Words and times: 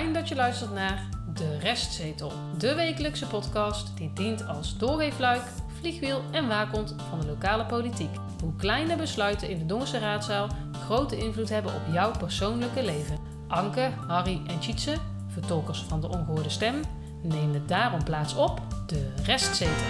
Fijn 0.00 0.12
dat 0.12 0.28
je 0.28 0.34
luistert 0.34 0.72
naar 0.72 1.08
De 1.34 1.58
Restzetel, 1.58 2.32
de 2.58 2.74
wekelijkse 2.74 3.26
podcast 3.26 3.96
die 3.96 4.12
dient 4.12 4.46
als 4.46 4.76
doorweefluik, 4.78 5.42
vliegwiel 5.78 6.22
en 6.30 6.48
waakhond 6.48 6.94
van 7.08 7.20
de 7.20 7.26
lokale 7.26 7.66
politiek. 7.66 8.10
Hoe 8.42 8.56
kleine 8.56 8.96
besluiten 8.96 9.48
in 9.48 9.58
de 9.58 9.66
Dongense 9.66 9.98
raadzaal 9.98 10.48
grote 10.84 11.16
invloed 11.16 11.48
hebben 11.48 11.74
op 11.74 11.80
jouw 11.92 12.10
persoonlijke 12.10 12.82
leven. 12.82 13.18
Anke, 13.48 13.90
Harry 14.06 14.40
en 14.46 14.58
Tjitse, 14.58 14.96
vertolkers 15.28 15.82
van 15.82 16.00
de 16.00 16.08
ongehoorde 16.08 16.50
stem, 16.50 16.80
nemen 17.22 17.66
daarom 17.66 18.04
plaats 18.04 18.34
op 18.34 18.60
De 18.86 19.12
Restzetel. 19.24 19.86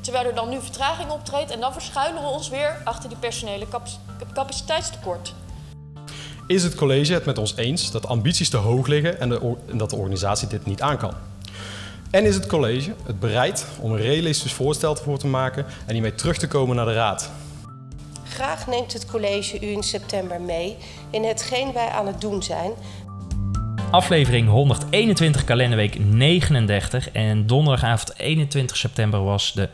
Terwijl 0.00 0.24
er 0.24 0.34
dan 0.34 0.48
nu 0.48 0.60
vertraging 0.60 1.10
optreedt 1.10 1.50
en 1.50 1.60
dan 1.60 1.72
verschuilen 1.72 2.22
we 2.22 2.28
ons 2.28 2.48
weer 2.48 2.80
achter 2.84 3.08
die 3.08 3.18
personele 3.18 3.68
capac- 3.68 4.32
capaciteitstekort. 4.32 5.34
Is 6.50 6.62
het 6.62 6.74
college 6.74 7.12
het 7.12 7.24
met 7.24 7.38
ons 7.38 7.56
eens 7.56 7.90
dat 7.90 8.06
ambities 8.06 8.48
te 8.48 8.56
hoog 8.56 8.86
liggen 8.86 9.20
en, 9.20 9.28
de 9.28 9.40
or- 9.40 9.58
en 9.68 9.78
dat 9.78 9.90
de 9.90 9.96
organisatie 9.96 10.48
dit 10.48 10.66
niet 10.66 10.82
aan 10.82 10.98
kan? 10.98 11.14
En 12.10 12.24
is 12.24 12.34
het 12.34 12.46
college 12.46 12.94
het 13.06 13.20
bereid 13.20 13.66
om 13.80 13.92
een 13.92 14.00
realistisch 14.00 14.52
voorstel 14.52 14.96
voor 14.96 15.18
te 15.18 15.26
maken 15.26 15.66
en 15.86 15.92
hiermee 15.92 16.14
terug 16.14 16.38
te 16.38 16.48
komen 16.48 16.76
naar 16.76 16.84
de 16.84 16.92
raad? 16.92 17.30
Graag 18.24 18.66
neemt 18.66 18.92
het 18.92 19.06
college 19.06 19.60
u 19.60 19.66
in 19.66 19.82
september 19.82 20.40
mee 20.40 20.76
in 21.10 21.24
hetgeen 21.24 21.72
wij 21.72 21.88
aan 21.88 22.06
het 22.06 22.20
doen 22.20 22.42
zijn. 22.42 22.72
Aflevering 23.90 24.48
121, 24.48 25.44
kalenderweek 25.44 25.98
39. 25.98 27.10
En 27.10 27.46
donderdagavond 27.46 28.18
21 28.18 28.76
september 28.76 29.24
was 29.24 29.52
de 29.52 29.68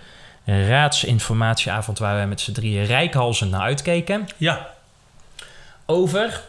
raadsinformatieavond 0.45 1.99
waar 1.99 2.15
wij 2.15 2.27
met 2.27 2.41
z'n 2.41 2.53
drieën 2.53 2.85
rijkhalsend 2.85 3.51
naar 3.51 3.61
uitkeken. 3.61 4.27
Ja, 4.37 4.75
Over 5.87 6.43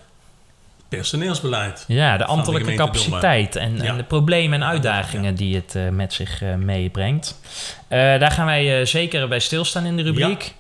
personeelsbeleid. 0.90 1.84
ja, 1.88 2.18
de 2.18 2.26
ambtelijke 2.26 2.74
capaciteit 2.74 3.56
en, 3.56 3.76
Ja. 3.78 3.84
en 3.84 3.98
de 3.98 4.04
problemen 4.04 4.62
en 4.62 4.68
uitdagingen 4.68 5.36
die 5.36 5.56
het 5.56 5.76
eh, 5.76 5.90
met 5.90 6.14
zich 6.14 6.42
eh, 6.42 6.56
meebrengt. 6.56 7.40
Eh, 7.88 8.00
daar 8.00 8.32
gaan 8.32 8.46
wij 8.46 8.80
eh, 8.80 8.86
zeker 8.86 9.28
bij 9.28 9.40
stilstaan 9.40 9.86
in 9.86 9.98
de 9.98 10.04
rubriek. 10.04 10.54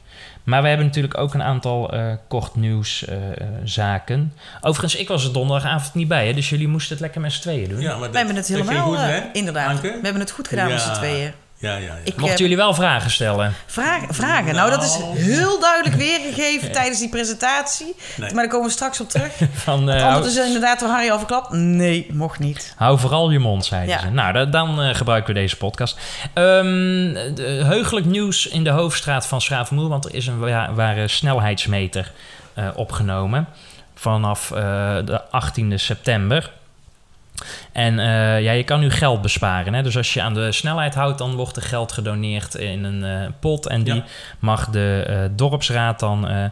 Maar 0.44 0.62
we 0.62 0.68
hebben 0.68 0.86
natuurlijk 0.86 1.18
ook 1.18 1.34
een 1.34 1.44
aantal 1.44 1.92
eh, 1.94 2.12
kort 2.28 2.56
nieuws 2.56 3.06
eh, 3.06 3.16
eh, 3.16 3.48
zaken. 3.64 4.34
Overigens, 4.62 4.96
ik 4.96 5.08
was 5.08 5.26
er 5.26 5.34
donderdagavond 5.34 5.94
niet 5.94 6.08
bij, 6.08 6.28
hè, 6.28 6.34
dus 6.34 6.50
jullie 6.50 6.68
moesten 6.68 6.92
het 6.92 7.00
lekker 7.02 7.22
met 7.22 7.34
z'n 7.34 7.42
tweeën 7.42 7.70
doen. 7.70 7.80
Ja, 7.82 7.92
maar 7.92 8.00
dat, 8.00 8.12
We 8.12 8.18
hebben 8.18 8.36
het 8.36 8.48
helemaal, 8.48 8.84
goed, 8.96 9.24
inderdaad. 9.34 9.70
Anke? 9.70 9.88
We 9.88 10.00
hebben 10.02 10.20
het 10.22 10.32
goed 10.32 10.48
gedaan 10.48 10.70
met 10.70 10.82
z'n 10.82 10.94
tweeën. 10.94 11.32
Ja, 11.60 11.72
ja, 11.72 11.78
ja. 11.78 11.94
Ik, 12.04 12.16
Mochten 12.16 12.34
eh, 12.36 12.42
jullie 12.42 12.56
wel 12.58 12.74
vragen 12.74 13.12
stellen? 13.12 13.54
vragen, 13.66 14.14
vragen. 14.14 14.56
Nou, 14.56 14.70
dat 14.70 14.84
is 14.84 14.98
Nou. 14.98 15.18
heel 15.20 15.60
duidelijk 15.60 15.96
weergegeven 15.96 16.72
tijdens 16.78 17.00
die 17.00 17.10
presentatie. 17.10 17.96
Nee. 18.18 18.34
Maar 18.34 18.44
daar 18.44 18.52
komen 18.52 18.68
we 18.68 18.74
straks 18.74 19.00
op 19.02 19.10
terug. 19.10 19.32
Van, 19.54 19.90
eh, 19.90 20.04
antwoord 20.04 20.26
is 20.26 20.46
inderdaad 20.46 20.80
door 20.80 20.90
Harry 20.90 21.10
al 21.10 21.18
verklapt. 21.18 21.52
Nee, 21.52 22.08
mocht 22.14 22.40
niet. 22.40 22.74
hou 22.76 23.00
vooral 23.00 23.30
je 23.32 23.40
mond, 23.40 23.66
zeiden 23.66 23.90
Ja. 23.96 24.00
ze. 24.00 24.10
Nou, 24.10 24.34
da- 24.34 24.46
dan 24.46 24.82
eh, 24.82 24.96
gebruiken 24.96 25.34
we 25.34 25.40
deze 25.40 25.58
podcast. 25.58 25.98
Ehm, 26.34 26.64
de, 27.36 27.62
heugelijk 27.66 28.06
nieuws 28.06 28.48
in 28.48 28.64
de 28.64 28.70
hoofdstraat 28.70 29.28
van 29.28 29.42
Schravenmoer, 29.42 29.90
want 29.90 30.06
er 30.06 30.14
is 30.14 30.28
een 30.28 30.40
wa- 30.40 30.74
ware 30.74 31.08
snelheidsmeter 31.08 32.12
eh, 32.54 32.68
opgenomen 32.76 33.48
vanaf 33.96 34.52
eh, 34.52 34.58
de 35.06 35.22
18e 35.32 35.74
september. 35.76 36.52
En 37.72 38.00
eh, 38.00 38.42
ja, 38.42 38.52
je 38.52 38.64
kan 38.64 38.80
nu 38.80 38.92
geld 38.92 39.22
besparen. 39.22 39.74
Hè? 39.74 39.84
Dus 39.84 39.98
als 39.98 40.14
je 40.14 40.22
aan 40.22 40.34
de 40.34 40.52
snelheid 40.52 40.96
houdt, 40.96 41.18
dan 41.18 41.36
wordt 41.36 41.56
er 41.56 41.62
geld 41.62 41.92
gedoneerd 41.92 42.56
in 42.56 42.84
een 42.84 43.04
eh, 43.04 43.30
pot. 43.40 43.68
En 43.68 43.84
die 43.84 43.94
Ja. 43.94 44.04
mag 44.40 44.70
de 44.70 45.04
eh, 45.08 45.20
dorpsraad 45.32 46.00
dan 46.00 46.28
eh, 46.28 46.44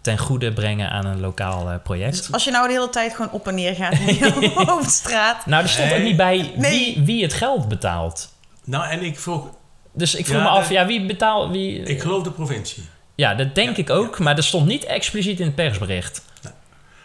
ten 0.00 0.18
goede 0.18 0.52
brengen 0.52 0.90
aan 0.90 1.06
een 1.06 1.20
lokaal 1.20 1.70
eh, 1.70 1.74
project. 1.82 2.16
Dus 2.16 2.32
als 2.32 2.44
je 2.44 2.50
nou 2.50 2.66
de 2.66 2.72
hele 2.72 2.90
tijd 2.90 3.14
gewoon 3.14 3.30
op 3.32 3.48
en 3.48 3.54
neer 3.54 3.74
gaat 3.74 3.92
in 3.98 4.06
de 4.06 4.52
hoofdstraat. 4.66 5.46
Nou, 5.46 5.62
er 5.62 5.68
stond 5.68 5.88
Nee. 5.88 5.98
ook 5.98 6.04
niet 6.04 6.16
bij 6.16 6.52
Nee. 6.56 6.70
wie, 6.94 7.04
wie 7.04 7.22
het 7.22 7.32
geld 7.34 7.68
betaalt. 7.68 8.32
Nou, 8.64 8.88
en 8.90 9.02
ik 9.02 9.18
vroeg... 9.18 9.46
Dus 9.94 10.14
ik 10.14 10.26
vroeg 10.26 10.36
Ja, 10.38 10.42
me 10.42 10.48
af, 10.48 10.66
de- 10.68 10.74
ja, 10.74 10.86
wie 10.86 11.06
betaalt... 11.06 11.50
Wie... 11.50 11.82
Ik 11.82 12.00
geloof 12.00 12.22
de 12.22 12.30
provincie. 12.30 12.82
ja, 13.14 13.34
dat 13.34 13.54
denk 13.54 13.76
ik 13.76 13.90
ook, 13.90 14.18
maar 14.18 14.34
dat 14.34 14.44
stond 14.44 14.66
niet 14.66 14.84
expliciet 14.84 15.40
in 15.40 15.46
het 15.46 15.54
persbericht. 15.54 16.22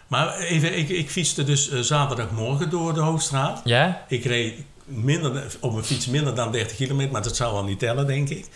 Maar 0.08 0.38
even, 0.38 0.78
ik, 0.78 0.90
ik 0.90 1.10
fietste 1.10 1.44
dus 1.44 1.70
eh, 1.70 1.80
zaterdagmorgen 1.80 2.70
door 2.70 2.94
de 2.94 3.00
Hoofdstraat. 3.00 3.62
Ja? 3.64 4.06
Ik 4.08 4.26
reed 4.26 4.54
minder, 4.86 5.44
op 5.60 5.72
mijn 5.72 5.86
fiets 5.86 6.08
minder 6.08 6.36
dan 6.36 6.52
30 6.52 6.78
kilometer, 6.78 7.12
maar 7.12 7.24
dat 7.24 7.36
zou 7.36 7.54
wel 7.54 7.64
niet 7.64 7.80
tellen, 7.80 8.08
denk 8.08 8.30
ik. 8.30 8.48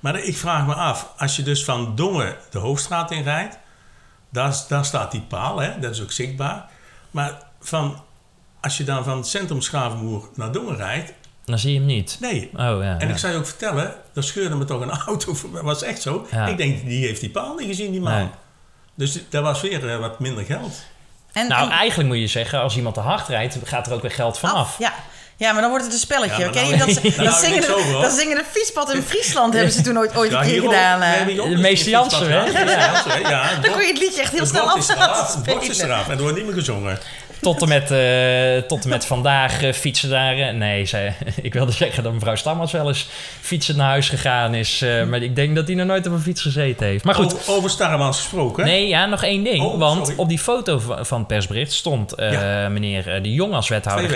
Maar 0.00 0.18
ik 0.18 0.36
vraag 0.36 0.66
me 0.66 0.74
af, 0.74 1.12
als 1.16 1.36
je 1.36 1.42
dus 1.42 1.64
van 1.64 1.94
Dongen 1.96 2.36
de 2.50 2.58
Hoofdstraat 2.58 3.10
in 3.10 3.22
rijdt, 3.22 3.58
daar, 4.28 4.64
daar 4.68 4.84
staat 4.84 5.10
die 5.10 5.20
paal, 5.20 5.58
hè, 5.60 5.78
dat 5.78 5.90
is 5.90 6.02
ook 6.02 6.12
zichtbaar. 6.12 6.68
Maar 7.10 7.42
van, 7.60 8.02
als 8.60 8.76
je 8.76 8.84
dan 8.84 9.04
van 9.04 9.16
het 9.16 9.26
centrum 9.26 9.60
Schavenmoer 9.60 10.28
naar 10.34 10.52
Dongen 10.52 10.76
rijdt, 10.76 11.12
Dan 11.44 11.58
zie 11.58 11.72
je 11.72 11.78
hem 11.78 11.86
niet. 11.86 12.16
nee. 12.20 12.50
Oh 12.52 12.58
ja. 12.58 12.98
En 12.98 13.06
ja. 13.06 13.12
ik 13.12 13.18
zou 13.18 13.32
je 13.32 13.38
ook 13.38 13.46
vertellen, 13.46 13.94
daar 14.12 14.24
scheurde 14.24 14.54
me 14.54 14.64
toch 14.64 14.80
een 14.80 14.90
auto 15.06 15.34
voor. 15.34 15.50
Dat 15.52 15.62
was 15.62 15.82
echt 15.82 16.02
zo. 16.02 16.26
Ja. 16.30 16.46
Ik 16.46 16.56
denk, 16.56 16.84
die 16.86 17.06
heeft 17.06 17.20
die 17.20 17.30
paal 17.30 17.54
niet 17.54 17.66
gezien, 17.66 17.90
die 17.90 18.00
man. 18.00 18.12
Nee. 18.12 18.28
Dus 18.94 19.18
dat 19.28 19.42
was 19.42 19.60
weer 19.60 19.88
eh, 19.88 19.98
wat 19.98 20.20
minder 20.20 20.44
geld. 20.44 20.84
En, 21.32 21.48
Nou, 21.48 21.62
en- 21.70 21.70
eigenlijk 21.76 22.08
moet 22.08 22.18
je 22.18 22.26
zeggen, 22.26 22.60
als 22.60 22.76
iemand 22.76 22.94
te 22.94 23.00
hard 23.00 23.28
rijdt, 23.28 23.56
gaat 23.64 23.86
er 23.86 23.92
ook 23.92 24.02
weer 24.02 24.10
geld 24.10 24.38
vanaf. 24.38 24.76
Ja. 24.78 24.92
ja, 25.36 25.52
maar 25.52 25.60
dan 25.60 25.70
wordt 25.70 25.84
het 25.84 25.94
een 25.94 26.00
spelletje. 26.00 26.42
Ja, 26.44 26.50
Ken 26.50 26.62
nou- 26.62 26.72
je 26.74 26.78
dat, 26.84 26.94
ze- 26.94 27.00
nou, 27.16 27.28
dat, 27.28 27.34
zingen 27.40 27.60
de, 27.60 27.74
over, 27.76 27.92
hoor. 27.92 28.02
dat 28.02 28.12
zingen 28.12 28.36
de 28.36 28.44
fietspad 28.50 28.92
in 28.94 29.02
Friesland 29.02 29.54
hebben 29.54 29.72
ze 29.72 29.80
toen 29.82 29.98
ooit, 29.98 30.16
ooit 30.16 30.32
een 30.32 30.40
keer 30.40 30.48
hierop- 30.50 30.70
gedaan. 30.72 31.02
eh. 31.02 31.20
ook 31.40 31.48
De 31.48 31.68
een 31.68 31.74
Jansen, 31.74 32.30
hè? 32.30 32.44
Ja, 32.44 33.42
het 33.44 33.62
Dan 33.64 33.72
kon 33.72 33.80
je 33.82 33.88
het 33.88 33.98
liedje 33.98 34.20
echt 34.20 34.32
heel 34.32 34.46
snel 34.46 34.64
bord 34.66 34.78
is 34.78 34.88
af 34.88 34.96
eraf, 34.96 35.34
Het 35.34 35.44
bord 35.44 35.68
is 35.68 35.78
eraf 35.78 36.06
en 36.08 36.12
er 36.16 36.20
wordt 36.22 36.36
niet 36.36 36.44
meer 36.46 36.54
gezongen. 36.54 36.98
Tot 37.42 37.62
en 37.62 37.68
met, 37.68 37.90
eh, 37.90 38.68
tot 38.68 38.82
en 38.84 38.88
met 38.90 39.04
vandaag 39.06 39.62
eh, 39.62 39.72
fietsen 39.72 40.10
daar... 40.10 40.38
eh, 40.38 40.54
nee, 40.54 40.86
zij, 40.86 41.14
ik 41.42 41.52
wilde 41.52 41.72
zeggen 41.72 42.02
dat 42.02 42.12
mevrouw 42.12 42.34
Stammers 42.34 42.72
wel 42.72 42.88
eens 42.88 43.06
fietsen 43.40 43.76
naar 43.76 43.88
huis 43.88 44.08
gegaan 44.08 44.54
is. 44.54 44.82
eh, 44.82 45.04
maar 45.04 45.22
ik 45.22 45.36
denk 45.36 45.54
dat 45.54 45.66
hij 45.66 45.76
nog 45.76 45.86
nooit 45.86 46.06
op 46.06 46.12
een 46.12 46.20
fiets 46.20 46.42
gezeten 46.42 46.86
heeft. 46.86 47.04
Maar 47.04 47.14
goed, 47.14 47.34
Over, 47.34 47.52
over 47.54 47.70
Starremans 47.70 48.16
gesproken. 48.16 48.64
Nee, 48.64 48.88
ja, 48.88 49.06
nog 49.06 49.22
één 49.24 49.44
ding. 49.44 49.62
Oh, 49.64 49.78
want 49.78 49.98
sorry. 50.06 50.20
op 50.20 50.28
die 50.28 50.38
foto 50.38 50.78
va- 50.78 51.04
van 51.04 51.18
het 51.18 51.26
persbericht 51.26 51.72
stond 51.72 52.12
Ja. 52.16 52.68
meneer 52.68 53.22
De 53.22 53.32
Jong 53.32 53.52
als 53.54 53.68
wethouder 53.68 54.14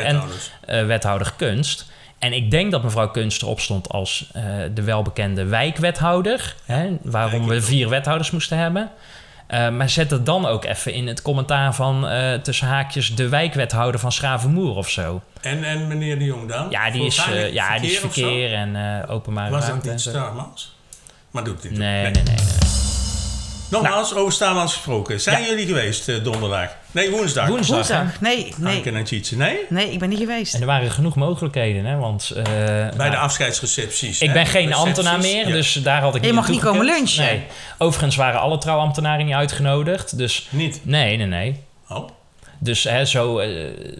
en 0.65 0.87
wethouder 0.87 1.33
Kunst. 1.37 1.87
En 2.19 2.33
ik 2.33 2.51
denk 2.51 2.71
dat 2.71 2.83
mevrouw 2.83 3.09
Kunst 3.11 3.43
erop 3.43 3.61
stond 3.61 3.89
als 3.89 4.31
de 4.75 4.83
welbekende 4.83 5.45
wijkwethouder. 5.45 6.55
Hè, 6.65 6.89
waarom 7.03 7.47
we 7.49 7.63
vier 7.63 7.89
wethouders 7.89 8.31
moesten 8.31 8.59
hebben. 8.59 8.91
Eh, 9.47 9.69
maar 9.69 9.91
zet 9.91 10.11
het 10.11 10.27
dan 10.27 10.47
ook 10.47 10.65
even 10.65 10.93
in 10.93 11.07
het 11.07 11.23
commentaar 11.23 11.75
van 11.75 12.09
eh, 12.09 12.35
tussen 12.35 12.67
haakjes 12.67 13.15
de 13.15 13.29
wijkwethouder 13.29 14.01
van 14.01 14.13
Schravenmoer 14.13 14.77
of 14.77 14.89
zo. 14.91 15.23
En, 15.41 15.65
en 15.65 15.87
meneer 15.87 16.19
de 16.19 16.25
Jong 16.25 16.49
dan? 16.49 16.67
Ja, 16.71 16.91
die 16.91 17.05
is, 17.07 17.19
eh, 17.19 17.53
ja, 17.53 17.79
die 17.79 17.91
is 17.91 17.99
verkeer 17.99 18.53
en 18.53 19.05
openbare 19.09 19.51
Was 19.51 19.67
dat 19.67 19.85
niet. 19.85 20.01
Starmans? 20.01 20.77
Maar 21.31 21.45
doet 21.45 21.63
dit 21.63 21.71
Nee, 21.71 22.03
nee, 22.03 22.11
nee. 22.13 22.23
nee. 22.23 22.37
Nogmaals, 23.71 24.15
over 24.15 24.33
Starmans 24.33 24.73
gesproken. 24.73 25.21
Zijn 25.21 25.43
Ja. 25.43 25.49
jullie 25.49 25.67
geweest 25.67 26.25
donderdag? 26.25 26.71
Nee, 26.97 27.11
woensdag. 27.11 27.49
Woensdag. 27.49 27.77
Woensdag. 27.77 28.21
Nee, 28.21 28.55
nee. 28.57 28.77
Anke 28.77 28.91
en 28.91 29.05
Tjitse. 29.05 29.37
Nee? 29.37 29.59
Nee, 29.69 29.93
ik 29.93 29.99
ben 29.99 30.09
niet 30.09 30.19
geweest. 30.19 30.55
En 30.55 30.61
er 30.61 30.67
waren 30.67 30.91
genoeg 30.91 31.15
mogelijkheden, 31.17 31.85
hè? 31.85 31.97
Want 31.97 32.31
eh, 32.37 32.43
Bij 32.45 32.91
nou, 32.97 33.11
de 33.11 33.17
afscheidsrecepties. 33.17 34.21
Ik 34.21 34.29
hè? 34.29 34.35
ben 34.35 34.47
geen 34.47 34.67
Recepties. 34.67 34.87
ambtenaar 34.87 35.19
meer, 35.19 35.47
Ja. 35.49 35.53
dus 35.55 35.73
daar 35.73 36.01
had 36.01 36.15
ik 36.15 36.21
Je 36.21 36.27
niet 36.27 36.37
mag 36.37 36.49
niet 36.49 36.61
komen 36.61 36.85
lunchen. 36.85 37.25
Nee. 37.25 37.43
Overigens 37.79 38.17
waren 38.17 38.41
alle 38.41 38.59
trouwambtenaren 38.59 39.25
niet 39.27 39.35
uitgenodigd, 39.35 40.19
dus 40.19 40.49
Niet? 40.51 40.81
nee, 40.83 41.17
nee, 41.17 41.27
nee. 41.27 41.61
Oh. 41.89 42.09
Dus 42.59 42.85
hè, 42.85 43.05
zo, 43.05 43.39
eh, 43.39 43.49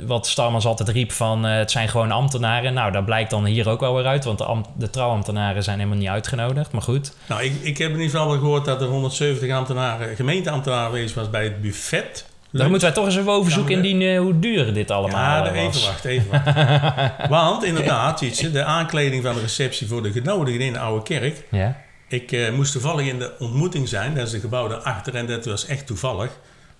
wat 0.07 0.27
Starmans 0.27 0.65
altijd 0.67 0.89
riep 0.89 1.13
van 1.13 1.47
eh, 1.47 1.57
het 1.57 1.71
zijn 1.71 1.89
gewoon 1.89 2.11
ambtenaren. 2.11 2.75
Nou, 2.75 2.93
dat 2.93 3.05
blijkt 3.05 3.31
dan 3.31 3.45
hier 3.45 3.69
ook 3.69 3.81
wel 3.81 3.95
weer 3.95 4.07
uit, 4.07 4.25
want 4.25 4.39
de, 4.39 4.45
ambt- 4.45 4.69
de 4.77 4.91
trouwambtenaren 4.91 5.63
zijn 5.63 5.79
helemaal 5.79 5.99
niet 5.99 6.09
uitgenodigd. 6.09 6.73
Maar 6.73 6.83
goed, 6.83 7.13
Nou, 7.29 7.43
ik, 7.43 7.53
ik 7.63 7.79
heb 7.79 7.91
in 7.91 7.95
ieder 8.01 8.11
geval 8.11 8.29
wel 8.29 8.39
gehoord 8.39 8.65
dat 8.65 8.81
er 8.81 8.87
170 8.89 9.51
ambtenaren, 9.53 10.17
gemeenteambtenaren 10.17 10.91
geweest 10.91 11.15
was 11.15 11.31
bij 11.31 11.45
het 11.45 11.61
buffet. 11.63 12.25
Daar 12.57 12.69
moeten 12.71 12.87
wij 12.89 12.97
toch 12.97 13.07
eens 13.07 13.17
even 13.17 13.33
over 13.33 13.53
zoeken 13.53 13.75
Ja, 13.75 13.81
maar- 13.81 13.91
indien 13.91 14.09
eh, 14.15 14.21
hoe 14.21 14.39
duur 14.39 14.75
dit 14.75 14.91
allemaal 14.91 15.45
Ja, 15.45 15.53
even 15.53 15.65
was. 15.65 15.87
wachten, 15.87 16.11
even 16.11 16.31
wachten. 16.31 17.29
Want 17.29 17.65
inderdaad, 17.65 18.17
Tjitse, 18.17 18.51
de 18.51 18.65
aankleding 18.65 19.23
van 19.23 19.35
de 19.35 19.41
receptie 19.41 19.87
voor 19.87 20.03
de 20.03 20.13
genodigden 20.13 20.67
in 20.67 20.73
de 20.73 20.79
Oude 20.79 21.03
Kerk. 21.03 21.45
Ja? 21.51 21.77
Ik 22.09 22.33
eh, 22.33 22.53
moest 22.53 22.73
toevallig 22.73 23.07
in 23.07 23.19
de 23.19 23.33
ontmoeting 23.39 23.89
zijn. 23.89 24.15
Dat 24.15 24.27
is 24.27 24.33
een 24.33 24.41
gebouw 24.41 24.69
daarachter 24.69 25.15
en 25.15 25.27
dat 25.27 25.45
was 25.45 25.67
echt 25.67 25.87
toevallig. 25.87 26.31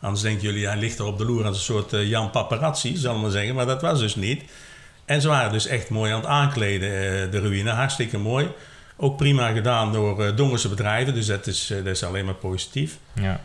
Anders 0.01 0.23
denken 0.23 0.43
jullie, 0.43 0.67
hij 0.67 0.77
ligt 0.77 0.99
er 0.99 1.05
op 1.05 1.19
de 1.19 1.25
loer 1.25 1.45
als 1.45 1.57
een 1.57 1.63
soort 1.63 1.93
eh, 1.93 2.09
Jan 2.09 2.31
Paparazzi, 2.31 2.97
zal 2.97 3.15
ik 3.15 3.21
maar 3.23 3.31
zeggen. 3.31 3.55
Maar 3.55 3.67
dat 3.67 3.83
was 3.83 3.99
dus 3.99 4.15
niet. 4.17 4.43
En 5.05 5.21
ze 5.21 5.29
waren 5.29 5.53
dus 5.53 5.67
echt 5.67 5.91
mooi 5.91 6.13
aan 6.13 6.19
het 6.21 6.29
aankleden, 6.29 6.91
de 7.31 7.41
ruïne. 7.41 7.71
Hartstikke 7.71 8.19
mooi. 8.19 8.49
Ook 8.97 9.17
prima 9.17 9.51
gedaan 9.53 9.93
door 9.93 10.37
Dongense 10.37 10.69
bedrijven, 10.69 11.15
dus 11.15 11.27
dat 11.27 11.47
is, 11.47 11.67
dat 11.67 11.87
is 11.87 12.05
alleen 12.05 12.25
maar 12.25 12.35
positief. 12.35 12.99
Ja. 13.21 13.41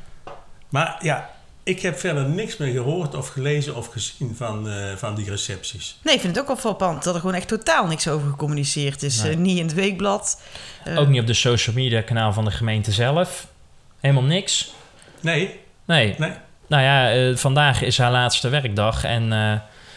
Maar 0.70 0.98
ja, 1.02 1.30
ik 1.64 1.82
heb 1.82 2.00
verder 2.00 2.30
niks 2.30 2.58
meer 2.58 2.72
gehoord 2.74 3.16
of 3.16 3.28
gelezen 3.28 3.76
of 3.76 3.88
gezien 3.88 4.36
van, 4.38 4.70
eh, 4.70 4.96
van 4.96 5.16
die 5.16 5.30
recepties. 5.30 5.98
Nee, 6.04 6.14
ik 6.16 6.22
vind 6.22 6.32
het 6.36 6.42
ook 6.42 6.48
wel 6.50 6.58
frappant 6.62 7.04
dat 7.04 7.14
er 7.14 7.20
gewoon 7.20 7.36
echt 7.36 7.48
totaal 7.48 7.88
niks 7.88 8.08
over 8.08 8.30
gecommuniceerd 8.30 9.04
is. 9.04 9.22
Nee. 9.22 9.32
Eh, 9.32 9.38
niet 9.38 9.58
in 9.58 9.66
het 9.66 9.74
weekblad. 9.74 10.42
Eh, 10.84 11.00
Ook 11.00 11.08
niet 11.08 11.22
op 11.22 11.28
de 11.28 11.34
social 11.34 11.76
media 11.76 12.02
kanaal 12.02 12.34
van 12.34 12.46
de 12.46 12.52
gemeente 12.52 12.92
zelf. 12.92 13.48
Helemaal 14.00 14.24
niks. 14.24 14.74
Nee, 15.20 15.60
Nee. 15.86 16.16
nee. 16.18 16.32
nou 16.68 16.84
ja, 16.84 17.12
eh, 17.12 17.36
vandaag 17.36 17.82
is 17.82 17.98
haar 17.98 18.12
laatste 18.12 18.50
werkdag 18.50 19.04
en 19.04 19.34
eh, 19.34 19.54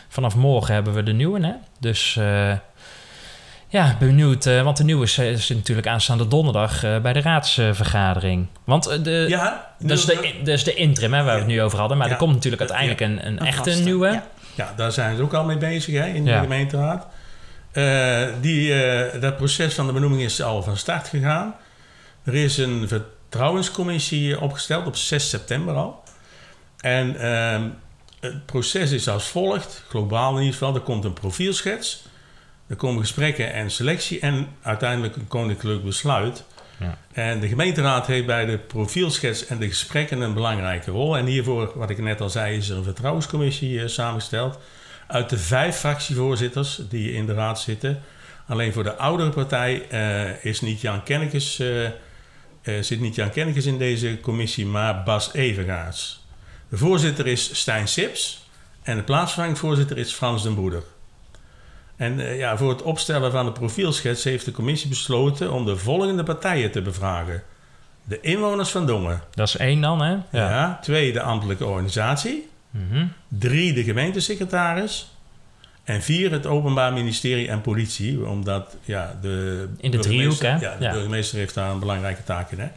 vanaf 0.08 0.34
morgen 0.37 0.75
hebben 0.75 0.94
we 0.94 1.02
de 1.02 1.12
nieuwe. 1.12 1.46
Hè? 1.46 1.52
Dus 1.81 2.17
eh, 2.17 2.52
ja, 3.74 3.96
benieuwd. 3.98 4.46
eh, 4.46 4.62
want 4.62 4.76
de 4.76 4.84
nieuwe 4.84 5.04
is, 5.04 5.18
is 5.18 5.48
natuurlijk 5.48 5.86
aanstaande 5.86 6.28
donderdag 6.28 6.84
eh, 6.84 6.98
bij 7.00 7.12
de 7.12 7.20
raadsvergadering. 7.20 8.46
Want 8.64 8.86
eh, 8.86 9.02
de, 9.02 9.24
Ja, 9.28 9.74
dat, 9.78 9.98
is 9.98 10.04
de, 10.04 10.34
dat 10.38 10.54
is 10.54 10.64
de 10.64 10.74
interim 10.74 11.12
hè, 11.14 11.22
waar 11.22 11.32
we 11.34 11.38
het 11.40 11.48
nu 11.48 11.62
over 11.62 11.78
hadden. 11.78 11.96
Maar 11.96 12.06
Ja. 12.06 12.12
er 12.12 12.18
komt 12.18 12.34
natuurlijk 12.34 12.62
uiteindelijk 12.62 13.00
een, 13.00 13.26
een, 13.26 13.40
Een 13.40 13.46
echte 13.46 13.70
vaste, 13.70 13.84
nieuwe. 13.84 14.22
ja. 14.54 14.72
Daar 14.76 14.92
zijn 14.92 15.16
ze 15.16 15.22
ook 15.22 15.34
al 15.34 15.44
mee 15.44 15.56
bezig 15.58 15.94
hè, 15.94 16.06
in 16.06 16.24
de 16.24 16.32
gemeenteraad. 16.38 17.06
Eh, 17.72 18.22
die, 18.40 18.82
eh, 18.84 19.20
dat 19.20 19.36
proces 19.36 19.74
van 19.74 19.86
de 19.86 19.92
benoeming 19.92 20.22
is 20.22 20.42
al 20.42 20.62
van 20.62 20.76
start 20.76 21.08
gegaan. 21.08 21.54
Er 22.24 22.34
is 22.34 22.56
een 22.58 22.88
vertrouwenscommissie 22.88 24.40
opgesteld 24.40 24.86
op 24.86 24.96
6 24.96 25.28
september 25.28 25.74
al. 25.74 26.02
En 26.80 27.16
ehm, 27.20 27.62
het 28.20 28.46
proces 28.46 28.90
is 28.90 29.08
als 29.08 29.24
volgt, 29.26 29.82
globaal 29.88 30.32
in 30.32 30.38
ieder 30.38 30.52
geval. 30.52 30.74
Er 30.74 30.80
komt 30.80 31.04
een 31.04 31.12
profielschets, 31.12 32.03
er 32.74 32.80
komen 32.80 33.00
gesprekken 33.00 33.52
en 33.52 33.70
selectie 33.70 34.20
en 34.20 34.48
uiteindelijk 34.62 35.16
een 35.16 35.28
koninklijk 35.28 35.84
besluit. 35.84 36.44
Ja. 36.78 36.98
En 37.12 37.40
de 37.40 37.48
gemeenteraad 37.48 38.06
heeft 38.06 38.26
bij 38.26 38.44
de 38.44 38.58
profielschets 38.58 39.46
en 39.46 39.58
de 39.58 39.68
gesprekken 39.68 40.20
een 40.20 40.34
belangrijke 40.34 40.90
rol. 40.90 41.16
En 41.16 41.26
hiervoor, 41.26 41.72
wat 41.74 41.90
ik 41.90 41.98
net 41.98 42.20
al 42.20 42.30
zei, 42.30 42.56
is 42.56 42.68
er 42.68 42.76
een 42.76 42.84
vertrouwenscommissie 42.84 43.80
eh, 43.80 43.88
samengesteld. 43.88 44.58
Uit 45.06 45.30
de 45.30 45.38
vijf 45.38 45.76
fractievoorzitters 45.76 46.80
die 46.88 47.12
in 47.12 47.26
de 47.26 47.34
raad 47.34 47.60
zitten. 47.60 48.02
Alleen 48.46 48.72
voor 48.72 48.82
de 48.82 48.96
oudere 48.96 49.30
partij 49.30 49.88
eh, 49.88 50.44
is 50.44 50.60
niet 50.60 50.80
Jan 50.80 51.02
Kennekes, 51.02 51.58
eh, 51.58 52.80
zit 52.80 53.00
niet 53.00 53.14
Jan 53.14 53.30
Kennekes 53.30 53.66
in 53.66 53.78
deze 53.78 54.20
commissie, 54.20 54.66
maar 54.66 55.02
Bas 55.02 55.32
Evengaarts. 55.32 56.26
De 56.68 56.76
voorzitter 56.76 57.26
is 57.26 57.58
Stijn 57.58 57.88
Sips 57.88 58.48
en 58.82 58.96
de 58.96 59.02
plaatsvervangend 59.02 59.58
voorzitter 59.58 59.98
is 59.98 60.12
Frans 60.12 60.42
den 60.42 60.54
Broeder. 60.54 60.82
En 61.96 62.20
eh, 62.20 62.38
ja, 62.38 62.56
voor 62.56 62.69
het 62.70 62.82
opstellen 62.82 63.32
van 63.32 63.44
de 63.44 63.52
profielschets 63.52 64.25
heeft 64.25 64.44
de 64.44 64.52
commissie 64.52 64.88
besloten 64.88 65.52
om 65.52 65.64
de 65.64 65.76
volgende 65.76 66.23
partijen 66.23 66.70
te 66.70 66.82
bevragen. 66.82 67.43
De 68.05 68.20
inwoners 68.20 68.70
van 68.70 68.87
Dongen. 68.87 69.20
Dat 69.31 69.49
is 69.49 69.56
één 69.56 69.81
dan, 69.81 70.00
hè? 70.02 70.11
Ja. 70.11 70.20
Ja. 70.50 70.79
Twee, 70.82 71.12
de 71.12 71.20
ambtelijke 71.23 71.67
organisatie. 71.67 72.49
Mhm. 72.70 73.06
Drie, 73.29 73.73
de 73.73 73.82
gemeentesecretaris. 73.85 75.08
En 75.85 76.02
vier, 76.02 76.31
het 76.32 76.46
Openbaar 76.46 76.93
Ministerie 76.93 77.49
en 77.49 77.61
Politie. 77.61 78.26
Omdat 78.26 78.76
ja, 78.85 79.19
de, 79.23 79.69
In 79.81 79.91
de 79.91 79.99
driehoek, 79.99 80.41
hè? 80.41 80.50
Ja, 80.50 80.76
de 80.79 80.85
Ja. 80.85 80.93
burgemeester 80.93 81.38
heeft 81.38 81.55
daar 81.55 81.70
een 81.70 81.79
belangrijke 81.79 82.25
taak 82.25 82.50
in. 82.50 82.58
Hè? 82.58 82.69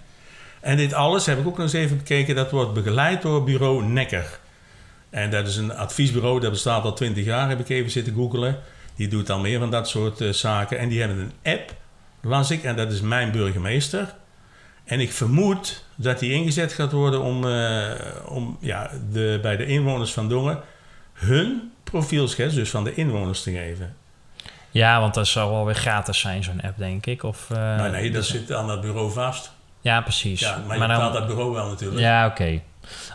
En 0.60 0.78
dit 0.78 0.94
alles 0.94 1.25
heb 1.25 1.40
ik 1.40 1.48
ook 1.48 1.56
nog 1.58 1.66
eens 1.66 1.74
even 1.74 1.98
bekeken. 1.98 2.36
Dat 2.36 2.52
wordt 2.52 2.74
begeleid 2.74 3.22
door 3.22 3.44
bureau 3.44 3.84
Nekker. 3.84 4.40
En 5.10 5.30
dat 5.30 5.48
is 5.48 5.56
een 5.58 5.74
adviesbureau, 5.75 6.40
dat 6.40 6.52
bestaat 6.52 6.84
al 6.84 6.94
twintig 6.94 7.25
jaar, 7.25 7.50
heb 7.50 7.60
ik 7.60 7.69
even 7.69 7.92
zitten 7.92 8.14
googelen. 8.14 8.60
Die 8.97 9.07
doet 9.07 9.29
al 9.29 9.39
meer 9.39 9.59
van 9.59 9.71
dat 9.71 9.89
soort 9.89 10.21
eh, 10.21 10.29
zaken. 10.29 10.77
En 10.79 10.89
die 10.89 10.99
hebben 10.99 11.17
een 11.19 11.53
app, 11.53 11.73
las 12.21 12.51
ik, 12.51 12.63
en 12.63 12.75
dat 12.75 12.91
is 12.91 13.01
Mijn 13.01 13.31
Burgemeester. 13.31 14.15
En 14.85 14.99
ik 14.99 15.11
vermoed 15.11 15.83
dat 15.95 16.19
die 16.19 16.31
ingezet 16.33 16.73
gaat 16.73 16.91
worden 16.91 17.21
om, 17.21 17.47
eh, 17.47 17.91
om 18.25 18.57
ja, 18.61 18.89
de, 19.11 19.39
bij 19.41 19.57
de 19.57 19.65
inwoners 19.65 20.13
van 20.13 20.29
Dongen 20.29 20.59
hun 21.13 21.71
profielschets, 21.83 22.55
dus 22.55 22.69
van 22.69 22.83
de 22.83 22.94
inwoners, 22.94 23.44
te 23.44 23.51
geven. 23.51 23.95
ja, 24.71 24.99
want 24.99 25.13
dat 25.13 25.27
zal 25.27 25.49
wel 25.51 25.65
weer 25.65 25.75
gratis 25.75 26.19
zijn, 26.19 26.44
zo'n 26.44 26.61
app, 26.61 26.77
denk 26.77 27.05
ik. 27.05 27.23
Of, 27.23 27.49
maar 27.49 27.91
nee, 27.91 28.03
dat 28.11 28.21
dus- 28.21 28.29
zit 28.31 28.51
aan 28.51 28.67
dat 28.67 28.81
bureau 28.81 29.11
vast. 29.11 29.51
Ja, 29.81 30.01
precies. 30.01 30.39
Ja, 30.39 30.57
maar 30.67 30.75
je 30.75 30.88
dan- 30.88 30.89
betaalt 30.89 31.13
dat 31.13 31.27
bureau 31.27 31.51
wel 31.53 31.67
natuurlijk. 31.67 32.01
Ja, 32.01 32.25
oké. 32.25 32.61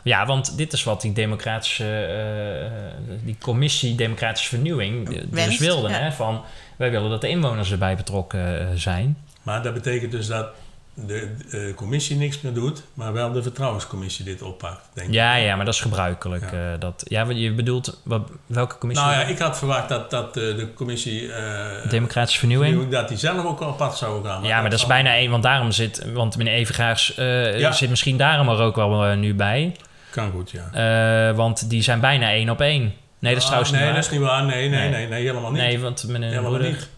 Ja, 0.02 0.26
want 0.26 0.56
dit 0.56 0.72
is 0.72 0.84
wat 0.84 1.00
die 1.00 1.12
democratische, 1.12 2.04
eh, 2.04 3.16
die 3.24 3.36
commissie 3.40 3.94
democratische 3.94 4.48
vernieuwing 4.48 5.16
eh, 5.16 5.46
dus 5.46 5.58
wilde. 5.58 5.88
ja. 5.88 5.94
Hè? 5.94 6.12
Van, 6.12 6.42
wij 6.76 6.90
willen 6.90 7.10
dat 7.10 7.20
de 7.20 7.28
inwoners 7.28 7.72
erbij 7.72 7.96
betrokken 7.96 8.60
eh, 8.60 8.66
zijn. 8.74 9.16
Maar 9.42 9.62
dat 9.62 9.74
betekent 9.74 10.12
dus 10.12 10.26
dat 10.26 10.48
de 10.94 11.34
eh, 11.50 11.74
commissie 11.74 12.16
niks 12.16 12.40
meer 12.40 12.52
doet, 12.52 12.82
maar 12.94 13.12
wel 13.12 13.32
de 13.32 13.42
vertrouwenscommissie 13.42 14.24
dit 14.24 14.42
oppakt, 14.42 14.88
denk 14.94 15.08
ik. 15.08 15.14
Ja, 15.14 15.34
ja, 15.34 15.56
maar 15.56 15.64
dat 15.64 15.74
is 15.74 15.80
gebruikelijk. 15.80 16.50
Ja. 16.50 16.72
eh, 16.72 16.80
dat, 16.80 17.02
ja, 17.08 17.26
je 17.30 17.52
bedoelt, 17.52 18.00
wat, 18.04 18.30
welke 18.46 18.78
commissie? 18.78 19.06
Nou 19.06 19.18
ja, 19.20 19.26
ik 19.26 19.38
had 19.38 19.58
verwacht 19.58 19.88
dat, 19.88 20.10
dat 20.10 20.26
eh, 20.26 20.32
de 20.56 20.68
commissie 20.74 21.32
eh, 21.32 21.90
Democratische 21.90 22.38
vernieuwing? 22.38 22.70
vernieuwing, 22.72 23.00
dat 23.00 23.08
die 23.08 23.18
zelf 23.18 23.44
ook 23.44 23.62
apart 23.62 23.96
zou 23.96 24.24
gaan. 24.24 24.42
ja, 24.42 24.60
maar 24.60 24.70
dat 24.70 24.78
is 24.78 24.86
bijna 24.86 25.14
één, 25.14 25.30
want 25.30 25.42
daarom 25.42 25.70
zit, 25.72 26.12
want 26.12 26.36
meneer 26.36 26.54
Evengaars 26.54 27.12
Ja. 27.16 27.72
zit 27.72 27.90
misschien 27.90 28.16
daarom 28.16 28.48
er 28.48 28.58
ook 28.60 28.76
wel 28.76 29.16
nu 29.16 29.34
bij. 29.34 29.76
Kan 30.10 30.30
goed, 30.30 30.50
ja. 30.50 31.34
Want 31.34 31.70
die 31.70 31.82
zijn 31.82 32.00
bijna 32.00 32.30
één 32.30 32.50
op 32.50 32.60
één. 32.60 32.82
Nee, 33.18 33.34
dat 33.34 33.42
is 33.42 33.48
Ah, 33.50 33.62
trouwens 33.62 33.70
nee, 33.70 33.80
niet 33.80 33.90
waar. 33.90 34.00
dat 34.02 34.10
is 34.12 34.18
niet 34.18 34.28
waar. 34.28 34.44
Nee, 34.44 34.68
nee, 34.68 34.78
Nee. 34.78 34.90
nee, 34.90 35.08
nee, 35.08 35.24
helemaal 35.26 35.50
niet. 35.50 35.60
Nee, 35.62 35.78
want 35.80 36.04
meneer 36.08 36.28
helemaal 36.28 36.50
Broeder... 36.50 36.70
niet. 36.70 36.88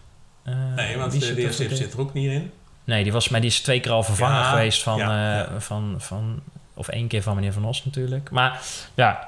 Nee, 0.75 0.97
want 0.97 1.11
de, 1.11 1.19
zit 1.19 1.69
er 1.71 1.75
zit 1.77 1.93
er 1.93 1.99
ook 1.99 2.13
niet 2.13 2.31
in. 2.31 2.51
Nee, 2.85 3.03
die, 3.03 3.11
was, 3.11 3.29
maar 3.29 3.41
die 3.41 3.49
is 3.49 3.59
twee 3.61 3.79
keer 3.79 3.91
al 3.91 4.03
vervangen 4.03 4.37
Ja, 4.37 4.49
geweest 4.49 4.83
van, 4.83 4.97
ja, 4.97 5.43
eh, 5.45 5.51
Van, 5.57 5.95
van... 5.97 6.39
Of 6.73 6.87
één 6.87 7.07
keer 7.07 7.21
van 7.21 7.35
meneer 7.35 7.53
Van 7.53 7.65
Os 7.65 7.85
natuurlijk. 7.85 8.29
Maar 8.31 8.61
ja, 8.93 9.27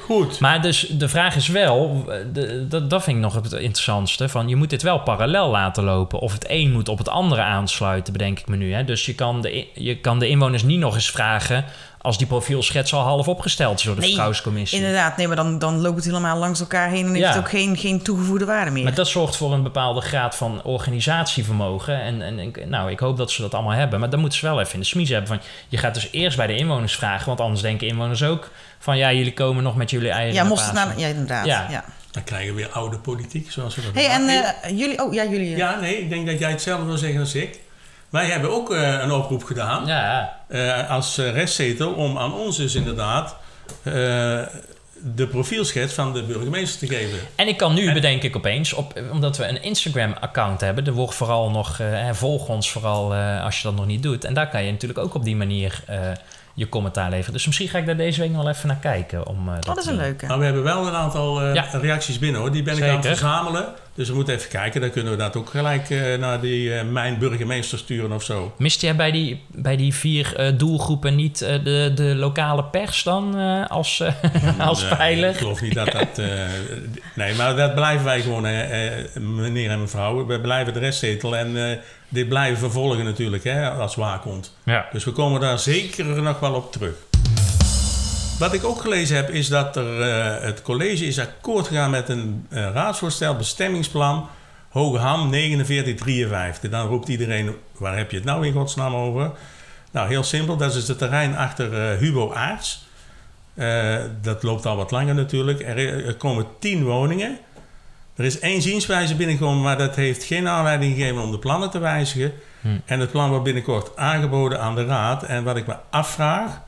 Goed. 0.00 0.40
maar 0.40 0.62
dus 0.62 0.80
de 0.80 1.08
vraag 1.08 1.36
is 1.36 1.48
wel... 1.48 2.04
eh, 2.08 2.16
de- 2.32 2.68
dat, 2.68 2.90
dat 2.90 3.02
vind 3.02 3.16
ik 3.16 3.22
nog 3.22 3.34
het 3.34 3.52
interessantste. 3.52 4.28
Van, 4.28 4.48
je 4.48 4.56
moet 4.56 4.70
dit 4.70 4.82
wel 4.82 4.98
parallel 4.98 5.50
laten 5.50 5.84
lopen. 5.84 6.18
Of 6.18 6.32
het 6.32 6.44
een 6.48 6.72
moet 6.72 6.88
op 6.88 6.98
het 6.98 7.08
andere 7.08 7.42
aansluiten, 7.42 8.12
bedenk 8.12 8.38
ik 8.38 8.48
me 8.48 8.56
nu. 8.56 8.72
Hè? 8.74 8.84
Dus 8.84 9.06
je 9.06 9.14
kan, 9.14 9.40
de, 9.40 9.66
je 9.74 9.96
kan 9.96 10.18
de 10.18 10.28
inwoners 10.28 10.62
niet 10.62 10.78
nog 10.78 10.94
eens 10.94 11.10
vragen... 11.10 11.64
als 12.04 12.18
die 12.18 12.26
profielschets 12.26 12.94
al 12.94 13.00
half 13.00 13.28
opgesteld 13.28 13.78
is 13.78 13.84
door 13.84 13.92
de 13.94 13.98
Nee, 13.98 14.08
vertrouwenscommissie. 14.08 14.78
Inderdaad, 14.78 15.16
nee, 15.16 15.26
maar 15.26 15.36
dan, 15.36 15.58
dan 15.58 15.80
loopt 15.80 15.96
het 15.96 16.04
helemaal 16.04 16.38
langs 16.38 16.60
elkaar 16.60 16.88
heen 16.88 17.06
en 17.06 17.14
heeft 17.14 17.28
het 17.28 17.36
ook 17.36 17.48
geen, 17.48 17.76
geen 17.76 18.02
toegevoegde 18.02 18.44
waarde 18.44 18.70
meer. 18.70 18.84
Maar 18.84 18.94
dat 18.94 19.08
zorgt 19.08 19.36
voor 19.36 19.52
een 19.52 19.62
bepaalde 19.62 20.00
graad 20.00 20.36
van 20.36 20.60
organisatievermogen. 20.62 22.00
En, 22.00 22.22
en 22.22 22.38
ik- 22.38 22.66
nou, 22.68 22.90
ik 22.90 22.98
hoop 22.98 23.16
dat 23.16 23.30
ze 23.30 23.42
dat 23.42 23.54
allemaal 23.54 23.72
hebben. 23.76 24.00
Maar 24.00 24.10
dan 24.10 24.20
moeten 24.20 24.38
ze 24.38 24.46
wel 24.46 24.60
even 24.60 24.72
in 24.74 24.80
de 24.80 24.86
smies 24.86 25.08
hebben. 25.08 25.28
Van, 25.28 25.40
je 25.68 25.76
gaat 25.76 25.94
dus 25.94 26.08
eerst 26.10 26.36
bij 26.36 26.46
de 26.46 26.56
inwoners 26.56 26.94
vragen. 26.96 27.26
Want 27.26 27.40
anders 27.40 27.60
denken 27.60 27.86
inwoners 27.86 28.22
ook 28.22 28.50
van... 28.78 28.96
ja, 28.98 29.12
jullie 29.12 29.34
komen 29.34 29.62
nog 29.62 29.76
met 29.76 29.90
jullie 29.90 30.10
eigen 30.10 30.34
ja, 30.34 30.44
moest 30.44 30.72
naar, 30.72 30.98
ja, 30.98 31.06
inderdaad. 31.06 31.46
Ja. 31.46 31.66
Ja. 31.70 31.84
Dan 32.10 32.24
krijgen 32.24 32.48
we 32.54 32.60
weer 32.60 32.70
oude 32.70 32.98
politiek, 32.98 33.50
zoals 33.52 33.74
we 33.74 33.82
dat 33.82 33.94
Hey, 33.94 34.08
en 34.08 34.28
eh, 34.28 34.78
jullie, 34.78 35.02
oh 35.02 35.14
ja, 35.14 35.24
jullie. 35.24 35.56
Ja, 35.56 35.80
nee, 35.80 35.98
ik 35.98 36.08
denk 36.08 36.26
dat 36.26 36.38
jij 36.38 36.50
hetzelfde 36.50 36.86
wil 36.86 36.96
zeggen 36.96 37.20
als 37.20 37.34
ik. 37.34 37.58
Wij 38.14 38.26
hebben 38.26 38.50
ook 38.50 38.74
eh, 38.74 38.98
een 39.02 39.12
oproep 39.12 39.44
gedaan 39.44 39.86
Ja, 39.86 40.36
eh, 40.48 40.90
als 40.90 41.18
eh, 41.18 41.32
restzetel 41.32 41.92
om 41.92 42.18
aan 42.18 42.34
ons 42.34 42.56
dus 42.56 42.74
inderdaad 42.74 43.36
de 45.14 45.26
profielschets 45.30 45.94
van 45.94 46.12
de 46.12 46.22
burgemeester 46.22 46.88
te 46.88 46.94
geven. 46.94 47.18
en 47.34 47.48
ik 47.48 47.56
kan 47.56 47.74
nu, 47.74 47.86
En- 47.86 47.94
bedenk 47.94 48.22
ik 48.22 48.36
opeens, 48.36 48.72
op, 48.72 49.02
omdat 49.12 49.36
we 49.36 49.46
een 49.46 49.62
Instagram-account 49.62 50.60
hebben... 50.60 50.86
er 50.86 50.92
wordt 50.92 51.14
vooral 51.14 51.50
nog, 51.50 51.80
volg 52.12 52.48
ons 52.48 52.70
vooral 52.70 53.14
als 53.14 53.56
je 53.56 53.62
dat 53.62 53.76
nog 53.76 53.86
niet 53.86 54.02
doet. 54.02 54.24
En 54.24 54.34
daar 54.34 54.48
kan 54.48 54.64
je 54.64 54.70
natuurlijk 54.72 55.00
ook 55.00 55.14
op 55.14 55.24
die 55.24 55.36
manier 55.36 55.82
je 56.54 56.68
commentaar 56.68 57.10
leveren. 57.10 57.32
Dus 57.32 57.46
misschien 57.46 57.68
ga 57.68 57.78
ik 57.78 57.86
daar 57.86 57.96
deze 57.96 58.20
week 58.20 58.30
nog 58.30 58.42
wel 58.42 58.52
even 58.52 58.68
naar 58.68 58.76
kijken. 58.76 59.26
Om, 59.26 59.48
eh, 59.48 59.54
Oh, 59.54 59.60
dat 59.60 59.76
is 59.78 59.84
te 59.84 59.90
een 59.90 59.96
leuke. 59.96 60.26
Maar 60.26 60.38
we 60.38 60.44
hebben 60.44 60.62
wel 60.62 60.86
een 60.86 60.94
aantal 60.94 61.40
eh, 61.42 61.54
Ja. 61.54 61.64
reacties 61.72 62.18
binnen 62.18 62.40
hoor. 62.40 62.52
Die 62.52 62.62
ben 62.62 62.76
ik 62.76 62.82
aan 62.82 62.96
het 62.96 63.06
verzamelen. 63.06 63.66
Dus 63.94 64.08
we 64.08 64.14
moeten 64.14 64.34
even 64.34 64.48
kijken. 64.50 64.80
Dan 64.80 64.90
kunnen 64.90 65.12
we 65.12 65.18
dat 65.18 65.36
ook 65.36 65.50
gelijk 65.50 65.90
eh, 65.90 66.14
naar 66.18 66.40
die 66.40 66.74
eh, 66.74 66.84
mijn 66.84 67.18
burgemeester 67.18 67.78
sturen 67.78 68.12
of 68.12 68.22
zo. 68.22 68.54
Miste 68.58 68.86
jij 68.86 68.96
bij 68.96 69.10
die, 69.10 69.42
bij 69.48 69.76
die 69.76 69.94
vier 69.94 70.36
eh, 70.36 70.52
doelgroepen 70.58 71.14
niet 71.14 71.42
eh, 71.42 71.64
de, 71.64 71.92
de 71.94 72.14
lokale 72.14 72.64
pers 72.64 73.02
dan 73.02 73.38
eh, 73.38 73.66
als, 73.70 74.00
eh, 74.00 74.12
als 74.68 74.80
Nee, 74.82 74.96
pijler? 74.96 75.30
Ik 75.30 75.36
geloof 75.36 75.60
niet 75.60 75.74
dat 75.74 75.92
dat... 75.92 76.18
eh, 76.18 76.26
nee, 77.14 77.34
maar 77.34 77.56
dat 77.56 77.74
blijven 77.74 78.04
wij 78.04 78.20
gewoon, 78.20 78.42
meneer 79.36 79.70
en 79.70 79.80
mevrouw. 79.80 80.26
We 80.26 80.40
blijven 80.40 80.72
de 80.72 80.78
restzetel 80.78 81.36
en 81.36 81.70
eh, 81.70 81.76
dit 82.14 82.28
blijven 82.28 82.58
vervolgen 82.58 83.04
natuurlijk 83.04 83.44
hè, 83.44 83.70
als 83.70 83.94
waakhond. 83.94 84.56
Ja. 84.62 84.86
Dus 84.92 85.04
we 85.04 85.12
komen 85.12 85.40
daar 85.40 85.58
zeker 85.58 86.04
nog 86.04 86.40
wel 86.40 86.54
op 86.54 86.72
terug. 86.72 86.94
Wat 88.38 88.52
ik 88.52 88.64
ook 88.64 88.80
gelezen 88.80 89.16
heb, 89.16 89.30
is 89.30 89.48
dat 89.48 89.76
er, 89.76 90.00
eh, 90.00 90.42
het 90.42 90.62
college 90.62 91.06
is 91.06 91.18
akkoord 91.18 91.66
gegaan 91.66 91.90
met 91.90 92.08
een 92.08 92.46
eh, 92.50 92.70
raadsvoorstel, 92.72 93.36
bestemmingsplan, 93.36 94.28
Hogeham 94.68 95.30
4953. 95.30 96.70
Dan 96.70 96.86
roept 96.86 97.08
iedereen, 97.08 97.54
waar 97.78 97.96
heb 97.96 98.10
je 98.10 98.16
het 98.16 98.26
nou 98.26 98.46
in 98.46 98.52
godsnaam 98.52 98.94
over? 98.94 99.30
Nou, 99.90 100.08
heel 100.08 100.22
simpel, 100.22 100.56
dat 100.56 100.74
is 100.74 100.88
het 100.88 100.98
terrein 100.98 101.36
achter 101.36 101.72
eh, 101.72 101.98
Hubo 101.98 102.32
Aarts. 102.32 102.82
Dat 104.20 104.42
loopt 104.42 104.66
al 104.66 104.76
wat 104.76 104.90
langer 104.90 105.14
natuurlijk. 105.14 105.60
Er, 105.60 106.06
er 106.06 106.14
komen 106.14 106.46
tien 106.58 106.84
woningen. 106.84 107.38
Er 108.16 108.24
is 108.24 108.38
één 108.38 108.62
zienswijze 108.62 109.14
binnengekomen, 109.14 109.62
maar 109.62 109.78
dat 109.78 109.94
heeft 109.96 110.24
geen 110.24 110.48
aanleiding 110.48 110.94
gegeven 110.96 111.22
om 111.22 111.30
de 111.30 111.38
plannen 111.38 111.70
te 111.70 111.78
wijzigen. 111.78 112.32
Hm. 112.60 112.68
En 112.84 113.00
het 113.00 113.10
plan 113.10 113.28
wordt 113.28 113.44
binnenkort 113.44 113.96
aangeboden 113.96 114.60
aan 114.60 114.74
de 114.74 114.84
raad. 114.84 115.22
En 115.22 115.44
wat 115.44 115.56
ik 115.56 115.66
me 115.66 115.74
afvraag, 115.90 116.60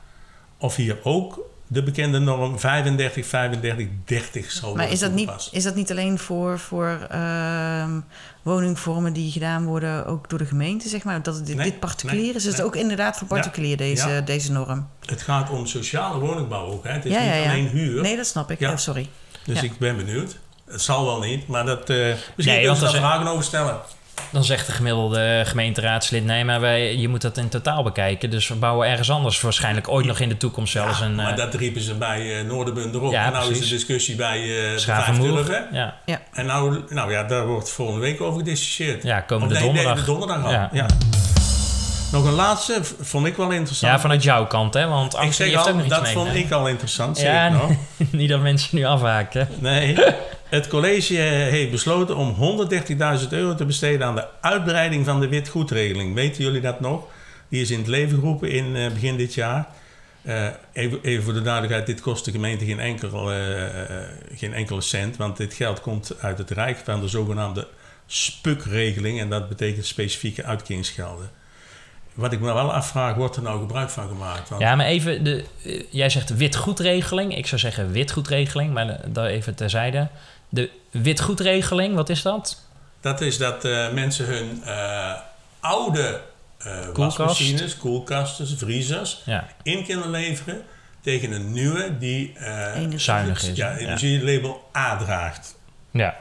of 0.58 0.76
hier 0.76 0.96
ook 1.02 1.38
de 1.66 1.82
bekende 1.82 2.18
norm 2.18 2.58
35, 2.58 3.26
35, 3.26 3.86
30 4.04 4.50
zal 4.50 4.60
Maar 4.68 4.70
worden 4.70 4.92
is 4.92 4.98
dat, 5.00 5.10
niet, 5.10 5.18
toegepast. 5.26 5.54
is 5.54 5.62
dat 5.62 5.74
niet 5.74 5.90
alleen 5.90 6.18
voor, 6.18 6.58
voor 6.58 7.06
ehm, 7.10 8.00
woningvormen 8.42 9.12
die 9.12 9.30
gedaan 9.32 9.64
worden, 9.64 10.06
ook 10.06 10.28
door 10.30 10.38
de 10.38 10.44
gemeente, 10.46 10.88
zeg 10.88 11.04
maar? 11.04 11.22
Dat 11.22 11.34
het 11.34 11.46
dit, 11.46 11.56
Nee, 11.56 11.70
dit 11.70 11.80
particulier 11.80 12.20
nee, 12.24 12.34
is? 12.34 12.46
Is 12.46 12.52
het 12.56 12.62
ook 12.62 12.76
inderdaad 12.76 13.18
voor 13.18 13.26
particulier, 13.26 13.76
deze, 13.76 14.08
ja. 14.08 14.20
deze 14.20 14.52
norm? 14.52 14.88
Het 15.06 15.22
gaat 15.22 15.50
om 15.50 15.66
sociale 15.66 16.18
woningbouw 16.20 16.66
ook. 16.66 16.84
Hè? 16.84 16.90
Het 16.92 17.04
is 17.04 17.12
Ja, 17.12 17.18
niet 17.20 17.28
ja, 17.28 17.34
ja. 17.34 17.50
alleen 17.50 17.68
huur. 17.68 18.02
Nee, 18.02 18.16
dat 18.16 18.26
snap 18.26 18.50
ik. 18.50 18.58
Ja. 18.58 18.70
Oh, 18.70 18.76
sorry. 18.76 19.08
Dus 19.44 19.56
Ja. 19.60 19.62
ik 19.64 19.78
ben 19.78 19.96
benieuwd. 19.96 20.38
Het 20.70 20.82
zal 20.82 21.04
wel 21.04 21.18
niet, 21.20 21.49
maar 21.49 21.64
dat, 21.66 21.90
eh 21.90 21.96
misschien 21.96 22.20
Nee, 22.37 22.46
kunnen 22.46 22.66
want 22.66 22.78
ze 22.78 22.85
daar 22.85 22.94
vragen 23.11 23.26
over 23.26 23.44
stellen. 23.44 23.76
Dan 24.32 24.44
zegt 24.44 24.66
de 24.66 24.73
gemiddelde 24.73 25.42
gemeenteraadslid: 25.46 26.25
nee, 26.25 26.44
maar 26.44 26.61
wij, 26.61 26.96
je 26.96 27.08
moet 27.08 27.23
dat 27.23 27.37
in 27.37 27.49
totaal 27.49 27.82
bekijken. 27.82 28.30
Dus 28.30 28.49
we 28.49 28.54
bouwen 28.54 28.88
ergens 28.88 29.11
anders 29.11 29.40
waarschijnlijk 29.40 29.88
ooit 29.88 30.06
nog 30.06 30.18
in 30.18 30.28
de 30.28 30.37
toekomst 30.37 30.73
zelfs 30.73 30.99
Ja, 30.99 31.04
een. 31.04 31.14
maar 31.14 31.30
eh, 31.30 31.37
dat 31.37 31.54
riepen 31.54 31.80
ze 31.80 31.94
bij 31.94 32.40
uh, 32.40 32.49
Noorderbunder 32.49 33.02
op. 33.02 33.12
Ja, 33.12 33.26
en 33.26 33.32
nou 33.32 33.50
is 33.50 33.58
de 33.61 33.68
discussie 33.68 34.16
bij 34.16 34.40
eh 34.40 34.73
de 34.73 34.78
Schavenmoer. 34.78 35.35
Vijfturven. 35.44 35.68
Ja. 36.06 36.20
En 36.32 36.46
nou, 36.46 36.82
nou 36.88 37.11
ja, 37.11 37.23
daar 37.25 37.46
wordt 37.46 37.70
volgende 37.70 38.00
week 38.00 38.20
over 38.20 38.38
gediscussieerd. 38.38 39.02
ja, 39.02 39.20
komende 39.20 39.54
Of 39.54 39.61
nee, 39.61 39.70
nee, 39.73 39.82
donderdag. 39.82 40.04
de 40.04 40.11
donderdag 40.12 40.44
al. 40.44 40.50
Ja. 40.50 40.87
Nog 42.12 42.25
een 42.25 42.32
laatste, 42.32 42.80
vond 43.00 43.26
ik 43.26 43.36
wel 43.36 43.50
interessant. 43.50 43.92
Ja, 43.92 44.00
vanuit 44.00 44.22
jouw 44.22 44.46
kant, 44.46 44.75
hè? 44.75 44.88
Want 44.88 45.12
zeg 45.12 45.36
heeft 45.36 45.56
ook 45.56 45.66
al, 45.66 45.75
nog 45.75 45.84
iets 45.84 45.94
dat 45.94 46.08
vond 46.08 46.34
ik 46.34 46.50
al 46.50 46.68
interessant, 46.68 47.18
zeg 47.18 47.26
Ja, 47.26 47.46
ik 47.46 47.52
nog. 47.60 47.70
Niet 48.10 48.28
dat 48.28 48.40
mensen 48.40 48.76
nu 48.76 48.84
afhaken. 48.84 49.48
Nee, 49.58 49.96
het 50.48 50.68
college 50.68 51.14
heeft 51.14 51.70
besloten 51.70 52.16
om 52.16 52.36
130.000 53.20 53.28
euro 53.28 53.54
te 53.54 53.64
besteden 53.64 54.06
aan 54.06 54.14
de 54.14 54.26
uitbreiding 54.40 55.04
van 55.04 55.20
de 55.20 55.28
witgoedregeling. 55.28 56.14
Weten 56.14 56.44
jullie 56.44 56.60
dat 56.60 56.80
nog? 56.80 57.04
Die 57.48 57.60
is 57.60 57.70
in 57.70 57.78
het 57.78 57.86
leven 57.86 58.18
geroepen 58.18 58.50
in 58.50 58.76
eh, 58.76 58.92
begin 58.92 59.16
dit 59.16 59.34
jaar. 59.34 59.68
Eh, 60.22 60.46
even, 60.72 60.98
even 61.02 61.25
voor 61.25 61.32
de 61.32 61.42
duidelijkheid, 61.42 61.86
dit 61.86 62.00
kost 62.00 62.25
de 62.25 62.30
gemeente 62.30 62.64
geen, 62.64 62.80
enkel, 62.80 63.32
eh, 63.32 63.38
geen 64.34 64.54
enkele 64.54 64.80
cent, 64.80 65.16
want 65.16 65.36
dit 65.36 65.54
geld 65.54 65.80
komt 65.80 66.14
uit 66.20 66.38
het 66.38 66.50
Rijk 66.50 66.78
van 66.84 67.00
de 67.00 67.08
zogenaamde 67.08 67.68
SPUK-regeling 68.06 69.20
en 69.20 69.30
dat 69.30 69.48
betekent 69.48 69.86
specifieke 69.86 70.44
uitkeringsgelden. 70.44 71.30
Wat 72.16 72.32
ik 72.32 72.40
me 72.40 72.52
wel 72.52 72.73
afvraag, 72.73 73.14
wordt 73.14 73.37
er 73.37 73.42
nou 73.42 73.61
gebruik 73.61 73.90
van 73.90 74.08
gemaakt? 74.08 74.49
Want 74.49 74.62
Ja, 74.62 74.75
maar 74.75 74.87
even, 74.87 75.25
de, 75.25 75.44
eh, 75.64 75.82
jij 75.90 76.11
zegt 76.11 76.37
witgoedregeling. 76.37 77.37
Ik 77.37 77.46
zou 77.46 77.61
zeggen 77.61 77.90
witgoedregeling, 77.90 78.73
maar 78.73 78.88
eh, 78.88 78.99
daar 79.06 79.26
even 79.26 79.54
terzijde. 79.54 80.08
De 80.49 80.70
witgoedregeling, 80.90 81.94
wat 81.94 82.08
is 82.08 82.23
dat? 82.23 82.61
Dat 83.00 83.20
is 83.20 83.38
dat 83.38 83.64
eh, 83.64 83.92
mensen 83.92 84.26
hun 84.26 84.62
eh, 84.64 85.12
oude 85.61 86.20
eh 86.58 86.80
Koelkast. 86.92 87.16
wasmachines, 87.16 87.76
koelkasten, 87.76 88.58
vriezers 88.58 89.23
Ja, 89.25 89.46
in 89.62 89.85
kunnen 89.85 90.11
leveren 90.11 90.62
tegen 91.00 91.32
een 91.32 91.52
nieuwe 91.52 91.99
die 91.99 92.32
eh, 92.37 92.75
Energie. 92.76 92.99
zuinig 92.99 93.42
is. 93.42 93.56
ja, 93.56 93.76
energielabel 93.76 94.68
A 94.76 94.96
draagt. 94.96 95.54
Ja. 95.90 96.16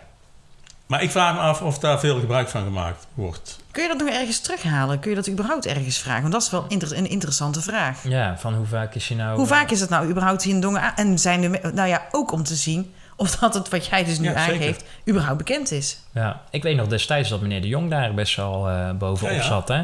Maar 0.86 1.04
ik 1.04 1.12
vraag 1.12 1.34
me 1.34 1.40
af 1.40 1.62
of 1.62 1.80
daar 1.80 2.00
veel 2.00 2.20
gebruik 2.20 2.50
van 2.50 2.64
gemaakt 2.64 3.08
wordt. 3.14 3.60
Kun 3.76 3.84
je 3.84 3.90
dat 3.90 3.98
nog 4.08 4.10
ergens 4.16 4.40
terughalen? 4.40 5.00
Kun 5.00 5.10
je 5.10 5.16
dat 5.16 5.30
überhaupt 5.30 5.66
ergens 5.66 5.98
vragen? 5.98 6.22
Want 6.22 6.34
dat 6.34 6.42
is 6.42 6.50
wel 6.50 6.66
inter- 6.68 6.98
een 6.98 7.10
interessante 7.10 7.62
vraag. 7.62 8.08
ja, 8.08 8.38
van 8.38 8.54
hoe 8.56 8.66
vaak 8.66 8.96
is 8.96 9.08
je 9.08 9.16
nou... 9.16 9.38
Hoe 9.38 9.48
vaak 9.48 9.72
is 9.72 9.80
het 9.80 9.90
nou 9.90 10.10
überhaupt 10.10 10.44
hier 10.44 10.54
in 10.54 10.62
Dongen? 10.62 10.82
aan- 10.82 10.96
En 10.96 11.20
zijn 11.20 11.44
er, 11.44 11.74
nou 11.74 11.88
ja, 11.90 12.02
ook 12.12 12.32
om 12.32 12.44
te 12.44 12.56
zien 12.56 12.94
of 13.16 13.36
dat 13.36 13.54
het 13.54 13.70
wat 13.70 13.86
jij 13.86 14.04
dus 14.04 14.20
nu 14.20 14.30
Ja, 14.30 14.40
zeker. 14.40 14.54
aangeeft, 14.54 14.84
überhaupt 15.10 15.38
bekend 15.38 15.72
is. 15.72 15.98
Ja, 16.12 16.42
ik 16.50 16.64
weet 16.64 16.76
nog 16.76 16.88
destijds 16.88 17.30
dat 17.30 17.42
meneer 17.42 17.62
de 17.62 17.68
Jong 17.68 17.90
daar 17.90 18.14
best 18.14 18.36
wel 18.36 18.70
eh, 18.70 18.92
bovenop 18.92 19.32
Ja, 19.34 19.38
ja. 19.42 19.44
zat, 19.48 19.68
hè? 19.68 19.84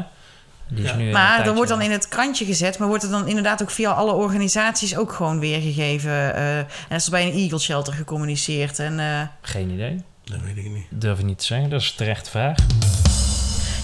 Die 0.68 0.84
is 0.84 0.90
Ja. 0.90 0.96
nu 0.96 1.06
een 1.06 1.12
Maar 1.12 1.44
dan 1.44 1.54
wordt 1.54 1.70
dan 1.70 1.80
in 1.82 1.90
het 1.90 2.08
krantje 2.08 2.44
gezet, 2.44 2.78
maar 2.78 2.88
wordt 2.88 3.02
het 3.02 3.12
dan 3.12 3.28
inderdaad 3.28 3.62
ook 3.62 3.70
via 3.70 3.90
alle 3.90 4.12
organisaties 4.12 4.96
ook 4.96 5.12
gewoon 5.12 5.38
weergegeven. 5.40 6.34
eh 6.34 6.58
en 6.58 6.66
is 6.88 7.04
er 7.04 7.10
bij 7.10 7.26
een 7.26 7.32
Eagle 7.36 7.58
Shelter 7.58 7.92
gecommuniceerd. 7.92 8.78
En 8.78 8.98
eh, 9.00 9.20
Geen 9.40 9.70
idee. 9.70 10.02
Dat 10.24 10.40
weet 10.40 10.56
ik 10.56 10.70
niet. 10.70 10.86
Durf 10.88 11.18
ik 11.18 11.24
niet 11.24 11.38
te 11.38 11.44
zeggen. 11.44 11.70
Dat 11.70 11.80
is 11.80 11.88
een 11.90 11.96
terechte 11.96 12.30
vraag. 12.30 12.54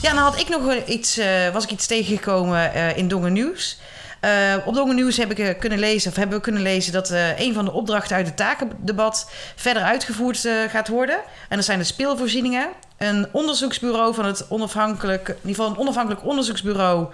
Ja, 0.03 0.15
dan 0.15 0.23
had 0.23 0.41
ik 0.41 0.49
nog 0.49 0.75
iets, 0.87 1.19
eh, 1.19 1.49
was 1.53 1.65
ik 1.65 1.71
iets 1.71 1.87
tegengekomen 1.87 2.75
eh, 2.75 2.97
in 2.97 3.09
Dongen 3.09 3.33
Nieuws. 3.33 3.79
Eh, 4.21 4.31
op 4.65 4.75
Dongen 4.75 4.95
Nieuws 4.95 5.17
heb 5.17 5.39
ik 5.39 5.59
kunnen 5.59 5.79
lezen, 5.79 6.11
of 6.11 6.17
hebben 6.17 6.37
we 6.37 6.43
kunnen 6.43 6.63
lezen, 6.63 6.93
dat 6.93 7.11
een 7.37 7.55
van 7.55 7.65
de 7.65 7.73
opdrachten 7.73 8.17
uit 8.17 8.27
het 8.27 8.37
takendebat 8.37 9.31
verder 9.57 9.83
uitgevoerd 9.83 10.49
gaat 10.69 10.89
worden. 10.89 11.19
En 11.49 11.57
dat 11.57 11.65
zijn 11.65 11.79
de 11.79 11.85
speelvoorzieningen. 11.85 12.69
Een 12.99 13.27
onderzoeksbureau 13.33 14.15
van 14.15 14.25
het 14.25 14.47
onafhankelijk, 14.49 15.29
in 15.29 15.35
ieder 15.35 15.55
geval 15.55 15.71
een 15.71 15.79
onafhankelijk 15.79 16.25
onderzoeksbureau 16.25 17.07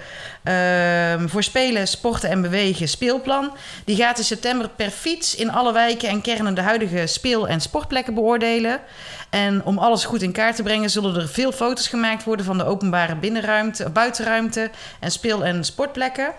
ehm, 0.43 1.29
voor 1.29 1.43
spelen, 1.43 1.89
sporten 1.89 2.31
en 2.31 2.43
bewegen, 2.43 2.89
speelplan. 2.89 3.57
Die 3.85 3.97
gaat 3.97 4.19
in 4.19 4.25
september 4.25 4.69
per 4.69 4.91
fiets 4.91 5.35
in 5.35 5.51
alle 5.51 5.73
wijken 5.73 6.09
en 6.09 6.21
kernen 6.21 6.55
de 6.55 6.61
huidige 6.61 7.07
speel- 7.07 7.49
en 7.49 7.61
sportplekken 7.61 8.15
beoordelen. 8.15 8.81
En 9.31 9.65
om 9.65 9.79
alles 9.79 10.05
goed 10.05 10.23
in 10.23 10.33
kaart 10.33 10.57
te 10.57 10.63
brengen, 10.63 10.91
zullen 10.91 11.17
er 11.21 11.29
veel 11.29 11.53
foto's 11.53 11.89
gemaakt 11.89 12.25
worden 12.25 12.47
van 12.47 12.59
de 12.59 12.65
openbare 12.65 13.17
binnenruimte, 13.17 13.91
buitenruimte 13.91 14.71
en 15.01 15.11
speel- 15.11 15.45
en 15.45 15.65
sportplekken. 15.65 16.33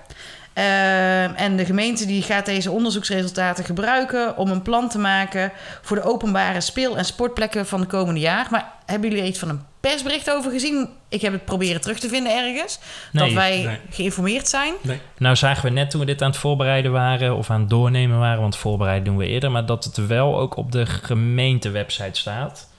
Ehm, 0.55 1.33
en 1.33 1.55
de 1.55 1.65
gemeente 1.65 2.05
die 2.05 2.21
gaat 2.21 2.45
deze 2.45 2.71
onderzoeksresultaten 2.71 3.63
gebruiken 3.63 4.37
om 4.37 4.49
een 4.49 4.61
plan 4.61 4.89
te 4.89 4.97
maken 4.97 5.51
voor 5.81 5.95
de 5.95 6.03
openbare 6.03 6.61
speel- 6.61 6.97
en 6.97 7.05
sportplekken 7.05 7.65
van 7.65 7.81
de 7.81 7.87
komende 7.87 8.19
jaar. 8.19 8.47
Maar 8.51 8.73
hebben 8.85 9.09
jullie 9.09 9.23
er 9.23 9.29
iets 9.29 9.39
van 9.39 9.49
een 9.49 9.61
persbericht 9.79 10.31
over 10.31 10.51
gezien? 10.51 10.89
Ik 11.09 11.21
heb 11.21 11.33
het 11.33 11.45
proberen 11.45 11.81
terug 11.81 11.99
te 11.99 12.07
vinden 12.07 12.37
ergens. 12.37 12.79
dat 13.11 13.31
wij 13.31 13.63
nee. 13.63 13.79
geïnformeerd 13.89 14.47
zijn. 14.47 14.73
Nee. 14.81 14.99
Nou 15.17 15.35
zagen 15.35 15.63
we 15.63 15.69
net 15.69 15.89
toen 15.89 15.99
we 15.99 16.05
dit 16.05 16.21
aan 16.21 16.29
het 16.29 16.39
voorbereiden 16.39 16.91
waren... 16.91 17.35
of 17.35 17.49
aan 17.49 17.59
het 17.59 17.69
doornemen 17.69 18.19
waren, 18.19 18.41
want 18.41 18.57
voorbereiden 18.57 19.05
doen 19.05 19.17
we 19.17 19.27
eerder... 19.27 19.51
maar 19.51 19.65
dat 19.65 19.83
het 19.83 20.07
wel 20.07 20.39
ook 20.39 20.55
op 20.57 20.71
de 20.71 20.85
gemeentewebsite 20.85 22.19
staat. 22.19 22.69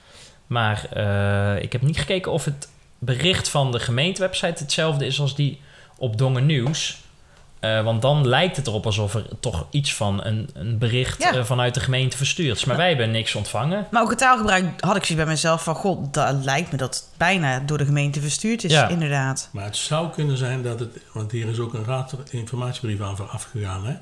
Maar 0.47 0.85
eh, 0.93 1.63
ik 1.63 1.71
heb 1.71 1.81
niet 1.81 1.97
gekeken 1.97 2.31
of 2.31 2.45
het 2.45 2.69
bericht 2.99 3.49
van 3.49 3.71
de 3.71 3.79
gemeentewebsite... 3.79 4.63
hetzelfde 4.63 5.05
is 5.05 5.19
als 5.19 5.35
die 5.35 5.61
op 5.97 6.17
Dongen 6.17 6.45
Nieuws... 6.45 7.05
Eh, 7.59 7.83
want 7.83 8.01
dan 8.01 8.27
lijkt 8.27 8.55
het 8.57 8.67
erop 8.67 8.85
alsof 8.85 9.13
er 9.13 9.25
toch 9.39 9.67
iets 9.69 9.93
van 9.93 10.23
een, 10.25 10.49
een 10.53 10.77
bericht 10.77 11.21
Ja. 11.23 11.33
eh, 11.33 11.43
vanuit 11.43 11.73
de 11.73 11.79
gemeente 11.79 12.17
verstuurd 12.17 12.55
is. 12.57 12.65
Maar 12.65 12.77
wij 12.77 12.87
hebben 12.87 13.11
niks 13.11 13.35
ontvangen. 13.35 13.87
Maar 13.91 14.01
ook 14.01 14.09
het 14.09 14.19
taalgebruik 14.19 14.63
had 14.63 14.95
ik 14.95 15.05
zoiets 15.05 15.23
bij 15.25 15.33
mezelf 15.33 15.63
van... 15.63 15.75
God, 15.75 16.13
dat 16.13 16.43
lijkt 16.43 16.71
me 16.71 16.77
dat 16.77 16.95
het 16.95 17.07
bijna 17.17 17.59
door 17.59 17.77
de 17.77 17.85
gemeente 17.85 18.21
verstuurd 18.21 18.63
is, 18.63 18.71
Ja. 18.71 18.87
inderdaad. 18.87 19.49
Maar 19.51 19.63
het 19.65 19.77
zou 19.77 20.09
kunnen 20.09 20.37
zijn 20.37 20.61
dat 20.63 20.79
het... 20.79 20.97
Want 21.13 21.31
hier 21.31 21.47
is 21.47 21.59
ook 21.59 21.73
een 21.73 21.85
raad 21.85 22.15
informatiebrief 22.29 23.01
aan 23.01 23.17
vooraf 23.17 23.43
gegaan, 23.51 23.85
hè? 23.85 23.93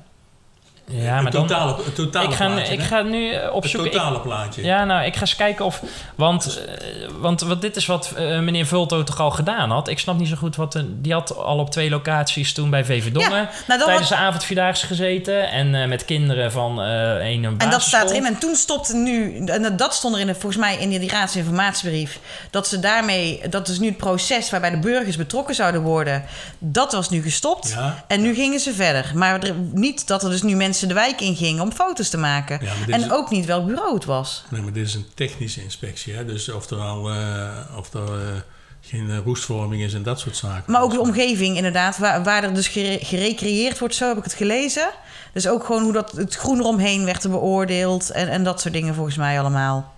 Ja, 0.90 1.14
maar 1.14 1.22
het 1.22 1.32
dan... 1.32 1.46
totale, 1.46 1.76
het 1.84 1.94
totale 1.94 2.28
Ik 2.28 2.34
ga, 2.34 2.46
plaatje, 2.46 2.72
ik 2.72 2.80
hè? 2.80 2.86
ga 2.86 3.02
nu 3.02 3.30
eh, 3.30 3.42
Het 3.42 3.50
opzoeken... 3.52 3.90
ik- 3.90 3.96
totale 3.96 4.20
plaatje. 4.20 4.64
Ja, 4.64 4.84
nou, 4.84 5.04
ik 5.04 5.14
ga 5.14 5.20
eens 5.20 5.36
kijken 5.36 5.64
of... 5.64 5.82
Want, 6.14 6.60
eh, 6.66 7.08
want 7.18 7.40
wat 7.40 7.60
dit 7.60 7.76
is 7.76 7.86
wat 7.86 8.12
eh, 8.16 8.38
meneer 8.38 8.66
Vulto 8.66 9.02
toch 9.04 9.20
al 9.20 9.30
gedaan 9.30 9.70
had. 9.70 9.88
Ik 9.88 9.98
snap 9.98 10.18
niet 10.18 10.28
zo 10.28 10.36
goed 10.36 10.56
wat... 10.56 10.72
de- 10.72 11.00
die 11.00 11.12
had 11.12 11.36
al 11.36 11.58
op 11.58 11.70
twee 11.70 11.90
locaties 11.90 12.52
toen 12.52 12.70
bij 12.70 12.84
VV 12.84 13.12
Dongen... 13.12 13.30
Ja, 13.30 13.48
nou, 13.66 13.80
tijdens 13.80 13.98
was- 13.98 14.18
de 14.18 14.24
avondvierdaagse 14.24 14.86
gezeten. 14.86 15.50
En 15.50 15.74
eh, 15.74 15.88
met 15.88 16.04
kinderen 16.04 16.52
van 16.52 16.82
eh 16.82 17.30
een 17.30 17.44
En 17.58 17.70
dat 17.70 17.82
staat 17.82 18.10
erin. 18.10 18.26
En 18.26 18.38
toen 18.38 18.54
stopte 18.54 18.94
nu, 18.96 19.44
en 19.46 19.76
dat 19.76 19.94
stond 19.94 20.14
er 20.14 20.20
in 20.20 20.34
volgens 20.34 20.56
mij 20.56 20.76
in 20.76 20.88
die 20.88 21.10
raadsinformatiebrief, 21.10 22.18
dat 22.50 22.68
ze 22.68 22.80
daarmee, 22.80 23.40
dat 23.50 23.68
is 23.68 23.78
nu 23.78 23.86
het 23.88 23.96
proces 23.96 24.50
waarbij 24.50 24.70
de 24.70 24.78
burgers 24.78 25.16
betrokken 25.16 25.54
zouden 25.54 25.80
worden, 25.82 26.24
dat 26.58 26.92
was 26.92 27.10
nu 27.10 27.22
gestopt. 27.22 27.68
Ja. 27.76 28.04
En 28.08 28.22
nu 28.22 28.34
gingen 28.34 28.60
ze 28.60 28.74
verder. 28.74 29.10
Maar 29.14 29.42
er- 29.42 29.54
niet 29.72 30.06
dat 30.06 30.22
er 30.22 30.30
dus 30.30 30.42
nu 30.42 30.54
mensen 30.56 30.74
de 30.80 30.94
wijk 30.94 31.20
in 31.20 31.36
gingen 31.36 31.62
om 31.62 31.72
foto's 31.72 32.08
te 32.08 32.16
maken. 32.18 32.58
Ja, 32.62 32.72
en 32.94 33.00
is- 33.04 33.10
ook 33.10 33.30
niet 33.30 33.44
welk 33.44 33.66
bureau 33.66 33.94
het 33.94 34.04
was. 34.04 34.44
Nee, 34.50 34.62
maar 34.62 34.72
dit 34.72 34.86
is 34.86 34.94
een 34.94 35.06
technische 35.14 35.62
inspectie, 35.62 36.14
hè? 36.14 36.24
Dus 36.24 36.48
of 36.48 36.70
er 36.70 36.78
al 36.78 37.10
eh, 37.10 37.48
of 37.76 37.94
er, 37.94 38.02
eh, 38.02 38.34
geen 38.80 39.10
eh, 39.10 39.18
roestvorming 39.24 39.82
is 39.82 39.94
en 39.94 40.02
dat 40.02 40.20
soort 40.20 40.36
zaken. 40.36 40.72
Maar 40.72 40.82
ook 40.82 40.92
de 40.92 41.00
omgeving 41.00 41.56
inderdaad, 41.56 41.98
waar, 41.98 42.22
waar 42.22 42.44
er 42.44 42.54
dus 42.54 42.68
gere- 42.68 43.04
gerecreëerd 43.04 43.78
wordt, 43.78 43.94
zo 43.94 44.08
heb 44.08 44.16
ik 44.16 44.24
het 44.24 44.32
gelezen. 44.34 44.88
Dus 45.32 45.48
ook 45.48 45.64
gewoon 45.64 45.82
hoe 45.82 45.92
dat, 45.92 46.12
het 46.12 46.34
groen 46.34 46.58
eromheen 46.58 47.04
werd 47.04 47.22
beoordeeld 47.30 48.10
en, 48.10 48.28
en 48.28 48.44
dat 48.44 48.60
soort 48.60 48.74
dingen 48.74 48.94
volgens 48.94 49.16
mij 49.16 49.40
allemaal. 49.40 49.94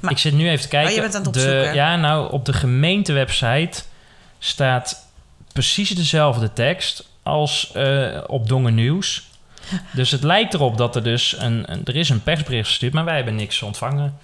Maar- 0.00 0.10
ik 0.10 0.18
zit 0.18 0.32
nu 0.34 0.48
even 0.48 0.62
te 0.62 0.68
kijken. 0.68 0.88
Oh, 0.90 0.94
je 0.96 1.00
bent 1.02 1.14
aan 1.14 1.22
het 1.22 1.34
de, 1.34 1.40
opzoeken. 1.40 1.74
ja, 1.74 1.96
nou, 1.96 2.32
op 2.32 2.44
de 2.44 2.52
gemeentewebsite 2.52 3.82
staat 4.38 5.06
precies 5.52 5.90
dezelfde 5.90 6.52
tekst 6.52 7.08
als 7.22 7.70
eh, 7.74 8.20
op 8.26 8.48
Dongen 8.48 8.74
Nieuws. 8.74 9.30
Dus 9.92 10.10
het 10.10 10.22
lijkt 10.22 10.54
erop 10.54 10.76
dat 10.78 10.96
er 10.96 11.02
dus 11.02 11.36
een, 11.38 11.72
een- 11.72 11.80
er 11.84 11.96
is 11.96 12.08
een 12.08 12.22
persbericht 12.22 12.68
gestuurd, 12.68 12.92
maar 12.92 13.04
wij 13.04 13.16
hebben 13.16 13.34
niks 13.34 13.62
ontvangen. 13.62 14.18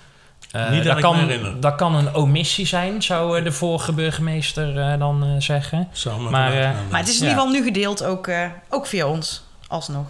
Eh, 0.50 0.70
Niet 0.70 0.84
dat 0.84 0.96
ik 0.96 1.02
kan, 1.02 1.16
me 1.16 1.22
herinner. 1.22 1.60
dat 1.60 1.74
kan 1.74 1.94
een 1.94 2.14
omissie 2.14 2.66
zijn, 2.66 3.02
zou 3.02 3.38
eh, 3.38 3.44
de 3.44 3.52
vorige 3.52 3.92
burgemeester 3.92 4.78
eh, 4.80 4.98
dan 4.98 5.22
eh, 5.24 5.28
zeggen. 5.38 5.88
Maar, 6.30 6.52
het 6.90 7.08
is 7.08 7.14
in 7.20 7.20
ieder 7.26 7.38
geval 7.38 7.48
nu 7.52 7.62
gedeeld, 7.62 8.04
ook, 8.04 8.26
eh, 8.26 8.46
ook 8.68 8.86
via 8.86 9.06
ons, 9.06 9.42
alsnog. 9.68 10.06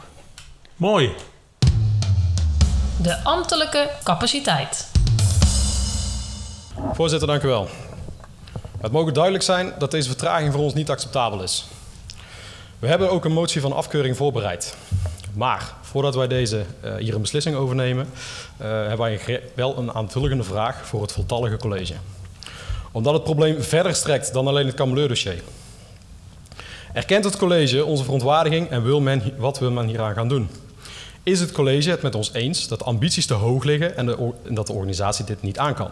Mooi. 0.77 1.11
De 2.97 3.19
ambtelijke 3.25 3.91
capaciteit. 4.03 4.91
Voorzitter, 6.93 7.29
dank 7.29 7.43
u 7.43 7.49
wel. 7.49 7.69
Het 8.81 8.93
mogen 8.93 9.15
duidelijk 9.15 9.45
zijn 9.45 9.73
dat 9.79 9.91
deze 9.91 10.09
vertraging 10.09 10.53
voor 10.53 10.63
ons 10.63 10.75
niet 10.75 10.91
acceptabel 10.91 11.43
is. 11.43 11.65
We 12.79 12.87
hebben 12.89 13.11
ook 13.11 13.25
een 13.25 13.33
motie 13.33 13.61
van 13.61 13.73
afkeuring 13.73 14.17
voorbereid. 14.17 14.77
Maar 15.33 15.75
voordat 15.81 16.15
wij 16.15 16.29
deze, 16.29 16.65
eh, 16.81 16.95
hier 16.95 17.15
een 17.15 17.21
beslissing 17.21 17.57
over 17.57 17.75
nemen, 17.75 18.09
eh, 18.57 18.69
hebben 18.69 18.99
wij 18.99 19.43
wel 19.55 19.79
een 19.79 19.93
aanvullende 19.93 20.43
vraag 20.43 20.87
voor 20.87 21.03
het 21.03 21.13
voltallige 21.13 21.57
college. 21.57 21.95
Omdat 22.93 23.13
het 23.13 23.25
probleem 23.25 23.63
verder 23.63 23.95
strekt 23.95 24.33
dan 24.33 24.47
alleen 24.47 24.67
het 24.67 24.75
Kameleur-dossier. 24.75 25.43
Erkent 26.93 27.25
het 27.25 27.37
college 27.37 27.85
onze 27.85 28.05
verontwaardiging 28.05 28.69
en 28.71 28.83
wil 28.83 29.01
men, 29.01 29.23
wat 29.37 29.59
wil 29.59 29.71
men 29.71 29.87
hieraan 29.87 30.15
gaan 30.15 30.29
doen? 30.29 30.49
Is 31.23 31.41
het 31.41 31.53
college 31.53 31.91
het 31.91 32.03
met 32.03 32.15
ons 32.15 32.33
eens 32.33 32.69
dat 32.69 32.85
ambities 32.85 33.27
te 33.27 33.35
hoog 33.35 33.65
liggen 33.65 33.97
en, 33.97 34.09
en 34.45 34.55
dat 34.55 34.67
de 34.67 34.73
organisatie 34.73 35.25
dit 35.25 35.43
niet 35.43 35.59
aan 35.59 35.75
kan? 35.75 35.91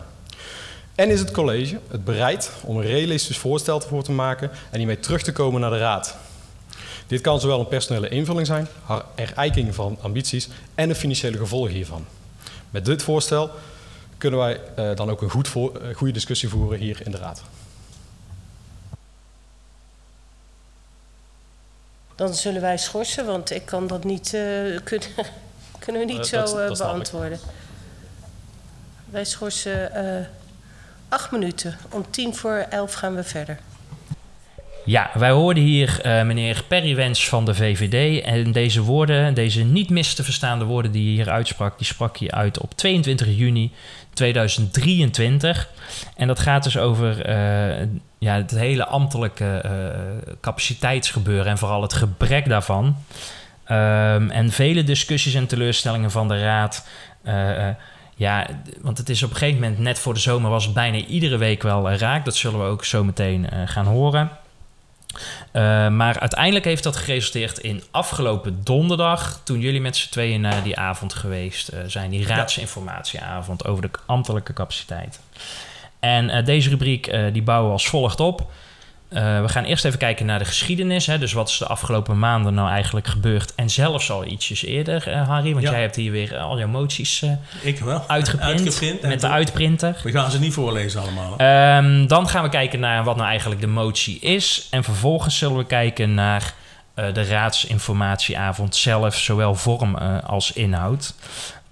En 0.95 1.11
is 1.11 1.21
het 1.21 1.31
college 1.31 1.79
het 1.89 2.05
bereid 2.05 2.51
om 2.61 2.77
een 2.77 2.83
realistisch 2.83 3.39
voorstel 3.39 3.81
voor 3.81 4.03
te 4.03 4.13
maken 4.13 4.51
en 4.71 4.79
hiermee 4.79 5.01
terug 5.01 5.23
te 5.23 5.33
komen 5.33 5.61
naar 5.61 5.71
de 5.71 5.79
raad? 5.79 6.17
Dit 7.11 7.21
kan 7.21 7.41
zowel 7.41 7.61
een 7.61 7.69
personele 7.69 8.09
invulling 8.09 8.47
zijn, 8.47 8.69
haar 8.85 9.03
erijking 9.15 9.75
van 9.75 9.99
ambities 10.01 10.49
en 10.75 10.89
de 10.89 10.95
financiële 10.95 11.39
gevolgen 11.39 11.73
hiervan. 11.73 12.07
Met 12.71 12.85
dit 12.85 13.03
voorstel 13.03 13.51
kunnen 14.19 14.39
wij 14.41 14.61
eh, 14.77 14.97
dan 14.97 15.11
ook 15.11 15.23
een 15.23 15.31
goed 15.31 15.49
voor, 15.49 15.77
eh, 15.77 15.97
goede 15.97 16.13
discussie 16.13 16.49
voeren 16.49 16.79
hier 16.79 17.01
in 17.05 17.11
de 17.11 17.17
raad. 17.19 17.43
Dan 22.15 22.35
zullen 22.35 22.61
wij 22.61 22.79
schorsen, 22.79 23.27
want 23.27 23.51
ik 23.51 23.65
kan 23.67 23.87
dat 23.87 24.05
niet, 24.05 24.35
eh, 24.35 24.41
kunnen, 24.85 25.09
kunnen 25.79 26.07
we 26.07 26.13
niet 26.13 26.27
zo 26.27 26.37
dat- 26.37 26.69
dat 26.69 26.79
beantwoorden. 26.79 27.39
Wij 29.05 29.25
schorsen 29.25 29.93
eh, 29.95 30.27
acht 31.09 31.31
minuten. 31.31 31.79
Om 31.91 32.11
tien 32.11 32.35
voor 32.37 32.67
elf 32.71 32.93
gaan 32.93 33.15
we 33.15 33.23
verder. 33.25 33.59
Ja, 34.85 35.11
wij 35.15 35.31
hoorden 35.31 35.63
hier 35.63 36.01
eh, 36.01 36.23
meneer 36.23 36.63
Perry 36.69 36.95
Wens 36.95 37.29
van 37.29 37.45
de 37.45 37.55
VVD. 37.55 38.23
En 38.25 38.53
deze 38.53 38.83
woorden, 38.83 39.35
deze 39.35 39.65
niet 39.65 39.91
mis 39.91 40.15
te 40.15 40.25
verstaande 40.25 40.65
woorden 40.65 40.93
die 40.93 41.05
hij 41.05 41.13
hier 41.13 41.31
uitsprak, 41.31 41.79
die 41.79 41.87
sprak 41.87 42.19
hij 42.19 42.31
uit 42.31 42.59
op 42.59 42.75
22 42.75 43.27
juni 43.37 43.73
2023. 44.13 45.69
En 46.17 46.27
dat 46.27 46.39
gaat 46.39 46.65
dus 46.65 46.79
over 46.79 47.25
eh, 47.25 47.87
ja, 48.19 48.35
het 48.35 48.51
hele 48.51 48.87
ambtelijke 48.87 49.45
eh, 49.45 49.71
capaciteitsgebeuren 50.41 51.51
en 51.51 51.59
vooral 51.59 51.83
het 51.83 51.93
gebrek 51.93 52.49
daarvan. 52.49 52.97
Ehm, 53.65 54.31
en 54.31 54.51
vele 54.51 54.85
discussies 54.85 55.35
en 55.35 55.47
teleurstellingen 55.47 56.11
van 56.11 56.29
de 56.29 56.41
raad. 56.41 56.87
ja, 58.17 58.47
want 58.81 58.99
het 58.99 59.09
is 59.09 59.23
op 59.23 59.31
een 59.31 59.37
gegeven 59.37 59.61
moment, 59.61 59.79
net 59.79 59.99
voor 59.99 60.15
de 60.15 60.21
zomer, 60.21 60.51
was 60.51 60.65
het 60.65 60.75
bijna 60.75 60.97
iedere 60.97 61.37
week 61.37 61.63
wel 61.63 61.91
raak. 61.93 62.25
Dat 62.25 62.37
zullen 62.37 62.61
we 62.61 62.67
ook 62.67 62.85
zo 62.85 63.05
meteen 63.05 63.49
gaan 63.67 63.87
horen. 63.87 64.31
Uh, 65.53 65.89
maar 65.89 66.19
uiteindelijk 66.19 66.65
heeft 66.65 66.83
dat 66.83 66.97
geresulteerd 66.97 67.59
in 67.59 67.83
afgelopen 67.91 68.65
donderdag, 68.65 69.41
toen 69.45 69.61
jullie 69.61 69.81
met 69.81 69.97
z'n 69.97 70.11
tweeën 70.11 70.41
naar 70.41 70.63
die 70.63 70.77
avond 70.77 71.15
geweest 71.15 71.73
uh, 71.73 71.79
zijn, 71.87 72.11
die 72.11 72.27
raadsinformatieavond 72.27 73.67
over 73.67 73.83
de 73.83 73.91
ambtelijke 74.07 74.53
capaciteit. 74.53 75.21
En 76.01 76.29
uh, 76.29 76.45
deze 76.45 76.69
rubriek 76.69 77.13
die 77.33 77.43
bouwen 77.43 77.67
we 77.67 77.73
als 77.73 77.89
volgt 77.89 78.21
op. 78.21 78.51
Uh, 79.13 79.41
we 79.41 79.49
gaan 79.49 79.65
eerst 79.65 79.85
even 79.85 79.99
kijken 79.99 80.27
naar 80.27 80.39
de 80.39 80.45
geschiedenis. 80.45 81.07
Hè? 81.07 81.19
Dus 81.19 81.33
wat 81.33 81.49
is 81.49 81.59
de 81.59 81.67
afgelopen 81.67 82.19
maanden 82.19 82.55
nou 82.55 82.69
eigenlijk 82.69 83.07
gebeurd? 83.07 83.55
En 83.55 83.71
zelfs 83.71 84.11
al 84.11 84.25
ietsjes 84.25 84.65
eerder, 84.65 85.09
uh, 85.09 85.29
Harry. 85.29 85.53
Want 85.53 85.65
ja. 85.65 85.71
jij 85.71 85.81
hebt 85.81 85.97
hier 85.97 86.13
weer 86.13 86.37
al 86.39 86.59
jouw 86.59 86.69
moties 86.69 87.23
uh, 87.23 87.31
Ik 87.63 87.79
wel. 87.79 88.05
uitgeprint. 88.09 88.61
Uitgeprint. 88.61 89.03
met 89.03 89.21
de 89.21 89.29
uitprinter. 89.29 90.01
We 90.03 90.11
gaan 90.11 90.31
ze 90.31 90.39
niet 90.39 90.53
voorlezen 90.53 91.01
allemaal. 91.01 91.33
Um, 91.79 92.07
dan 92.07 92.29
gaan 92.29 92.43
we 92.43 92.49
kijken 92.49 92.81
naar 92.81 93.05
wat 93.05 93.17
nou 93.17 93.29
eigenlijk 93.29 93.61
de 93.61 93.67
motie 93.67 94.19
is. 94.19 94.67
En 94.71 94.85
vervolgens 94.85 95.39
zullen 95.39 95.57
we 95.57 95.67
kijken 95.67 96.15
naar 96.15 96.55
de 96.95 97.25
raadsinformatieavond 97.25 98.77
zelf. 98.77 99.17
Zowel 99.17 99.55
vorm 99.55 99.95
als 100.27 100.53
inhoud. 100.53 101.15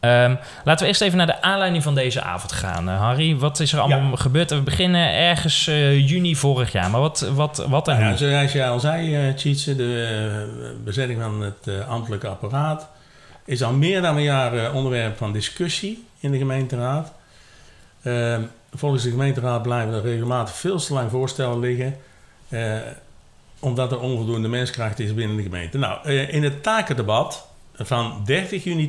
Um, 0.00 0.38
laten 0.64 0.82
we 0.82 0.86
eerst 0.86 1.00
even 1.00 1.16
naar 1.16 1.26
de 1.26 1.42
aanleiding 1.42 1.82
van 1.82 1.94
deze 1.94 2.22
avond 2.22 2.52
gaan, 2.52 2.88
uh, 2.88 3.00
Harry. 3.00 3.36
Wat 3.36 3.60
is 3.60 3.72
er 3.72 3.80
allemaal 3.80 4.10
ja. 4.10 4.16
gebeurd? 4.16 4.50
We 4.50 4.60
beginnen 4.60 5.14
ergens 5.14 5.66
uh, 5.66 6.08
juni 6.08 6.36
vorig 6.36 6.72
jaar, 6.72 6.90
maar 6.90 7.00
wat, 7.00 7.30
wat, 7.34 7.66
wat 7.68 7.88
en 7.88 7.98
nou 7.98 8.10
ja, 8.10 8.16
Zoals 8.16 8.52
jij 8.52 8.68
al 8.68 8.80
zei, 8.80 9.28
uh, 9.28 9.34
Tjitse, 9.34 9.76
de 9.76 10.78
bezetting 10.84 11.20
van 11.22 11.40
het 11.40 11.86
ambtelijke 11.88 12.28
apparaat... 12.28 12.88
is 13.44 13.62
al 13.62 13.72
meer 13.72 14.02
dan 14.02 14.16
een 14.16 14.22
jaar 14.22 14.72
onderwerp 14.72 15.16
van 15.16 15.32
discussie 15.32 16.06
in 16.20 16.30
de 16.30 16.38
gemeenteraad. 16.38 17.12
Ehm, 18.02 18.42
volgens 18.74 19.02
de 19.02 19.10
gemeenteraad 19.10 19.62
blijven 19.62 19.94
er 19.94 20.02
regelmatig 20.02 20.54
veel 20.54 20.78
te 20.78 20.92
lang 20.92 21.10
voorstellen 21.10 21.58
liggen... 21.58 21.96
omdat 23.58 23.92
er 23.92 24.00
onvoldoende 24.00 24.48
menskracht 24.48 24.98
is 24.98 25.14
binnen 25.14 25.36
de 25.36 25.42
gemeente. 25.42 25.78
Nou, 25.78 26.08
in 26.10 26.42
het 26.42 26.62
takendebat 26.62 27.48
van 27.74 28.22
30 28.24 28.64
juni 28.64 28.88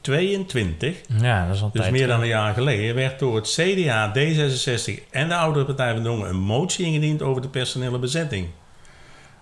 2022, 0.00 1.00
ja, 1.20 1.46
dat 1.46 1.54
is 1.54 1.62
al 1.62 1.70
dus 1.72 1.80
tijd, 1.80 1.92
meer 1.92 2.06
dan 2.06 2.20
een 2.20 2.26
jaar 2.26 2.54
geleden, 2.54 2.94
werd 2.94 3.18
door 3.18 3.36
het 3.36 3.48
CDA, 3.48 4.12
D66 4.16 5.10
en 5.10 5.28
de 5.28 5.34
Oudere 5.34 5.64
Partij 5.64 5.94
van 5.94 6.02
Dongen 6.02 6.28
een 6.28 6.36
motie 6.36 6.86
ingediend 6.86 7.22
over 7.22 7.42
de 7.42 7.48
personele 7.48 7.98
bezetting. 7.98 8.48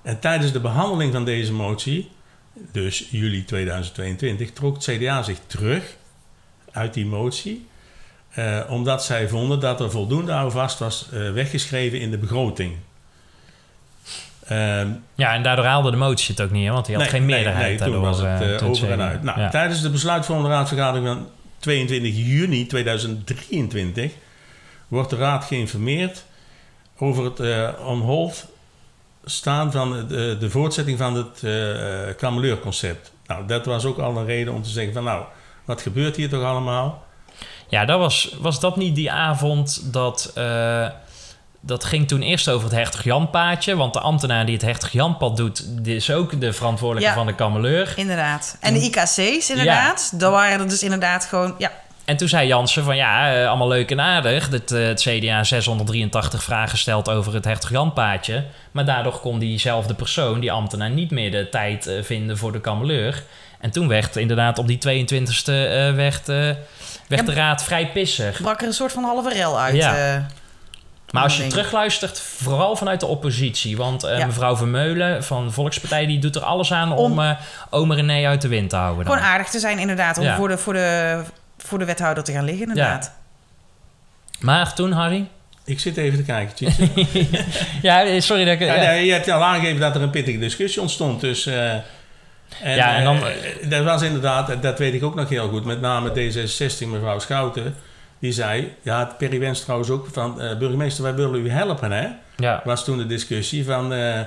En 0.03 0.21
tijdens 0.21 0.53
de 0.53 0.61
behandeling 0.61 1.13
van 1.13 1.25
deze 1.25 1.53
motie, 1.53 2.11
dus 2.73 3.09
juli 3.11 3.45
2022, 3.45 4.53
trok 4.53 4.75
het 4.75 4.85
CDA 4.85 5.23
zich 5.23 5.39
terug 5.47 5.97
uit 6.71 6.95
die 6.95 7.07
motie, 7.07 7.67
eh, 8.29 8.61
omdat 8.69 9.05
zij 9.05 9.29
vonden 9.29 9.61
dat 9.61 9.81
er 9.81 9.91
voldoende 9.91 10.33
houvast 10.33 10.79
was 10.79 11.09
eh, 11.13 11.33
weggeschreven 11.33 12.01
in 12.01 12.11
de 12.11 12.19
begroting. 12.19 12.77
Um, 14.53 15.05
ja, 15.15 15.35
en 15.35 15.43
daardoor 15.43 15.65
haalde 15.65 15.91
de 15.91 15.97
motie 15.97 16.35
het 16.35 16.45
ook 16.45 16.51
niet, 16.51 16.67
hè? 16.67 16.73
want 16.73 16.87
die 16.87 16.95
had 16.95 17.05
nee, 17.05 17.13
geen 17.13 17.27
meerderheid. 17.27 17.81
Nee, 17.81 17.89
nee 17.89 17.91
toen 17.91 18.01
was 18.01 18.21
het 18.21 18.63
uh, 18.63 18.69
over 18.69 18.91
en 18.91 19.01
uit. 19.01 19.23
Nou, 19.23 19.41
ja. 19.41 19.49
Tijdens 19.49 19.83
de 19.83 19.91
besluitvormende 19.91 20.51
raadsvergadering 20.51 21.07
van 21.07 21.29
22 21.59 22.13
juni 22.15 22.67
2023 22.67 24.13
wordt 24.89 25.11
de 25.11 25.17
raad 25.17 25.45
geïnformeerd 25.45 26.25
over 26.99 27.25
het 27.25 27.41
uh, 27.41 27.69
on 27.87 28.01
hold 28.01 28.47
staan 29.25 29.73
van 29.73 30.07
de, 30.09 30.37
de 30.41 30.51
voortzetting 30.51 30.99
van 30.99 31.15
het 31.15 31.43
uh, 31.45 32.15
Kameleurconcept. 32.17 33.13
Nou, 33.27 33.47
dat 33.47 33.67
was 33.67 33.85
ook 33.85 33.99
al 33.99 34.17
een 34.17 34.27
reden 34.27 34.55
om 34.55 34.63
te 34.63 34.69
zeggen 34.69 34.93
van 34.93 35.05
nou, 35.05 35.25
wat 35.65 35.83
gebeurt 35.83 36.17
hier 36.17 36.29
toch 36.29 36.43
allemaal? 36.43 37.07
Ja, 37.69 37.85
dat 37.85 37.99
was, 37.99 38.37
was 38.41 38.61
dat 38.61 38.77
niet 38.77 38.95
die 38.95 39.11
avond 39.11 39.93
dat... 39.93 40.33
Uh, 40.39 40.89
dat 41.61 41.85
ging 41.85 42.09
toen 42.09 42.23
eerst 42.23 42.51
over 42.51 42.69
het 42.69 42.77
Hertog 42.77 43.05
Jan-paadje. 43.05 43.77
Want 43.77 43.93
de 43.93 44.01
ambtenaar 44.01 44.47
die 44.47 44.55
het 44.55 44.65
Hertog 44.65 44.91
Jan-pad 44.91 45.37
doet... 45.37 45.85
die 45.85 45.97
is 45.97 46.11
ook 46.11 46.41
de 46.41 46.53
verantwoordelijke 46.53 47.11
ja, 47.11 47.17
van 47.17 47.27
de 47.27 47.35
kameleur. 47.35 47.93
Inderdaad. 47.97 48.57
En 48.61 48.75
de 48.75 48.81
IKC's 48.81 49.51
inderdaad. 49.51 50.09
Ja. 50.13 50.19
Daar 50.19 50.31
waren 50.31 50.61
er 50.61 50.69
dus 50.69 50.83
inderdaad 50.83 51.25
gewoon... 51.25 51.55
Ja. 51.59 51.73
En 52.05 52.17
toen 52.17 52.29
zei 52.29 52.47
Jansen 52.47 52.85
van 52.85 52.97
ja, 52.97 53.37
uh, 53.37 53.49
allemaal 53.49 53.69
leuk 53.69 53.91
en 53.91 54.01
aardig... 54.01 54.49
dat 54.49 54.73
uh, 54.73 54.87
het 54.87 55.01
CDA 55.01 55.45
683 55.45 56.43
vragen 56.43 56.79
stelt 56.79 57.09
over 57.09 57.35
het 57.35 57.45
Hertog 57.45 57.71
Jan-paadje. 57.71 58.45
Maar 58.71 58.85
daardoor 58.85 59.21
kon 59.21 59.39
diezelfde 59.39 59.95
persoon, 59.95 60.41
die 60.41 60.53
ambtenaar... 60.53 60.91
niet 60.91 61.11
meer 61.11 61.31
de 61.31 61.49
tijd 61.49 61.87
uh, 61.87 62.03
vinden 62.03 62.39
voor 62.39 62.53
de 62.53 62.61
kameleur. 62.61 63.23
En 63.61 63.71
toen 63.71 63.89
werd 63.89 64.17
inderdaad 64.17 64.59
op 64.59 64.67
die 64.67 65.07
22e 65.07 65.95
werd, 65.95 66.27
werd 67.07 67.27
de 67.27 67.33
raad 67.33 67.65
vrij 67.65 67.91
pissig. 67.91 68.43
Brak 68.43 68.61
er 68.61 68.67
een 68.67 68.73
soort 68.73 68.93
van 68.93 69.05
halve 69.05 69.33
rel 69.33 69.61
uit. 69.61 69.75
Ja. 69.75 70.27
Maar 71.13 71.23
als 71.23 71.37
je 71.37 71.47
terugluistert, 71.47 72.21
vooral 72.21 72.77
vanuit 72.77 73.01
de 73.01 73.07
oppositie. 73.07 73.77
Want 73.77 74.05
uh, 74.05 74.19
ja. 74.19 74.27
mevrouw 74.27 74.57
Vermeulen 74.57 75.25
van 75.25 75.45
de 75.47 75.53
Volkspartij... 75.53 76.07
die 76.07 76.19
doet 76.19 76.37
er 76.37 76.43
alles 76.43 76.73
aan 76.73 76.93
om, 76.93 77.13
om 77.13 77.19
uh, 77.19 77.31
ome 77.71 77.95
René 77.95 78.27
uit 78.27 78.43
de 78.43 78.49
wind 78.49 78.71
te 78.71 78.77
houden. 78.77 79.05
Dan. 79.05 79.15
Gewoon 79.15 79.31
aardig 79.31 79.49
te 79.49 79.59
zijn 79.59 79.79
inderdaad. 79.79 80.19
Om 80.19 80.25
ja. 80.25 80.37
voor, 80.37 80.49
de, 80.49 80.59
voor, 80.59 80.73
de, 80.73 81.23
voor 81.59 81.79
de 81.79 81.85
wethouder 81.85 82.25
te 82.25 82.33
gaan 82.33 82.45
liggen 82.45 82.69
inderdaad. 82.69 83.05
Ja. 83.05 84.37
Maar 84.41 84.75
toen, 84.75 84.93
Harry? 84.93 85.29
Ik 85.65 85.81
zit 85.81 85.97
even 85.97 86.19
te 86.19 86.25
kijken, 86.25 86.73
Ja, 87.83 88.21
sorry 88.21 88.45
dat 88.45 88.55
ik... 88.55 88.61
Ja, 88.61 88.75
nee, 88.75 89.07
je 89.07 89.13
hebt 89.13 89.31
al 89.31 89.43
aangegeven 89.43 89.81
dat 89.81 89.95
er 89.95 90.03
een 90.03 90.11
pittige 90.11 90.39
discussie 90.39 90.83
ontstond. 90.83 91.21
Dus... 91.21 91.47
Uh, 91.47 91.73
en, 91.73 91.85
ja, 92.63 92.97
en 92.97 93.05
dan... 93.05 93.17
Uh, 93.17 93.71
dat 93.71 93.85
was 93.85 94.03
inderdaad, 94.03 94.63
dat 94.63 94.79
weet 94.79 94.95
ik 94.95 95.05
ook 95.05 95.15
nog 95.15 95.29
heel 95.29 95.49
goed... 95.49 95.65
met 95.65 95.81
name 95.81 96.11
D66, 96.11 96.87
mevrouw 96.87 97.19
Schouten... 97.19 97.75
Die 98.19 98.33
zei, 98.33 98.75
ja, 98.83 99.15
Perry 99.19 99.41
Wens 99.41 99.61
trouwens 99.61 99.91
ook, 99.91 100.09
van 100.13 100.43
uh, 100.43 100.59
burgemeester, 100.59 101.03
wij 101.03 101.15
willen 101.15 101.47
u 101.47 101.51
helpen, 101.51 101.93
hè? 101.93 102.09
Ja. 102.37 102.63
Was 102.65 102.85
toen 102.85 102.99
de 102.99 103.07
discussie 103.07 103.65
van, 103.65 103.93
uh, 103.93 104.17
uh, 104.19 104.25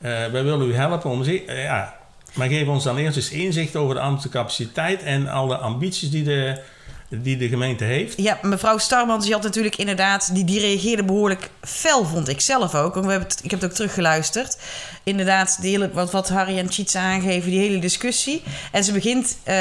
wij 0.00 0.44
willen 0.44 0.68
u 0.68 0.74
helpen 0.74 1.10
om... 1.10 1.22
ja, 1.46 1.94
maar 2.34 2.48
geef 2.48 2.66
ons 2.68 2.84
dan 2.84 2.96
eerst 2.96 3.16
eens 3.16 3.30
inzicht 3.30 3.76
over 3.76 3.94
de 3.94 4.00
ambtelijke 4.00 4.38
capaciteit 4.38 5.02
en 5.02 5.28
alle 5.28 5.56
ambities 5.56 6.10
die 6.10 6.24
de, 6.24 6.60
die 7.08 7.36
de 7.36 7.48
gemeente 7.48 7.84
heeft. 7.84 8.16
Ja, 8.16 8.38
mevrouw 8.42 8.78
Starmans, 8.78 9.24
die 9.24 9.32
had 9.34 9.42
natuurlijk 9.42 9.76
inderdaad, 9.76 10.34
die, 10.34 10.44
die 10.44 10.60
reageerde 10.60 11.04
behoorlijk 11.04 11.50
fel, 11.60 12.04
vond 12.04 12.28
ik 12.28 12.40
zelf 12.40 12.74
ook. 12.74 12.94
We 12.94 13.00
hebben 13.00 13.28
het, 13.28 13.40
ik 13.42 13.50
heb 13.50 13.60
het 13.60 13.70
ook 13.70 13.76
teruggeluisterd. 13.76 14.56
inderdaad, 15.02 15.58
de 15.60 15.68
hele, 15.68 15.90
wat, 15.92 16.10
wat 16.10 16.28
Harry 16.28 16.58
en 16.58 16.72
Cheats 16.72 16.96
aangeven, 16.96 17.50
die 17.50 17.60
hele 17.60 17.78
discussie. 17.78 18.42
En 18.72 18.84
ze 18.84 18.92
begint 18.92 19.36
eh, 19.42 19.54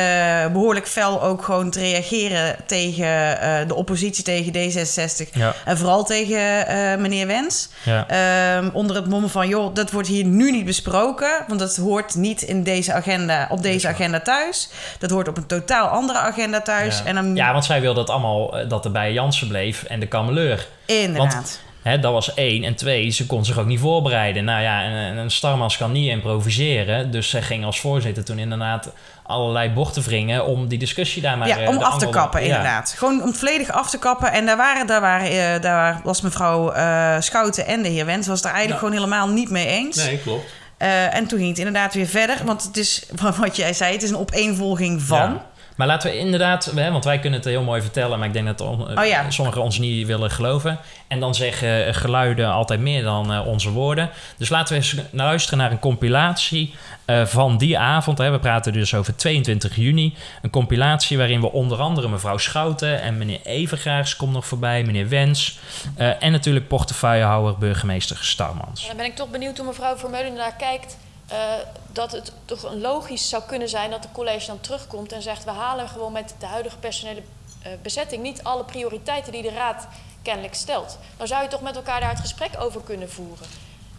behoorlijk 0.51 0.87
fel 0.87 1.23
ook 1.23 1.43
gewoon 1.43 1.69
te 1.69 1.79
reageren 1.79 2.55
tegen 2.65 3.41
eh, 3.41 3.67
de 3.67 3.75
oppositie, 3.75 4.23
tegen 4.23 4.53
D66. 4.53 5.29
Ja. 5.33 5.55
En 5.65 5.77
vooral 5.77 6.03
tegen 6.03 6.67
eh, 6.67 6.97
meneer 6.97 7.27
Wens. 7.27 7.69
Ja. 7.83 8.07
Ehm, 8.07 8.69
onder 8.73 8.95
het 8.95 9.09
mommen 9.09 9.29
van, 9.29 9.47
joh, 9.47 9.75
dat 9.75 9.91
wordt 9.91 10.07
hier 10.07 10.25
nu 10.25 10.51
niet 10.51 10.65
besproken. 10.65 11.31
Want 11.47 11.59
dat 11.59 11.75
hoort 11.75 12.15
niet 12.15 12.41
in 12.41 12.63
deze 12.63 12.93
agenda, 12.93 13.47
op 13.49 13.61
deze 13.61 13.87
agenda 13.87 14.19
thuis. 14.19 14.69
Dat 14.99 15.09
hoort 15.09 15.27
op 15.27 15.37
een 15.37 15.45
totaal 15.45 15.87
andere 15.87 16.19
agenda 16.19 16.61
thuis. 16.61 16.97
Ja. 16.97 17.05
En 17.05 17.15
dan, 17.15 17.32
ja, 17.35 17.51
want 17.51 17.65
zij 17.65 17.81
wil 17.81 17.93
dat 17.93 18.09
allemaal 18.09 18.59
eh, 18.59 18.69
dat 18.69 18.85
er 18.85 18.91
bij 18.91 19.13
Jansen 19.13 19.47
bleef 19.47 19.83
en 19.83 19.99
de 19.99 20.07
kameleur. 20.07 20.67
inderdaad. 20.85 21.33
Want 21.33 21.61
hè, 21.81 21.99
dat 21.99 22.11
was 22.11 22.33
één. 22.33 22.63
En 22.63 22.75
twee, 22.75 23.09
ze 23.09 23.25
kon 23.25 23.45
zich 23.45 23.57
ook 23.57 23.65
niet 23.65 23.79
voorbereiden. 23.79 24.43
Nou 24.43 24.61
ja, 24.61 24.83
en, 24.83 24.91
en 24.91 25.17
een 25.17 25.31
Starmans 25.31 25.77
kan 25.77 25.91
niet 25.91 26.09
improviseren. 26.09 27.11
Dus 27.11 27.29
zij 27.29 27.41
ging 27.41 27.65
als 27.65 27.79
voorzitter 27.79 28.23
toen 28.23 28.39
inderdaad 28.39 28.91
allerlei 29.23 29.69
bochten 29.69 30.03
wringen 30.03 30.45
om 30.45 30.67
die 30.67 30.79
discussie 30.79 31.21
daar 31.21 31.37
maar... 31.37 31.47
ja, 31.47 31.57
eh, 31.59 31.69
om 31.69 31.77
af 31.77 31.97
te 31.97 32.05
angel- 32.05 32.21
kappen, 32.21 32.39
ja. 32.39 32.45
inderdaad. 32.45 32.93
Gewoon 32.97 33.21
om 33.21 33.33
volledig 33.33 33.71
af 33.71 33.89
te 33.89 33.99
kappen. 33.99 34.31
En 34.31 34.45
daar, 34.45 34.57
waren, 34.57 34.87
daar, 34.87 35.01
waren, 35.01 35.53
eh, 35.53 35.61
daar 35.61 36.01
was 36.03 36.21
mevrouw 36.21 36.71
eh, 36.71 37.15
Schouten 37.19 37.65
en 37.65 37.81
de 37.81 37.89
heer 37.89 38.05
Wens... 38.05 38.27
was 38.27 38.37
het 38.37 38.45
er 38.45 38.51
eigenlijk 38.51 38.79
gewoon 38.79 38.97
helemaal 38.99 39.27
niet 39.29 39.49
mee 39.49 39.67
eens. 39.67 39.95
Nee, 39.95 40.17
klopt. 40.17 40.45
Eh, 40.77 41.15
en 41.15 41.27
toen 41.27 41.37
ging 41.37 41.49
het 41.49 41.57
inderdaad 41.57 41.93
weer 41.93 42.07
verder. 42.07 42.37
Want 42.45 42.63
het 42.63 42.77
is, 42.77 43.05
wat 43.39 43.55
jij 43.55 43.73
zei, 43.73 43.93
het 43.93 44.03
is 44.03 44.09
een 44.09 44.17
opeenvolging 44.17 45.01
van... 45.01 45.31
Ja. 45.31 45.45
Maar 45.75 45.87
laten 45.87 46.11
we 46.11 46.17
inderdaad, 46.17 46.65
hè, 46.75 46.91
want 46.91 47.03
wij 47.05 47.19
kunnen 47.19 47.39
het 47.39 47.47
heel 47.49 47.63
mooi 47.63 47.81
vertellen, 47.81 48.17
maar 48.19 48.27
ik 48.27 48.33
denk 48.33 48.45
dat 48.45 48.61
on- 48.61 48.99
Oh 48.99 49.05
ja. 49.05 49.29
sommigen 49.29 49.61
ons 49.61 49.79
niet 49.79 50.07
willen 50.07 50.31
geloven. 50.31 50.77
En 51.07 51.19
dan 51.19 51.35
zeggen 51.35 51.95
geluiden 51.95 52.51
altijd 52.51 52.79
meer 52.79 53.03
dan 53.03 53.33
eh, 53.33 53.47
onze 53.47 53.69
woorden. 53.71 54.09
Dus 54.37 54.49
laten 54.49 54.69
we 54.73 54.79
eens 54.79 54.95
luisteren 55.11 55.57
naar 55.59 55.71
een 55.71 55.79
compilatie 55.79 56.73
eh, 57.05 57.25
van 57.25 57.57
die 57.57 57.77
avond. 57.77 58.17
Hè. 58.17 58.31
We 58.31 58.39
praten 58.39 58.73
dus 58.73 58.93
over 58.93 59.15
22 59.15 59.75
juni. 59.75 60.15
Een 60.41 60.49
compilatie 60.49 61.17
waarin 61.17 61.41
we 61.41 61.51
onder 61.51 61.79
andere 61.79 62.07
mevrouw 62.07 62.37
Schouten 62.37 63.01
en 63.01 63.17
meneer 63.17 63.39
Evergaars 63.43 64.15
komt 64.15 64.33
nog 64.33 64.45
voorbij, 64.45 64.83
meneer 64.83 65.09
Wens. 65.09 65.59
eh, 65.95 66.23
en 66.23 66.31
natuurlijk 66.31 66.67
portefeuillehouder 66.67 67.57
burgemeester 67.57 68.17
Starmans. 68.21 68.81
En 68.81 68.87
dan 68.87 68.97
ben 68.97 69.05
ik 69.05 69.15
toch 69.15 69.29
benieuwd 69.29 69.57
hoe 69.57 69.67
mevrouw 69.67 69.97
Vermeulen 69.97 70.33
naar 70.33 70.55
kijkt. 70.57 70.97
Eh, 71.33 71.53
dat 71.91 72.11
het 72.11 72.31
toch 72.45 72.73
logisch 72.73 73.29
zou 73.29 73.43
kunnen 73.43 73.69
zijn 73.69 73.89
dat 73.89 74.01
de 74.01 74.11
college 74.11 74.45
dan 74.45 74.59
terugkomt 74.59 75.11
en 75.11 75.21
zegt: 75.21 75.43
we 75.43 75.51
halen 75.51 75.87
gewoon 75.87 76.11
met 76.11 76.35
de 76.39 76.45
huidige 76.45 76.77
personele 76.77 77.21
eh, 77.61 77.71
bezetting 77.81 78.23
niet 78.23 78.43
alle 78.43 78.63
prioriteiten 78.63 79.31
die 79.31 79.41
de 79.41 79.51
raad 79.51 79.87
kennelijk 80.21 80.53
stelt. 80.53 80.97
Dan 81.17 81.27
zou 81.27 81.43
je 81.43 81.49
toch 81.49 81.61
met 81.61 81.75
elkaar 81.75 81.99
daar 81.99 82.09
het 82.09 82.19
gesprek 82.19 82.51
over 82.59 82.81
kunnen 82.81 83.11
voeren. 83.11 83.47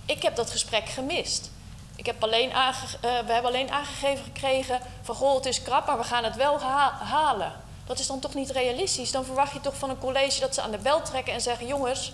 Ik 0.06 0.22
heb 0.22 0.36
dat 0.36 0.50
gesprek 0.50 0.88
gemist. 0.88 1.50
Ik 1.96 2.06
heb 2.06 2.22
alleen 2.22 2.50
eh, 2.50 2.68
we 3.00 3.32
hebben 3.32 3.44
alleen 3.50 3.70
aangegeven 3.70 4.24
gekregen 4.24 4.80
van 5.02 5.14
goh, 5.14 5.34
het 5.34 5.46
is 5.46 5.62
krap, 5.62 5.86
maar 5.86 5.98
we 5.98 6.04
gaan 6.04 6.24
het 6.24 6.36
wel 6.36 6.60
ha- 6.60 6.98
halen. 7.02 7.52
Dat 7.86 7.98
is 7.98 8.06
dan 8.06 8.20
toch 8.20 8.34
niet 8.34 8.50
realistisch? 8.50 9.10
Dan 9.10 9.24
verwacht 9.24 9.52
je 9.52 9.60
toch 9.60 9.76
van 9.76 9.90
een 9.90 9.98
college 9.98 10.40
dat 10.40 10.54
ze 10.54 10.62
aan 10.62 10.70
de 10.70 10.78
bel 10.78 11.02
trekken 11.02 11.32
en 11.32 11.40
zeggen: 11.40 11.66
jongens, 11.66 12.12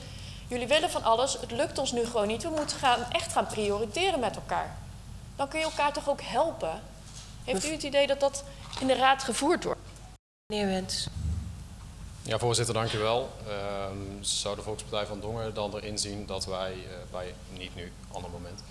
jullie 0.48 0.68
willen 0.68 0.90
van 0.90 1.04
alles, 1.04 1.37
het 1.40 1.50
lukt 1.50 1.78
ons 1.78 1.92
nu 1.92 2.04
gewoon 2.04 2.26
niet. 2.26 2.42
We 2.42 2.48
moeten 2.48 2.78
gaan, 2.78 2.98
echt 3.12 3.33
gaan 3.33 3.46
prioriteren 3.46 4.20
met 4.20 4.37
elkaar. 4.37 4.76
Dan 5.40 5.48
kun 5.48 5.59
je 5.59 5.64
elkaar 5.64 5.92
toch 5.92 6.09
ook 6.09 6.20
helpen? 6.22 6.81
Heeft 7.44 7.64
u 7.64 7.70
het 7.70 7.83
idee 7.83 8.07
dat 8.07 8.20
dat 8.20 8.44
in 8.81 8.87
de 8.87 8.94
raad 8.94 9.22
gevoerd 9.22 9.64
wordt? 9.64 9.81
Meneer 10.46 10.66
Wens. 10.66 11.09
Ja, 12.22 12.38
voorzitter, 12.38 12.74
dank 12.74 12.92
u 12.92 12.98
wel. 12.98 13.31
Ehm, 13.48 13.96
zou 14.20 14.57
de 14.57 14.62
Volkspartij 14.62 15.07
van 15.07 15.20
Dongen 15.20 15.55
dan 15.55 15.74
erin 15.74 15.98
zien 15.98 16.26
dat 16.26 16.46
wij, 16.46 16.72
eh, 16.72 16.96
bij, 17.11 17.35
niet 17.59 17.74
nu, 17.74 17.92
ander 18.12 18.31
moment, 18.31 18.62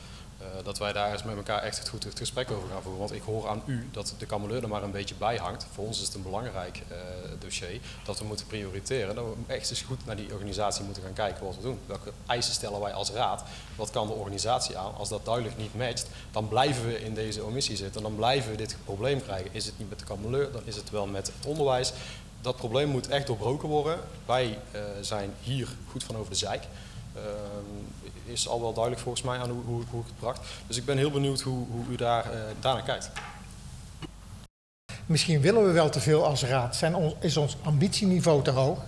dat 0.63 0.77
wij 0.77 0.93
daar 0.93 1.11
eens 1.11 1.23
met 1.23 1.35
elkaar 1.35 1.61
echt 1.61 1.77
het 1.77 1.89
goed 1.89 2.03
het 2.03 2.17
gesprek 2.17 2.51
over 2.51 2.69
gaan 2.69 2.81
voeren. 2.81 2.99
Want 2.99 3.13
ik 3.13 3.21
hoor 3.21 3.47
aan 3.47 3.61
u 3.65 3.89
dat 3.91 4.13
de 4.17 4.25
kameleur 4.25 4.63
er 4.63 4.69
maar 4.69 4.83
een 4.83 4.91
beetje 4.91 5.15
bij 5.15 5.37
hangt. 5.37 5.65
Voor 5.73 5.85
ons 5.85 5.99
is 5.99 6.05
het 6.05 6.15
een 6.15 6.21
belangrijk 6.21 6.81
eh, 6.87 6.97
dossier 7.39 7.79
dat 8.05 8.19
we 8.19 8.25
moeten 8.25 8.45
prioriteren. 8.45 9.15
Dat 9.15 9.25
we 9.25 9.53
echt 9.53 9.69
eens 9.69 9.81
goed 9.81 10.05
naar 10.05 10.15
die 10.15 10.33
organisatie 10.33 10.83
moeten 10.83 11.03
gaan 11.03 11.13
kijken 11.13 11.45
wat 11.45 11.55
we 11.55 11.61
doen. 11.61 11.79
Welke 11.85 12.11
eisen 12.25 12.53
stellen 12.53 12.79
wij 12.79 12.93
als 12.93 13.11
raad? 13.11 13.43
Wat 13.75 13.89
kan 13.89 14.07
de 14.07 14.13
organisatie 14.13 14.77
aan? 14.77 14.95
Als 14.95 15.09
dat 15.09 15.25
duidelijk 15.25 15.57
niet 15.57 15.75
matcht, 15.75 16.07
dan 16.31 16.47
blijven 16.47 16.87
we 16.87 17.03
in 17.03 17.13
deze 17.13 17.43
omissie 17.43 17.75
zitten. 17.75 18.01
Dan 18.01 18.15
blijven 18.15 18.51
we 18.51 18.57
dit 18.57 18.77
probleem 18.83 19.23
krijgen. 19.23 19.53
Is 19.53 19.65
het 19.65 19.79
niet 19.79 19.89
met 19.89 19.99
de 19.99 20.05
kameleur, 20.05 20.51
dan 20.51 20.61
is 20.65 20.75
het 20.75 20.89
wel 20.89 21.07
met 21.07 21.27
het 21.27 21.45
onderwijs 21.45 21.93
dat 22.41 22.55
probleem 22.55 22.89
moet 22.89 23.07
echt 23.07 23.27
doorbroken 23.27 23.69
worden. 23.69 23.99
Wij 24.25 24.57
eh, 24.71 24.81
zijn 25.01 25.33
hier 25.41 25.67
goed 25.89 26.03
van 26.03 26.17
over 26.17 26.31
de 26.31 26.37
zeik. 26.37 26.63
Ehm, 27.15 28.31
is 28.31 28.47
al 28.47 28.61
wel 28.61 28.73
duidelijk 28.73 29.03
volgens 29.03 29.23
mij 29.23 29.37
aan 29.37 29.49
hoe, 29.49 29.63
hoe, 29.65 29.83
hoe 29.89 30.01
ik 30.01 30.07
het 30.07 30.19
bracht. 30.19 30.39
Dus 30.67 30.77
ik 30.77 30.85
ben 30.85 30.97
heel 30.97 31.11
benieuwd 31.11 31.41
hoe, 31.41 31.65
hoe 31.71 31.85
u 31.89 31.95
daar, 31.95 32.31
eh 32.31 32.39
daarnaar 32.59 32.83
kijkt. 32.83 33.09
Misschien 35.05 35.41
willen 35.41 35.65
we 35.65 35.71
wel 35.71 35.89
te 35.89 35.99
veel 35.99 36.25
als 36.25 36.43
raad. 36.43 36.75
Zijn 36.75 36.95
ons, 36.95 37.13
is 37.19 37.37
ons 37.37 37.57
ambitieniveau 37.63 38.43
te 38.43 38.51
hoog? 38.51 38.79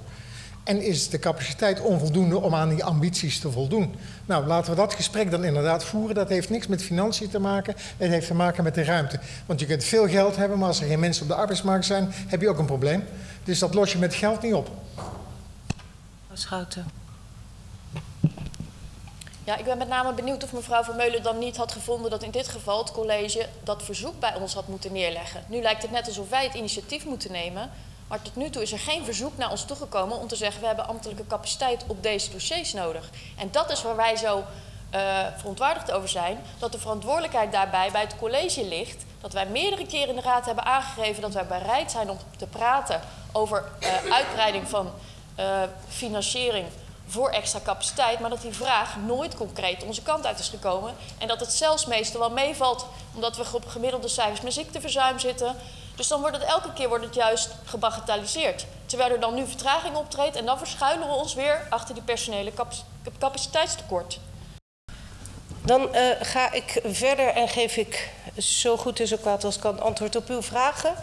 En 0.63 0.81
is 0.81 1.09
de 1.09 1.19
capaciteit 1.19 1.79
onvoldoende 1.79 2.39
om 2.39 2.55
aan 2.55 2.69
die 2.69 2.83
ambities 2.83 3.39
te 3.39 3.51
voldoen? 3.51 3.95
Nou, 4.25 4.45
laten 4.45 4.71
we 4.71 4.77
dat 4.77 4.93
gesprek 4.93 5.31
dan 5.31 5.43
inderdaad 5.43 5.83
voeren. 5.83 6.15
Dat 6.15 6.29
heeft 6.29 6.49
niks 6.49 6.67
met 6.67 6.83
financiën 6.83 7.29
te 7.29 7.39
maken. 7.39 7.75
Het 7.97 8.09
heeft 8.09 8.27
te 8.27 8.33
maken 8.33 8.63
met 8.63 8.75
de 8.75 8.83
ruimte. 8.83 9.19
Want 9.45 9.59
je 9.59 9.65
kunt 9.65 9.83
veel 9.83 10.07
geld 10.07 10.35
hebben, 10.35 10.57
maar 10.57 10.67
als 10.67 10.81
er 10.81 10.87
geen 10.87 10.99
mensen 10.99 11.23
op 11.23 11.29
de 11.29 11.35
arbeidsmarkt 11.35 11.85
zijn, 11.85 12.07
heb 12.11 12.41
je 12.41 12.49
ook 12.49 12.57
een 12.57 12.65
probleem. 12.65 13.03
Dus 13.43 13.59
dat 13.59 13.73
los 13.73 13.91
je 13.91 13.97
met 13.97 14.13
geld 14.13 14.41
niet 14.41 14.53
op. 14.53 14.69
Mevrouw 14.95 16.35
Schouten. 16.35 17.00
Ja, 19.43 19.57
ik 19.57 19.65
ben 19.65 19.77
met 19.77 19.87
name 19.87 20.13
benieuwd 20.13 20.43
of 20.43 20.53
mevrouw 20.53 20.83
Vermeulen 20.83 21.23
dan 21.23 21.37
niet 21.37 21.57
had 21.57 21.71
gevonden 21.71 22.11
dat 22.11 22.23
in 22.23 22.31
dit 22.31 22.47
geval 22.47 22.77
het 22.77 22.91
college 22.91 23.47
dat 23.63 23.83
verzoek 23.83 24.19
bij 24.19 24.35
ons 24.35 24.53
had 24.53 24.67
moeten 24.67 24.93
neerleggen. 24.93 25.43
Nu 25.47 25.61
lijkt 25.61 25.81
het 25.81 25.91
net 25.91 26.07
alsof 26.07 26.29
wij 26.29 26.43
het 26.43 26.53
initiatief 26.53 27.05
moeten 27.05 27.31
nemen, 27.31 27.71
maar 28.07 28.21
tot 28.21 28.35
nu 28.35 28.49
toe 28.49 28.61
is 28.61 28.71
er 28.71 28.79
geen 28.79 29.05
verzoek 29.05 29.37
naar 29.37 29.51
ons 29.51 29.65
toegekomen 29.65 30.17
om 30.17 30.27
te 30.27 30.35
zeggen 30.35 30.61
we 30.61 30.67
hebben 30.67 30.87
ambtelijke 30.87 31.27
capaciteit 31.27 31.83
op 31.87 32.03
deze 32.03 32.31
dossiers 32.31 32.73
nodig. 32.73 33.09
En 33.37 33.51
dat 33.51 33.71
is 33.71 33.81
waar 33.81 33.95
wij 33.95 34.15
zo 34.15 34.43
eh, 34.89 35.19
verontwaardigd 35.37 35.91
over 35.91 36.09
zijn, 36.09 36.39
dat 36.59 36.71
de 36.71 36.79
verantwoordelijkheid 36.79 37.51
daarbij 37.51 37.91
bij 37.91 38.01
het 38.01 38.17
college 38.17 38.65
ligt. 38.67 39.05
Dat 39.21 39.33
wij 39.33 39.45
meerdere 39.45 39.85
keren 39.85 40.09
in 40.09 40.15
de 40.15 40.21
raad 40.21 40.45
hebben 40.45 40.65
aangegeven 40.65 41.21
dat 41.21 41.33
wij 41.33 41.45
bereid 41.45 41.91
zijn 41.91 42.09
om 42.09 42.17
te 42.37 42.47
praten 42.47 43.01
over 43.31 43.63
eh, 43.79 44.11
uitbreiding 44.11 44.67
van 44.67 44.91
eh, 45.35 45.61
financiering 45.87 46.65
voor 47.11 47.29
extra 47.29 47.59
capaciteit, 47.63 48.19
maar 48.19 48.29
dat 48.29 48.41
die 48.41 48.53
vraag 48.53 48.95
nooit 49.05 49.35
concreet 49.35 49.83
onze 49.83 50.01
kant 50.01 50.25
uit 50.25 50.39
is 50.39 50.49
gekomen. 50.49 50.95
En 51.17 51.27
dat 51.27 51.39
het 51.39 51.53
zelfs 51.53 51.85
meestal 51.85 52.19
wel 52.19 52.29
meevalt, 52.29 52.85
omdat 53.15 53.37
we 53.37 53.45
op 53.51 53.67
gemiddelde 53.67 54.07
cijfers 54.07 54.41
met 54.41 54.53
ziekteverzuim 54.53 55.19
zitten. 55.19 55.55
Dus 55.95 56.07
dan 56.07 56.21
wordt 56.21 56.37
het 56.37 56.45
elke 56.45 56.73
keer 56.73 56.87
wordt 56.87 57.05
het 57.05 57.15
juist 57.15 57.49
gebagatelliseerd. 57.65 58.65
Terwijl 58.85 59.11
er 59.11 59.19
dan 59.19 59.33
nu 59.33 59.47
vertraging 59.47 59.95
optreedt 59.95 60.35
en 60.35 60.45
dan 60.45 60.57
verschuilen 60.57 61.07
we 61.07 61.13
ons 61.13 61.33
weer 61.33 61.67
achter 61.69 61.93
die 61.93 62.03
personele 62.03 62.53
capac- 62.53 62.83
capaciteitstekort. 63.19 64.19
Dan 65.65 65.93
eh, 65.93 66.03
ga 66.21 66.51
ik 66.51 66.81
verder 66.85 67.27
en 67.27 67.47
geef 67.47 67.77
ik 67.77 68.09
zo 68.37 68.77
goed 68.77 68.99
en 68.99 69.07
zo 69.07 69.17
kwaad 69.17 69.43
als 69.43 69.59
kan 69.59 69.79
antwoord 69.79 70.15
op 70.15 70.29
uw 70.29 70.41
vragen. 70.41 70.93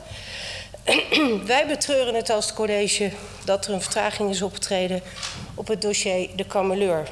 Wij 1.44 1.66
betreuren 1.66 2.14
het 2.14 2.30
als 2.30 2.46
het 2.46 2.54
college 2.54 3.12
dat 3.44 3.66
er 3.66 3.72
een 3.72 3.82
vertraging 3.82 4.30
is 4.30 4.42
opgetreden 4.42 5.02
op 5.58 5.68
het 5.68 5.82
dossier 5.82 6.28
de 6.36 6.44
kameleur. 6.44 7.08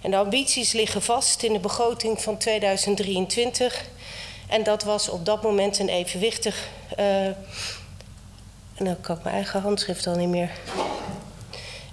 En 0.00 0.10
de 0.10 0.16
ambities 0.16 0.72
liggen 0.72 1.02
vast 1.02 1.42
in 1.42 1.52
de 1.52 1.58
begroting 1.58 2.22
van 2.22 2.38
2023. 2.38 3.84
En 4.48 4.62
dat 4.62 4.82
was 4.82 5.08
op 5.08 5.24
dat 5.24 5.42
moment 5.42 5.78
een 5.78 5.88
evenwichtig. 5.88 6.68
eh, 6.96 7.30
dan 8.78 9.00
kan 9.00 9.20
mijn 9.22 9.34
eigen 9.34 9.60
handschrift 9.60 10.06
al 10.06 10.16
niet 10.16 10.28
meer 10.28 10.50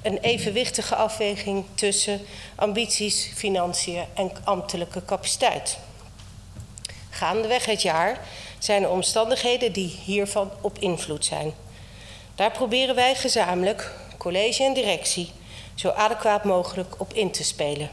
een 0.01 0.17
evenwichtige 0.17 0.95
afweging 0.95 1.65
tussen 1.75 2.21
ambities, 2.55 3.31
financiën 3.35 4.03
en 4.13 4.31
ambtelijke 4.43 5.05
capaciteit. 5.05 5.77
Gaandeweg 7.09 7.65
het 7.65 7.81
jaar 7.81 8.19
zijn 8.59 8.83
er 8.83 8.89
omstandigheden 8.89 9.71
die 9.71 9.99
hiervan 10.03 10.51
op 10.61 10.79
invloed 10.79 11.25
zijn. 11.25 11.53
Daar 12.35 12.51
proberen 12.51 12.95
wij 12.95 13.15
gezamenlijk, 13.15 13.91
college 14.17 14.63
en 14.63 14.73
directie, 14.73 15.31
zo 15.79 15.89
adequaat 15.89 16.43
mogelijk 16.43 16.95
op 16.97 17.13
in 17.13 17.31
te 17.31 17.43
spelen. 17.43 17.89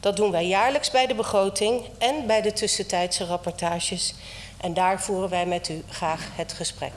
Dat 0.00 0.16
doen 0.16 0.30
wij 0.30 0.46
jaarlijks 0.46 0.90
bij 0.90 1.06
de 1.06 1.14
begroting 1.14 1.84
en 1.98 2.26
bij 2.26 2.42
de 2.42 2.52
tussentijdse 2.52 3.24
rapportages. 3.24 4.14
En 4.60 4.74
daar 4.74 5.00
voeren 5.00 5.28
wij 5.28 5.46
met 5.46 5.68
u 5.68 5.82
graag 5.88 6.28
het 6.34 6.52
gesprek. 6.52 6.92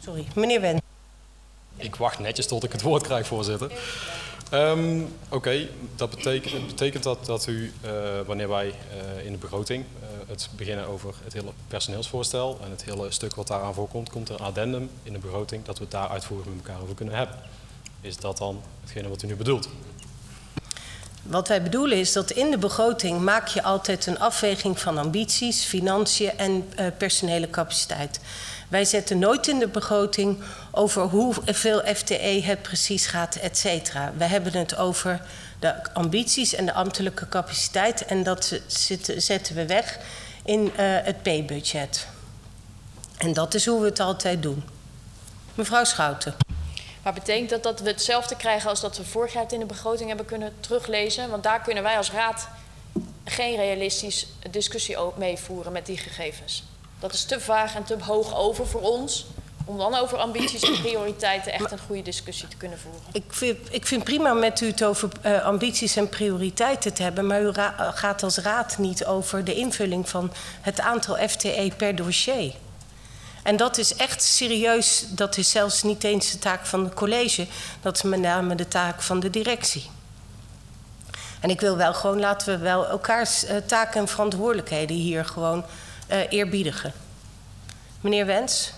Sorry, 0.00 0.26
meneer 0.34 0.60
Wen. 0.60 0.82
Ik 1.76 1.96
wacht 1.96 2.18
netjes 2.18 2.46
tot 2.46 2.64
ik 2.64 2.72
het 2.72 2.82
woord 2.82 3.02
krijg, 3.02 3.26
voorzitter. 3.26 3.72
Ehm, 4.50 5.00
Oké, 5.28 5.68
dat 5.96 6.10
betekent, 6.10 6.66
betekent 6.66 7.02
dat 7.02 7.26
dat 7.26 7.46
u, 7.46 7.72
uh, 7.84 7.90
wanneer 8.26 8.48
wij 8.48 8.66
uh, 8.66 9.26
in 9.26 9.32
de 9.32 9.38
begroting 9.38 9.84
uh, 9.84 10.06
het 10.28 10.48
beginnen 10.56 10.86
over 10.86 11.14
het 11.24 11.32
hele 11.32 11.50
personeelsvoorstel 11.66 12.58
en 12.64 12.70
het 12.70 12.84
hele 12.84 13.10
stuk 13.10 13.34
wat 13.34 13.46
daaraan 13.46 13.74
voorkomt, 13.74 14.10
komt 14.10 14.28
er 14.28 14.34
een 14.34 14.46
addendum 14.46 14.90
in 15.02 15.12
de 15.12 15.18
begroting 15.18 15.64
dat 15.64 15.78
we 15.78 15.82
het 15.82 15.92
daar 15.92 16.08
uitvoerig 16.08 16.46
met 16.46 16.54
elkaar 16.56 16.82
over 16.82 16.94
kunnen 16.94 17.14
hebben. 17.14 17.36
Is 18.00 18.16
dat 18.16 18.38
dan 18.38 18.62
hetgene 18.80 19.08
wat 19.08 19.22
u 19.22 19.26
nu 19.26 19.36
bedoelt? 19.36 19.68
Wat 21.22 21.48
wij 21.48 21.62
bedoelen 21.62 21.98
is 21.98 22.12
dat 22.12 22.30
in 22.30 22.50
de 22.50 22.58
begroting 22.58 23.20
maak 23.20 23.48
je 23.48 23.62
altijd 23.62 24.06
een 24.06 24.18
afweging 24.18 24.80
van 24.80 24.98
ambities, 24.98 25.64
financiën 25.64 26.38
en 26.38 26.68
personele 26.98 27.50
capaciteit. 27.50 28.20
Wij 28.68 28.84
zetten 28.84 29.18
nooit 29.18 29.48
in 29.48 29.58
de 29.58 29.68
begroting 29.68 30.38
over 30.78 31.02
hoeveel 31.02 31.82
FTE 31.94 32.42
het 32.44 32.62
precies 32.62 33.06
gaat, 33.06 33.36
et 33.36 33.58
cetera. 33.58 34.12
We 34.16 34.24
hebben 34.24 34.52
het 34.52 34.76
over 34.76 35.20
de 35.58 35.94
ambities 35.94 36.54
en 36.54 36.66
de 36.66 36.72
ambtelijke 36.72 37.28
capaciteit 37.28 38.04
en 38.04 38.22
dat 38.22 38.60
zetten 39.16 39.54
we 39.54 39.66
weg 39.66 39.98
in 40.44 40.64
uh, 40.64 40.70
het 40.78 41.22
P-budget. 41.22 42.06
En 43.16 43.32
dat 43.32 43.54
is 43.54 43.66
hoe 43.66 43.80
we 43.80 43.86
het 43.86 44.00
altijd 44.00 44.42
doen. 44.42 44.64
Mevrouw 45.54 45.84
Schouten. 45.84 46.34
Maar 47.02 47.12
betekent 47.12 47.50
dat 47.50 47.62
dat 47.62 47.80
we 47.80 47.88
hetzelfde 47.88 48.36
krijgen 48.36 48.70
als 48.70 48.80
dat 48.80 48.96
we 48.96 49.04
vorig 49.04 49.32
jaar 49.32 49.52
in 49.52 49.58
de 49.58 49.66
begroting 49.66 50.08
hebben 50.08 50.26
kunnen 50.26 50.52
teruglezen? 50.60 51.30
Want 51.30 51.42
daar 51.42 51.62
kunnen 51.62 51.82
wij 51.82 51.96
als 51.96 52.10
raad 52.10 52.48
geen 53.24 53.56
realistisch 53.56 54.26
discussie 54.50 54.96
mee 55.16 55.36
voeren 55.36 55.72
met 55.72 55.86
die 55.86 55.96
gegevens. 55.96 56.64
Dat 56.98 57.12
is 57.12 57.24
te 57.24 57.40
vaag 57.40 57.74
en 57.74 57.84
te 57.84 57.96
hoog 58.00 58.36
over 58.36 58.66
voor 58.66 58.80
ons. 58.80 59.26
Om 59.68 59.78
dan 59.78 59.94
over 59.94 60.18
ambities 60.18 60.62
en 60.62 60.80
prioriteiten 60.80 61.52
echt 61.52 61.72
een 61.72 61.78
goede 61.86 62.02
discussie 62.02 62.48
te 62.48 62.56
kunnen 62.56 62.78
voeren. 62.78 63.02
Ik 63.12 63.24
vind, 63.28 63.58
ik 63.70 63.86
vind 63.86 64.04
prima 64.04 64.32
met 64.32 64.60
u 64.60 64.66
het 64.66 64.84
over 64.84 65.08
uh, 65.26 65.44
ambities 65.44 65.96
en 65.96 66.08
prioriteiten 66.08 66.94
te 66.94 67.02
hebben. 67.02 67.26
Maar 67.26 67.42
u 67.42 67.52
gaat 67.94 68.22
als 68.22 68.38
raad 68.38 68.78
niet 68.78 69.04
over 69.04 69.44
de 69.44 69.54
invulling 69.54 70.08
van 70.08 70.32
het 70.60 70.80
aantal 70.80 71.28
FTE 71.28 71.72
per 71.76 71.96
dossier. 71.96 72.54
En 73.42 73.56
dat 73.56 73.78
is 73.78 73.94
echt 73.94 74.22
serieus, 74.22 75.06
dat 75.08 75.36
is 75.36 75.50
zelfs 75.50 75.82
niet 75.82 76.04
eens 76.04 76.30
de 76.30 76.38
taak 76.38 76.66
van 76.66 76.84
het 76.84 76.94
college, 76.94 77.46
dat 77.80 77.96
is 77.96 78.02
met 78.02 78.20
name 78.20 78.54
de 78.54 78.68
taak 78.68 79.02
van 79.02 79.20
de 79.20 79.30
directie. 79.30 79.90
En 81.40 81.50
ik 81.50 81.60
wil 81.60 81.76
wel 81.76 81.94
gewoon, 81.94 82.20
laten 82.20 82.58
we 82.58 82.64
wel 82.64 82.86
elkaars 82.86 83.44
uh, 83.44 83.56
taken 83.56 84.00
en 84.00 84.08
verantwoordelijkheden 84.08 84.96
hier 84.96 85.24
gewoon 85.24 85.64
uh, 86.10 86.16
eerbiedigen. 86.28 86.92
Meneer 88.00 88.26
Wens. 88.26 88.72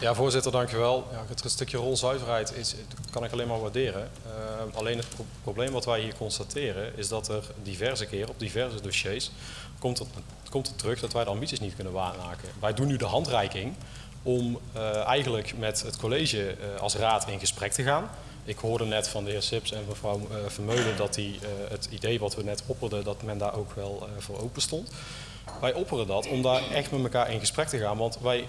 Ja, 0.00 0.14
voorzitter, 0.14 0.52
dankjewel. 0.52 1.06
Ja, 1.12 1.24
het 1.28 1.50
stukje 1.50 1.76
rolzuiverheid 1.76 2.52
is, 2.56 2.74
kan 3.10 3.24
ik 3.24 3.32
alleen 3.32 3.48
maar 3.48 3.60
waarderen. 3.60 4.10
Uh, 4.26 4.76
alleen 4.76 4.96
het 4.96 5.08
pro 5.08 5.24
probleem 5.42 5.72
wat 5.72 5.84
wij 5.84 6.00
hier 6.00 6.14
constateren 6.14 6.96
is 6.96 7.08
dat 7.08 7.28
er 7.28 7.44
diverse 7.62 8.06
keren 8.06 8.28
op 8.28 8.38
diverse 8.38 8.80
dossiers 8.80 9.30
komt 9.78 9.98
het, 9.98 10.08
komt 10.50 10.78
terug 10.78 11.00
dat 11.00 11.12
wij 11.12 11.24
de 11.24 11.30
ambities 11.30 11.60
niet 11.60 11.74
kunnen 11.74 11.92
waarmaken. 11.92 12.48
Wij 12.60 12.74
doen 12.74 12.86
nu 12.86 12.96
de 12.96 13.04
handreiking 13.04 13.74
om 14.22 14.58
uh, 14.76 15.06
eigenlijk 15.06 15.58
met 15.58 15.82
het 15.82 15.96
college 15.96 16.56
uh, 16.58 16.80
als 16.80 16.94
raad 16.94 17.28
in 17.28 17.40
gesprek 17.40 17.72
te 17.72 17.82
gaan. 17.82 18.10
Ik 18.44 18.58
hoorde 18.58 18.84
net 18.84 19.08
van 19.08 19.24
de 19.24 19.30
heer 19.30 19.42
Sips 19.42 19.72
en 19.72 19.84
mevrouw 19.88 20.18
uh, 20.30 20.36
Vermeulen 20.46 20.96
dat 20.96 21.14
die, 21.14 21.38
het 21.68 21.88
idee 21.90 22.20
wat 22.20 22.34
we 22.34 22.42
net 22.42 22.62
opperden, 22.66 23.04
dat 23.04 23.22
men 23.22 23.38
daar 23.38 23.54
ook 23.54 23.72
wel 23.72 24.08
voor 24.18 24.40
open 24.40 24.62
stond. 24.62 24.90
Wij 25.60 25.72
opperen 25.72 26.06
dat 26.06 26.28
om 26.28 26.42
daar 26.42 26.70
echt 26.70 26.90
met 26.90 27.02
elkaar 27.02 27.30
in 27.30 27.40
gesprek 27.40 27.68
te 27.68 27.78
gaan, 27.78 27.96
want 27.96 28.18
wij 28.20 28.44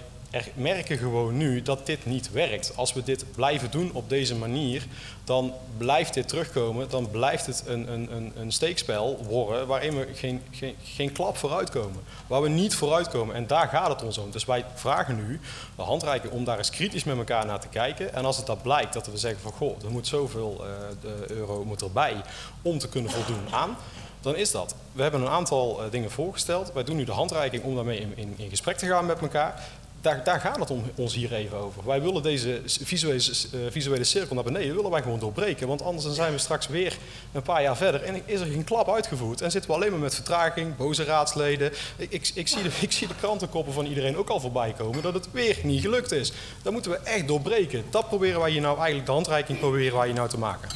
merken 0.54 0.98
gewoon 0.98 1.36
nu 1.36 1.62
dat 1.62 1.86
dit 1.86 2.06
niet 2.06 2.30
werkt. 2.32 2.76
Als 2.76 2.92
we 2.92 3.02
dit 3.02 3.24
blijven 3.34 3.70
doen 3.70 3.90
op 3.92 4.08
deze 4.08 4.34
manier, 4.34 4.86
dan 5.24 5.54
blijft 5.76 6.14
dit 6.14 6.28
terugkomen. 6.28 6.88
Dan 6.88 7.10
blijft 7.10 7.46
het 7.46 7.62
een, 7.66 7.92
een, 7.92 8.32
een 8.36 8.52
steekspel 8.52 9.24
worden 9.28 9.66
waarin 9.66 9.98
we 9.98 10.08
geen, 10.14 10.42
geen, 10.50 10.74
geen 10.84 11.12
klap 11.12 11.36
vooruitkomen. 11.36 12.02
Waar 12.26 12.42
we 12.42 12.48
niet 12.48 12.74
vooruitkomen. 12.74 13.34
En 13.34 13.46
daar 13.46 13.68
gaat 13.68 13.88
het 13.88 14.02
ons 14.02 14.18
om. 14.18 14.30
Dus 14.30 14.44
wij 14.44 14.64
vragen 14.74 15.16
nu 15.16 15.40
de 15.76 15.82
handreiking 15.82 16.32
om 16.32 16.44
daar 16.44 16.58
eens 16.58 16.70
kritisch 16.70 17.04
met 17.04 17.16
elkaar 17.16 17.46
naar 17.46 17.60
te 17.60 17.68
kijken. 17.68 18.14
En 18.14 18.24
als 18.24 18.36
het 18.36 18.46
dat 18.46 18.62
blijkt 18.62 18.92
dat 18.92 19.06
we 19.06 19.16
zeggen 19.16 19.40
van 19.40 19.52
goh, 19.52 19.84
er 19.84 19.90
moet 19.90 20.06
zoveel 20.06 20.64
de 21.00 21.24
euro 21.26 21.64
moet 21.64 21.82
erbij 21.82 22.16
om 22.62 22.78
te 22.78 22.88
kunnen 22.88 23.10
voldoen 23.10 23.44
aan 23.50 23.76
dan 24.20 24.36
is 24.36 24.50
dat. 24.50 24.74
We 24.92 25.02
hebben 25.02 25.20
een 25.20 25.28
aantal 25.28 25.84
uh, 25.84 25.90
dingen 25.90 26.10
voorgesteld. 26.10 26.72
Wij 26.72 26.84
doen 26.84 26.96
nu 26.96 27.04
de 27.04 27.12
handreiking 27.12 27.62
om 27.62 27.74
daarmee 27.74 28.00
in, 28.14 28.34
in 28.36 28.48
gesprek 28.48 28.76
te 28.76 28.86
gaan 28.86 29.06
met 29.06 29.20
elkaar. 29.20 29.62
Daar, 30.00 30.24
daar, 30.24 30.40
gaat 30.40 30.58
het 30.58 30.70
om, 30.70 30.82
ons 30.94 31.14
hier 31.14 31.32
even 31.32 31.58
over. 31.58 31.86
Wij 31.86 32.02
willen 32.02 32.22
deze 32.22 32.60
visuele, 32.64 33.20
uh, 33.54 33.60
visuele, 33.70 34.04
cirkel 34.04 34.34
naar 34.34 34.44
beneden 34.44 34.74
willen 34.74 34.90
wij 34.90 35.02
gewoon 35.02 35.18
doorbreken. 35.18 35.68
Want 35.68 35.82
anders 35.82 36.04
dan 36.04 36.14
zijn 36.14 36.32
we 36.32 36.38
straks 36.38 36.68
weer 36.68 36.96
een 37.32 37.42
paar 37.42 37.62
jaar 37.62 37.76
verder 37.76 38.02
en 38.02 38.22
is 38.24 38.40
er 38.40 38.46
geen 38.46 38.64
klap 38.64 38.90
uitgevoerd. 38.90 39.40
En 39.40 39.50
zitten 39.50 39.70
we 39.70 39.76
alleen 39.76 39.90
maar 39.90 40.00
met 40.00 40.14
vertraging, 40.14 40.76
boze 40.76 41.04
raadsleden. 41.04 41.72
Ik, 41.96 42.10
ik, 42.12 42.30
ik, 42.34 42.48
zie 42.48 42.62
de, 42.62 42.70
ik 42.80 42.92
zie 42.92 43.08
de 43.08 43.14
krantenkoppen 43.14 43.72
van 43.72 43.86
iedereen 43.86 44.16
ook 44.16 44.28
al 44.28 44.40
voorbij 44.40 44.74
komen 44.78 45.02
dat 45.02 45.14
het 45.14 45.32
weer 45.32 45.58
niet 45.62 45.80
gelukt 45.80 46.12
is. 46.12 46.32
Dat 46.62 46.72
moeten 46.72 46.90
we 46.90 46.98
echt 46.98 47.28
doorbreken. 47.28 47.84
Dat 47.90 48.08
proberen 48.08 48.40
wij 48.40 48.50
hier 48.50 48.60
nou 48.60 48.76
eigenlijk, 48.76 49.06
de 49.06 49.12
handreiking 49.12 49.58
proberen 49.58 49.96
wij 49.96 50.06
hier 50.06 50.16
nou 50.16 50.28
te 50.28 50.38
maken. 50.38 50.68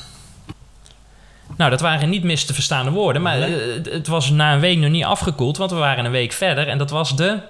Nou, 1.56 1.70
dat 1.70 1.80
waren 1.80 2.08
niet 2.08 2.24
mis 2.24 2.44
te 2.44 2.54
verstaande 2.54 2.90
woorden, 2.90 3.22
maar 3.22 3.38
nee. 3.38 3.80
het 3.90 4.06
was 4.06 4.30
na 4.30 4.54
een 4.54 4.60
week 4.60 4.78
nog 4.78 4.90
niet 4.90 5.04
afgekoeld, 5.04 5.56
want 5.56 5.70
we 5.70 5.76
waren 5.76 6.04
een 6.04 6.10
week 6.10 6.32
verder 6.32 6.68
en 6.68 6.78
dat 6.78 6.90
was 6.90 7.16
de 7.16 7.40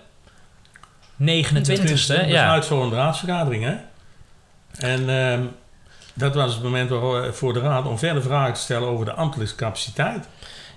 29e. 1.21 2.07
Dat 2.07 2.27
ja. 2.27 2.51
uit 2.51 2.67
voor 2.67 2.83
een 2.83 2.93
raadsvergadering, 2.93 3.65
hè? 3.65 3.75
En 4.79 5.09
uh, 5.09 5.47
dat 6.15 6.35
was 6.35 6.55
het 6.55 6.63
moment 6.63 6.91
voor 7.37 7.53
de 7.53 7.61
raad 7.61 7.87
om 7.87 7.99
verder 7.99 8.23
vragen 8.23 8.55
te 8.55 8.61
stellen 8.61 8.89
over 8.89 9.05
de 9.05 9.13
ambtelijke 9.13 9.55
capaciteit. 9.55 10.29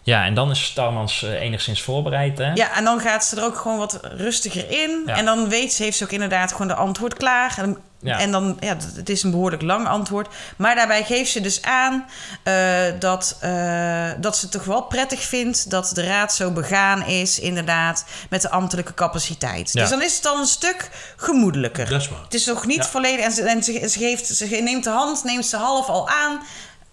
Ja, 0.08 0.26
en 0.26 0.34
dan 0.34 0.50
is 0.52 0.64
Starmans 0.64 1.24
uh, 1.24 1.42
enigszins 1.42 1.82
voorbereid. 1.82 2.38
Hè? 2.38 2.52
Ja, 2.54 2.76
en 2.76 2.84
dan 2.84 3.00
gaat 3.00 3.26
ze 3.26 3.36
er 3.36 3.44
ook 3.44 3.58
gewoon 3.58 3.78
wat 3.78 4.00
rustiger 4.04 4.70
in. 4.70 5.04
Ja. 5.06 5.16
En 5.16 5.26
dan 5.26 5.50
weet 5.50 5.74
ze, 5.74 5.84
heeft 5.84 5.98
ze 5.98 6.04
ook 6.04 6.12
inderdaad 6.12 6.52
gewoon 6.52 6.68
de 6.68 6.74
antwoord 6.74 7.14
klaar. 7.14 7.56
En, 7.58 7.78
ja. 8.00 8.20
en 8.20 8.32
dan, 8.32 8.58
ja, 8.60 8.76
het 8.96 9.10
is 9.10 9.24
een 9.24 9.32
behoorlijk 9.32 9.62
lang 9.62 9.88
antwoord. 9.88 10.28
Maar 10.58 10.76
daarbij 10.76 11.04
geeft 11.04 11.32
ze 11.32 11.42
dus 11.42 11.62
aan 11.62 12.06
uh, 12.44 12.54
dat, 13.00 13.38
uh, 13.44 14.10
dat 14.18 14.38
ze 14.38 14.42
het 14.42 14.52
toch 14.52 14.64
wel 14.64 14.82
prettig 14.82 15.22
vindt 15.22 15.70
dat 15.70 15.92
de 15.94 16.04
raad 16.04 16.34
zo 16.34 16.52
begaan 16.52 17.06
is, 17.06 17.40
inderdaad, 17.40 18.06
met 18.30 18.42
de 18.42 18.50
ambtelijke 18.50 18.94
capaciteit. 18.94 19.74
Ja. 19.74 19.82
Dus 19.82 19.90
dan 19.90 20.02
is 20.02 20.14
het 20.14 20.24
dan 20.24 20.40
een 20.40 20.46
stuk 20.46 20.90
gemoedelijker. 21.18 21.90
Dat 21.90 22.02
is 22.02 22.10
waar. 22.10 22.24
Het 22.24 22.34
is 22.34 22.46
nog 22.46 22.66
niet 22.66 22.86
volledig. 22.86 23.26
En, 23.26 23.32
ze, 23.32 23.44
en 23.44 23.64
ze, 23.64 23.90
ze, 23.90 24.00
geeft, 24.00 24.28
ze 24.28 24.46
neemt 24.46 24.84
de 24.84 24.90
hand, 24.90 25.24
neemt 25.24 25.46
ze 25.46 25.58
half 25.58 25.88
al 25.88 26.10
aan. 26.10 26.40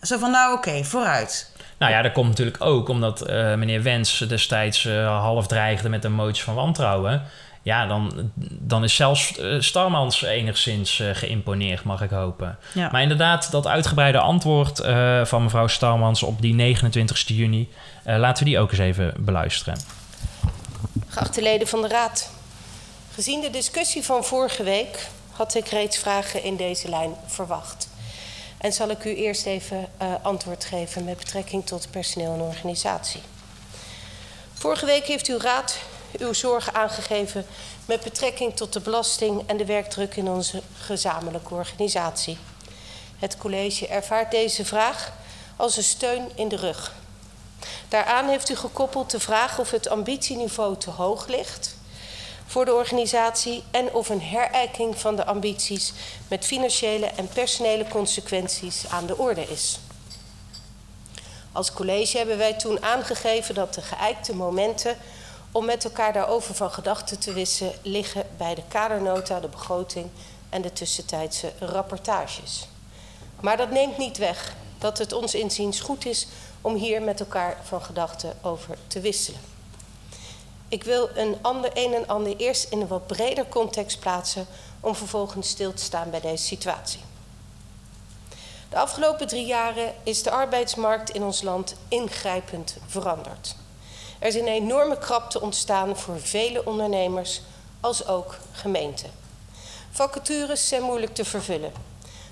Zo 0.03 0.19
van, 0.19 0.31
nou 0.31 0.57
oké, 0.57 0.69
okay, 0.69 0.85
vooruit. 0.85 1.53
Nou 1.79 1.93
ja, 1.93 2.03
dat 2.03 2.13
komt 2.13 2.29
natuurlijk 2.29 2.65
ook 2.65 2.89
omdat 2.89 3.31
uh, 3.31 3.55
meneer 3.55 3.83
Wens 3.83 4.19
destijds 4.19 4.85
uh, 4.85 5.21
half 5.21 5.47
dreigde 5.47 5.89
met 5.89 6.05
een 6.05 6.13
motie 6.13 6.45
van 6.45 6.55
wantrouwen. 6.55 7.23
Ja, 7.63 7.87
dan, 7.87 8.31
dan 8.61 8.85
is 8.85 8.95
zelfs 8.95 9.39
uh, 9.39 9.61
Starmans 9.61 10.23
enigszins 10.23 11.03
geïmponeerd, 11.13 11.85
mag 11.85 12.03
ik 12.03 12.11
hopen. 12.11 12.59
Ja. 12.73 12.89
Maar 12.93 13.03
inderdaad, 13.03 13.51
dat 13.51 13.67
uitgebreide 13.67 14.19
antwoord 14.19 14.83
van 15.23 15.43
mevrouw 15.43 15.67
Starmans 15.67 16.23
op 16.23 16.41
die 16.41 16.55
29 16.55 17.29
juni, 17.29 17.69
laten 18.05 18.45
we 18.45 18.51
die 18.51 18.59
ook 18.59 18.71
eens 18.71 18.81
even 18.81 19.15
beluisteren. 19.19 19.79
Geachte 21.09 21.43
leden 21.43 21.67
van 21.69 21.83
de 21.83 21.89
Raad, 21.89 22.31
gezien 23.15 23.41
de 23.41 23.51
discussie 23.51 24.03
van 24.03 24.25
vorige 24.25 24.63
week 24.63 25.09
had 25.33 25.55
ik 25.55 25.67
reeds 25.67 25.99
vragen 25.99 26.43
in 26.43 26.57
deze 26.57 26.89
lijn 26.89 27.11
verwacht. 27.27 27.89
En 28.65 28.73
zal 28.73 28.89
ik 28.89 29.05
u 29.05 29.15
eerst 29.15 29.47
even 29.47 29.89
uh, 30.03 30.15
antwoord 30.23 30.65
geven 30.65 31.05
met 31.05 31.17
betrekking 31.17 31.67
tot 31.67 31.91
personeel 31.91 32.33
en 32.33 32.41
organisatie. 32.41 33.21
Vorige 34.55 34.87
week 34.87 35.07
heeft 35.07 35.27
uw 35.27 35.39
raad 35.39 35.79
uw 36.19 36.33
zorgen 36.33 36.75
aangegeven 36.75 37.47
met 37.85 38.03
betrekking 38.03 38.57
tot 38.57 38.73
de 38.73 38.81
belasting 38.81 39.43
en 39.47 39.57
de 39.57 39.65
werkdruk 39.65 40.17
in 40.17 40.29
onze 40.29 40.63
gezamenlijke 40.79 41.55
organisatie. 41.55 42.39
Het 43.19 43.37
college 43.37 43.87
ervaart 43.87 44.31
deze 44.31 44.65
vraag 44.65 45.13
als 45.57 45.77
een 45.77 45.83
steun 45.83 46.31
in 46.35 46.49
de 46.49 46.57
rug. 46.57 46.95
Daaraan 47.89 48.29
heeft 48.29 48.51
u 48.51 48.57
gekoppeld 48.57 49.11
de 49.11 49.21
vraag 49.21 49.59
of 49.59 49.71
het 49.71 49.89
ambitieniveau 49.89 50.77
te 50.77 50.91
hoog 50.91 51.27
ligt 51.27 51.74
voor 52.55 52.65
de 52.65 52.75
organisatie 52.75 53.63
en 53.71 53.95
of 53.95 54.09
een 54.09 54.23
herijking 54.23 54.99
van 54.99 55.17
de 55.17 55.25
ambities 55.25 55.93
met 56.29 56.45
financiële 56.45 57.07
en 57.07 57.29
personele 57.29 57.89
consequenties 57.89 58.89
aan 58.89 59.07
de 59.07 59.19
orde 59.19 59.43
is. 59.43 59.79
Als 61.53 61.73
college 61.73 62.17
hebben 62.17 62.39
wij 62.39 62.55
toen 62.55 62.83
aangegeven 62.83 63.55
dat 63.55 63.75
de 63.75 63.83
geëikte 63.83 64.35
momenten 64.35 64.97
om 65.53 65.65
met 65.65 65.85
elkaar 65.85 66.13
daarover 66.13 66.55
van 66.55 66.71
gedachten 66.71 67.19
te 67.19 67.33
wisselen 67.33 67.75
liggen 67.83 68.27
bij 68.37 68.55
de 68.55 68.63
kadernota, 68.69 69.41
de 69.41 69.49
begroting 69.49 70.11
en 70.49 70.63
de 70.63 70.73
tussentijdse 70.73 71.53
rapportages. 71.59 72.69
Maar 73.41 73.57
dat 73.57 73.71
neemt 73.71 73.99
niet 73.99 74.19
weg 74.19 74.55
dat 74.79 74.99
het 74.99 75.13
ons 75.13 75.35
inziens 75.35 75.81
goed 75.81 76.07
is 76.07 76.27
om 76.61 76.75
hier 76.75 77.03
met 77.03 77.21
elkaar 77.21 77.57
van 77.63 77.83
gedachten 77.83 78.37
over 78.43 78.79
te 78.87 79.01
wisselen. 79.01 79.54
Ik 80.69 80.85
wil 80.85 81.09
een, 81.15 81.37
ander, 81.43 81.71
een 81.75 81.95
en 81.95 82.07
ander 82.07 82.37
eerst 82.37 82.71
in 82.71 82.81
een 82.81 82.87
wat 82.89 83.07
breder 83.07 83.49
context 83.49 84.01
plaatsen 84.01 84.47
om 84.81 84.95
vervolgens 84.95 85.49
stil 85.49 85.75
te 85.75 85.83
staan 85.83 86.11
bij 86.11 86.21
deze 86.21 86.45
situatie. 86.45 87.01
De 88.71 88.81
afgelopen 88.81 89.27
drie 89.27 89.47
jaren 89.47 89.95
is 90.03 90.23
de 90.23 90.31
arbeidsmarkt 90.31 91.11
in 91.11 91.23
ons 91.23 91.43
land 91.43 91.75
ingrijpend 91.89 92.77
veranderd. 92.87 93.57
Er 94.19 94.29
is 94.29 94.35
een 94.35 94.49
enorme 94.49 94.99
krapte 94.99 95.41
ontstaan 95.41 95.97
voor 95.97 96.21
vele 96.21 96.65
ondernemers 96.65 97.41
als 97.81 98.07
ook 98.07 98.39
gemeenten. 98.53 99.11
Vacatures 99.91 100.69
zijn 100.69 100.83
moeilijk 100.83 101.15
te 101.15 101.25
vervullen. 101.25 101.73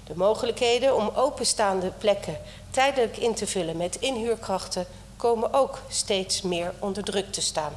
De 0.06 0.16
mogelijkheden 0.16 0.96
om 0.96 1.10
openstaande 1.14 1.92
plekken 1.98 2.38
tijdelijk 2.70 3.16
in 3.16 3.34
te 3.34 3.46
vullen 3.46 3.76
met 3.76 3.96
inhuurkrachten 3.96 4.86
komen 5.16 5.52
ook 5.52 5.78
steeds 5.88 6.42
meer 6.42 6.74
onder 6.78 7.04
druk 7.04 7.32
te 7.32 7.40
staan. 7.40 7.72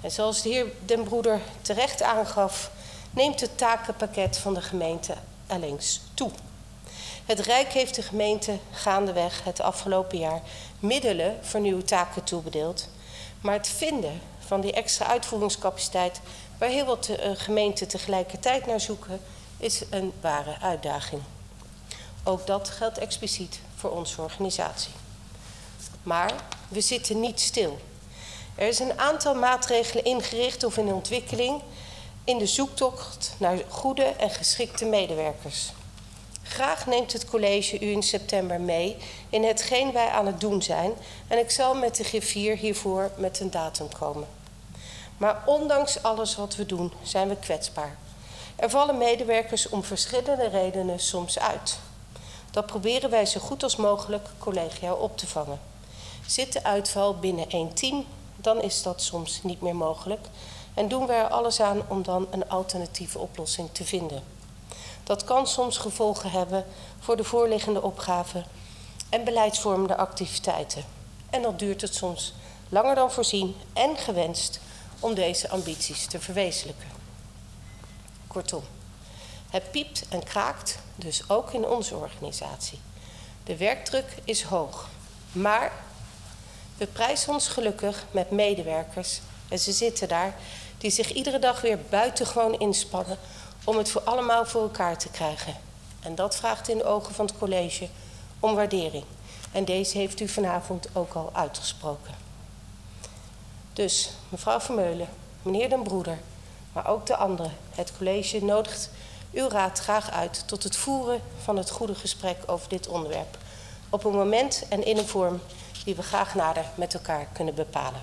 En 0.00 0.10
zoals 0.10 0.42
de 0.42 0.48
heer 0.48 0.66
Den 0.84 1.02
Broeder 1.02 1.40
terecht 1.62 2.02
aangaf, 2.02 2.70
neemt 3.10 3.40
het 3.40 3.58
takenpakket 3.58 4.38
van 4.38 4.54
de 4.54 4.62
gemeente 4.62 5.14
allengs 5.46 6.00
toe. 6.14 6.30
Het 7.26 7.38
Rijk 7.38 7.72
heeft 7.72 7.94
de 7.94 8.02
gemeente 8.02 8.58
gaandeweg 8.70 9.44
het 9.44 9.60
afgelopen 9.60 10.18
jaar 10.18 10.40
middelen 10.78 11.38
voor 11.40 11.60
nieuwe 11.60 11.84
taken 11.84 12.24
toebedeeld. 12.24 12.88
Maar 13.40 13.54
het 13.54 13.68
vinden 13.68 14.20
van 14.46 14.60
die 14.60 14.72
extra 14.72 15.06
uitvoeringscapaciteit, 15.06 16.20
waar 16.58 16.68
heel 16.68 16.84
wat 16.84 17.08
eh, 17.08 17.30
gemeenten 17.34 17.88
tegelijkertijd 17.88 18.66
naar 18.66 18.80
zoeken, 18.80 19.20
is 19.56 19.82
een 19.90 20.12
ware 20.20 20.56
uitdaging. 20.60 21.22
Ook 22.24 22.46
dat 22.46 22.68
geldt 22.68 22.98
expliciet 22.98 23.60
voor 23.76 23.90
onze 23.90 24.22
organisatie. 24.22 24.92
Maar 26.02 26.32
we 26.68 26.80
zitten 26.80 27.20
niet 27.20 27.40
stil. 27.40 27.78
Er 28.60 28.68
is 28.68 28.78
een 28.78 28.98
aantal 28.98 29.34
maatregelen 29.34 30.04
ingericht 30.04 30.64
of 30.64 30.76
in 30.76 30.92
ontwikkeling 30.92 31.62
in 32.24 32.38
de 32.38 32.46
zoektocht 32.46 33.34
naar 33.38 33.58
goede 33.68 34.02
en 34.02 34.30
geschikte 34.30 34.84
medewerkers. 34.84 35.72
Graag 36.42 36.86
neemt 36.86 37.12
het 37.12 37.24
college 37.24 37.80
u 37.80 37.90
in 37.90 38.02
september 38.02 38.60
mee 38.60 38.96
in 39.30 39.44
hetgeen 39.44 39.92
wij 39.92 40.08
aan 40.08 40.26
het 40.26 40.40
doen 40.40 40.62
zijn 40.62 40.92
en 41.28 41.38
ik 41.38 41.50
zal 41.50 41.74
met 41.74 41.96
de 41.96 42.04
griffier 42.04 42.56
hiervoor 42.56 43.10
met 43.16 43.40
een 43.40 43.50
datum 43.50 43.88
komen. 43.98 44.26
Maar 45.16 45.42
ondanks 45.46 46.02
alles 46.02 46.36
wat 46.36 46.56
we 46.56 46.66
doen 46.66 46.92
zijn 47.02 47.28
we 47.28 47.36
kwetsbaar. 47.36 47.96
Er 48.56 48.70
vallen 48.70 48.98
medewerkers 48.98 49.68
om 49.68 49.84
verschillende 49.84 50.48
redenen 50.48 50.98
soms 50.98 51.38
uit. 51.38 51.78
Dat 52.50 52.66
proberen 52.66 53.10
wij 53.10 53.26
zo 53.26 53.40
goed 53.40 53.62
als 53.62 53.76
mogelijk 53.76 54.28
collegiaal 54.38 54.96
op 54.96 55.18
te 55.18 55.26
vangen. 55.26 55.60
Zit 56.26 56.52
de 56.52 56.64
uitval 56.64 57.18
binnen 57.18 57.50
één 57.50 57.74
team, 57.74 58.06
dan 58.42 58.62
is 58.62 58.82
dat 58.82 59.02
soms 59.02 59.42
niet 59.42 59.60
meer 59.60 59.76
mogelijk 59.76 60.26
en 60.74 60.88
doen 60.88 61.06
wij 61.06 61.18
er 61.18 61.28
alles 61.28 61.60
aan 61.60 61.82
om 61.88 62.02
dan 62.02 62.26
een 62.30 62.48
alternatieve 62.48 63.18
oplossing 63.18 63.68
te 63.72 63.84
vinden. 63.84 64.22
Dat 65.04 65.24
kan 65.24 65.46
soms 65.46 65.78
gevolgen 65.78 66.30
hebben 66.30 66.64
voor 66.98 67.16
de 67.16 67.24
voorliggende 67.24 67.82
opgaven 67.82 68.44
en 69.08 69.24
beleidsvormende 69.24 69.96
activiteiten. 69.96 70.84
En 71.30 71.42
dan 71.42 71.56
duurt 71.56 71.80
het 71.80 71.94
soms 71.94 72.34
langer 72.68 72.94
dan 72.94 73.12
voorzien 73.12 73.56
en 73.72 73.96
gewenst 73.96 74.60
om 75.00 75.14
deze 75.14 75.48
ambities 75.48 76.06
te 76.06 76.20
verwezenlijken. 76.20 76.88
Kortom, 78.26 78.62
het 79.50 79.70
piept 79.70 80.06
en 80.08 80.24
kraakt, 80.24 80.78
dus 80.96 81.28
ook 81.28 81.52
in 81.52 81.66
onze 81.66 81.94
organisatie. 81.96 82.78
De 83.44 83.56
werkdruk 83.56 84.16
is 84.24 84.42
hoog, 84.42 84.88
maar 85.32 85.72
we 86.80 86.86
prijzen 86.86 87.32
ons 87.32 87.48
gelukkig 87.48 88.04
met 88.10 88.30
medewerkers, 88.30 89.20
en 89.48 89.58
ze 89.58 89.72
zitten 89.72 90.08
daar, 90.08 90.34
die 90.78 90.90
zich 90.90 91.12
iedere 91.12 91.38
dag 91.38 91.60
weer 91.60 91.78
buitengewoon 91.88 92.58
inspannen 92.58 93.18
om 93.64 93.76
het 93.76 93.90
voor 93.90 94.00
allemaal 94.00 94.46
voor 94.46 94.62
elkaar 94.62 94.98
te 94.98 95.08
krijgen. 95.08 95.54
En 96.00 96.14
dat 96.14 96.36
vraagt 96.36 96.68
in 96.68 96.78
de 96.78 96.84
ogen 96.84 97.14
van 97.14 97.26
het 97.26 97.38
college 97.38 97.88
om 98.38 98.54
waardering. 98.54 99.04
En 99.52 99.64
deze 99.64 99.98
heeft 99.98 100.20
u 100.20 100.28
vanavond 100.28 100.88
ook 100.92 101.12
al 101.12 101.30
uitgesproken. 101.32 102.14
Dus, 103.72 104.10
mevrouw 104.28 104.60
Vermeulen, 104.60 105.08
meneer 105.42 105.68
Den 105.68 105.82
Broeder, 105.82 106.18
maar 106.72 106.86
ook 106.86 107.06
de 107.06 107.16
anderen, 107.16 107.56
het 107.74 107.92
college 107.96 108.44
nodigt 108.44 108.90
uw 109.32 109.48
raad 109.48 109.78
graag 109.78 110.10
uit 110.10 110.42
tot 110.46 110.62
het 110.62 110.76
voeren 110.76 111.20
van 111.42 111.56
het 111.56 111.70
goede 111.70 111.94
gesprek 111.94 112.36
over 112.46 112.68
dit 112.68 112.88
onderwerp. 112.88 113.38
Op 113.90 114.04
een 114.04 114.14
moment 114.14 114.64
en 114.68 114.84
in 114.84 114.98
een 114.98 115.08
vorm 115.08 115.40
die 115.84 115.94
we 115.94 116.02
graag 116.02 116.34
nader 116.34 116.64
met 116.74 116.94
elkaar 116.94 117.26
kunnen 117.32 117.54
bepalen. 117.54 118.00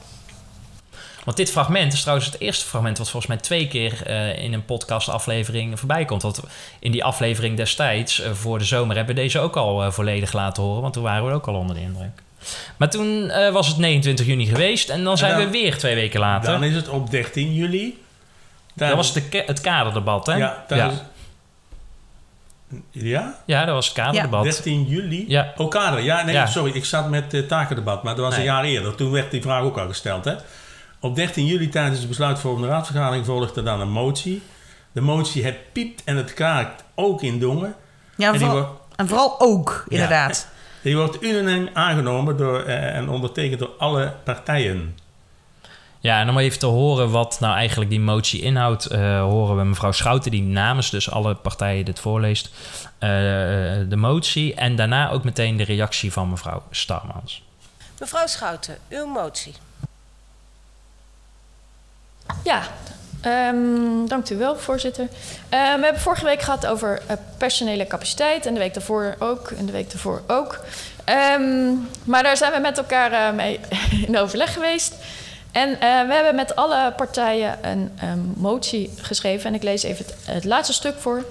Want 1.28 1.40
dit 1.40 1.52
fragment 1.52 1.94
is 1.94 2.02
trouwens 2.02 2.28
het 2.28 2.40
eerste 2.40 2.66
fragment 2.66 2.98
wat 2.98 3.10
volgens 3.10 3.32
mij 3.32 3.42
twee 3.42 3.68
keer 3.68 4.10
uh, 4.10 4.44
in 4.44 4.54
een 4.54 4.66
podcastaflevering 4.66 5.80
voorbij 5.80 6.06
komt. 6.06 6.22
Want 6.22 6.40
in 6.80 6.92
die 6.92 7.04
aflevering 7.04 7.58
destijds, 7.58 8.20
uh, 8.20 8.32
voor 8.32 8.58
de 8.58 8.66
zomer, 8.66 8.96
hebben 8.96 9.16
we 9.16 9.22
deze 9.22 9.40
ook 9.40 9.56
al 9.56 9.86
uh, 9.86 9.92
volledig 9.92 10.34
laten 10.34 10.64
horen. 10.64 10.82
Want 10.82 10.94
toen 10.94 11.04
waren 11.04 11.28
we 11.28 11.34
ook 11.34 11.48
al 11.48 11.56
onder 11.56 11.76
de 11.76 11.82
indruk. 11.82 12.22
Maar 12.78 12.90
toen 12.90 13.28
was 13.52 13.68
het 13.68 13.78
29 13.78 14.26
juni 14.26 14.46
geweest 14.46 14.90
en 14.90 15.04
dan 15.04 15.18
zijn 15.18 15.32
en 15.32 15.38
dan, 15.38 15.46
we 15.46 15.52
weer 15.52 15.78
twee 15.78 15.96
weken 15.96 16.20
later. 16.20 16.52
Dan 16.52 16.64
is 16.64 16.76
het 16.76 16.90
op 16.90 17.12
13 17.12 17.54
juli. 17.54 18.04
Dat 18.74 18.96
was 18.96 19.14
de, 19.14 19.44
het 19.46 19.62
kaderdebat, 19.62 20.26
hè? 20.26 20.36
Ja, 20.36 20.66
ja. 20.68 20.90
Is, 20.90 20.94
ja? 22.92 23.40
Ja, 23.46 23.66
dat 23.66 23.74
was 23.74 23.86
het 23.86 23.96
kaderdebat. 23.96 24.46
Ja. 24.46 24.52
13 24.52 24.84
juli? 24.84 25.26
Ja. 25.28 25.54
Oh, 25.58 25.70
kader. 25.70 26.00
Ja, 26.00 26.24
nee, 26.24 26.36
ja. 26.36 26.46
sorry. 26.46 26.72
Ik 26.72 26.86
zat 26.86 27.10
met 27.10 27.32
het 27.32 27.48
takendebat, 27.48 28.04
maar 28.04 28.16
dat 28.16 28.24
was 28.24 28.36
nee. 28.36 28.40
een 28.40 28.54
jaar 28.54 28.64
eerder. 28.64 28.96
Toen 28.96 29.12
werd 29.12 29.32
die 29.32 29.42
vraag 29.42 29.64
ook 29.64 29.78
al 29.78 29.88
gesteld, 29.88 30.26
hè? 30.26 30.34
Op 31.00 31.16
13 31.16 31.46
juli 31.46 31.70
tijdens 31.70 32.02
de 32.02 32.08
besluitvormende 32.08 32.68
raadsvergadering 32.68 33.26
volgde 33.26 33.64
dan 33.64 33.82
een 33.82 33.92
motie. 33.92 34.42
De 34.92 35.02
motie 35.02 35.46
het 35.46 35.74
piept 35.74 36.04
en 36.04 36.18
het 36.18 36.34
kraakt 36.34 36.84
ook 36.96 37.22
in 37.22 37.40
Dongen. 37.40 37.76
Ja, 38.16 38.34
en, 38.34 38.40
vooral, 38.40 38.58
wordt, 38.58 38.80
en 38.96 39.08
vooral 39.08 39.40
ook, 39.40 39.86
inderdaad. 39.88 40.48
Ja, 40.52 40.58
die 40.82 40.98
wordt 40.98 41.24
unaniem 41.24 41.70
aangenomen 41.74 42.38
door, 42.38 42.62
eh, 42.64 42.96
en 42.96 43.10
ondertekend 43.10 43.60
door 43.60 43.72
alle 43.78 44.14
partijen. 44.24 44.96
Ja, 46.00 46.20
en 46.20 46.30
om 46.30 46.38
even 46.38 46.60
te 46.60 46.66
horen 46.66 47.12
wat 47.12 47.38
nou 47.40 47.56
eigenlijk 47.56 47.90
die 47.90 48.00
motie 48.00 48.42
inhoudt, 48.42 48.92
uh, 48.92 49.22
horen 49.22 49.58
we 49.58 49.64
mevrouw 49.64 49.92
Schouten, 49.92 50.32
die 50.32 50.42
namens 50.42 50.90
dus 50.90 51.12
alle 51.12 51.36
partijen 51.36 51.86
dit 51.86 52.00
voorleest, 52.00 52.48
uh, 52.48 53.10
de 53.90 53.96
motie. 53.96 54.56
En 54.56 54.76
daarna 54.76 55.10
ook 55.10 55.24
meteen 55.24 55.58
de 55.58 55.64
reactie 55.64 56.12
van 56.12 56.30
mevrouw 56.30 56.64
Starmans. 56.72 57.44
Mevrouw 58.00 58.28
Schouten, 58.28 58.78
uw 58.90 59.06
motie. 59.06 59.54
Ja, 62.44 62.62
um, 63.26 64.08
dank 64.08 64.30
u 64.30 64.38
wel, 64.38 64.58
voorzitter. 64.58 65.04
Uh, 65.04 65.10
we 65.50 65.84
hebben 65.84 66.00
vorige 66.00 66.26
week 66.26 66.42
gehad 66.42 66.66
over 66.66 67.02
uh, 67.10 67.18
personele 67.38 67.88
capaciteit 67.88 68.46
en 68.46 68.54
de 68.54 68.60
week 68.60 68.74
daarvoor 68.74 69.16
ook 69.20 69.52
en 69.52 69.66
de 69.66 69.72
week 69.72 69.92
daarvoor 69.92 70.22
ook. 70.28 70.60
Um, 71.40 71.88
maar 72.04 72.24
daar 72.24 72.38
zijn 72.38 72.52
we 72.52 72.60
met 72.60 72.78
elkaar 72.78 73.12
uh, 73.12 73.38
mee 73.38 73.60
in 74.08 74.18
overleg 74.18 74.54
geweest. 74.54 74.96
En 75.58 75.70
we 76.08 76.14
hebben 76.14 76.36
met 76.36 76.56
alle 76.56 76.94
partijen 76.96 77.58
een 77.62 77.92
um, 78.04 78.34
motie 78.36 78.94
geschreven. 79.02 79.50
En 79.50 79.56
ik 79.56 79.64
lees 79.64 79.84
even 79.84 80.06
het, 80.06 80.16
het 80.26 80.46
laatste 80.46 80.74
stuk 80.74 80.96
voor. 81.00 81.24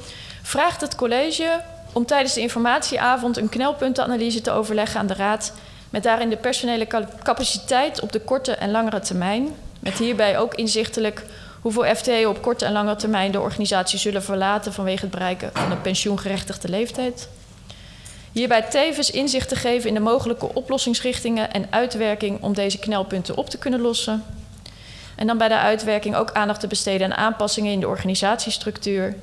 Vraagt 0.42 0.80
het 0.80 0.94
college 0.94 1.60
om 1.92 2.06
tijdens 2.06 2.34
de 2.34 2.40
informatieavond 2.40 3.36
een 3.36 3.48
knelpuntenanalyse 3.48 4.40
te 4.40 4.50
overleggen 4.50 5.00
aan 5.00 5.06
de 5.06 5.14
Raad. 5.14 5.52
Met 5.90 6.02
daarin 6.02 6.30
de 6.30 6.36
personele 6.36 6.86
capaciteit 7.22 8.00
op 8.00 8.12
de 8.12 8.20
korte 8.20 8.52
en 8.52 8.70
langere 8.70 9.00
termijn. 9.00 9.48
Met 9.80 9.98
hierbij 9.98 10.38
ook 10.38 10.54
inzichtelijk 10.54 11.24
hoeveel 11.60 11.94
FTE 11.94 12.28
op 12.28 12.42
korte 12.42 12.64
en 12.64 12.72
lange 12.72 12.96
termijn 12.96 13.30
de 13.30 13.40
organisatie 13.40 13.98
zullen 13.98 14.22
verlaten 14.22 14.72
vanwege 14.72 15.00
het 15.00 15.10
bereiken 15.10 15.50
van 15.52 15.70
de 15.70 15.76
pensioengerechtigde 15.76 16.68
leeftijd. 16.68 17.28
Hierbij 18.36 18.62
tevens 18.62 19.10
inzicht 19.10 19.48
te 19.48 19.56
geven 19.56 19.88
in 19.88 19.94
de 19.94 20.00
mogelijke 20.00 20.54
oplossingsrichtingen 20.54 21.52
en 21.52 21.66
uitwerking 21.70 22.42
om 22.42 22.54
deze 22.54 22.78
knelpunten 22.78 23.36
op 23.36 23.50
te 23.50 23.58
kunnen 23.58 23.80
lossen. 23.80 24.24
En 25.14 25.26
dan 25.26 25.38
bij 25.38 25.48
de 25.48 25.58
uitwerking 25.58 26.16
ook 26.16 26.32
aandacht 26.32 26.60
te 26.60 26.66
besteden 26.66 27.06
aan 27.06 27.24
aanpassingen 27.24 27.72
in 27.72 27.80
de 27.80 27.88
organisatiestructuur, 27.88 29.16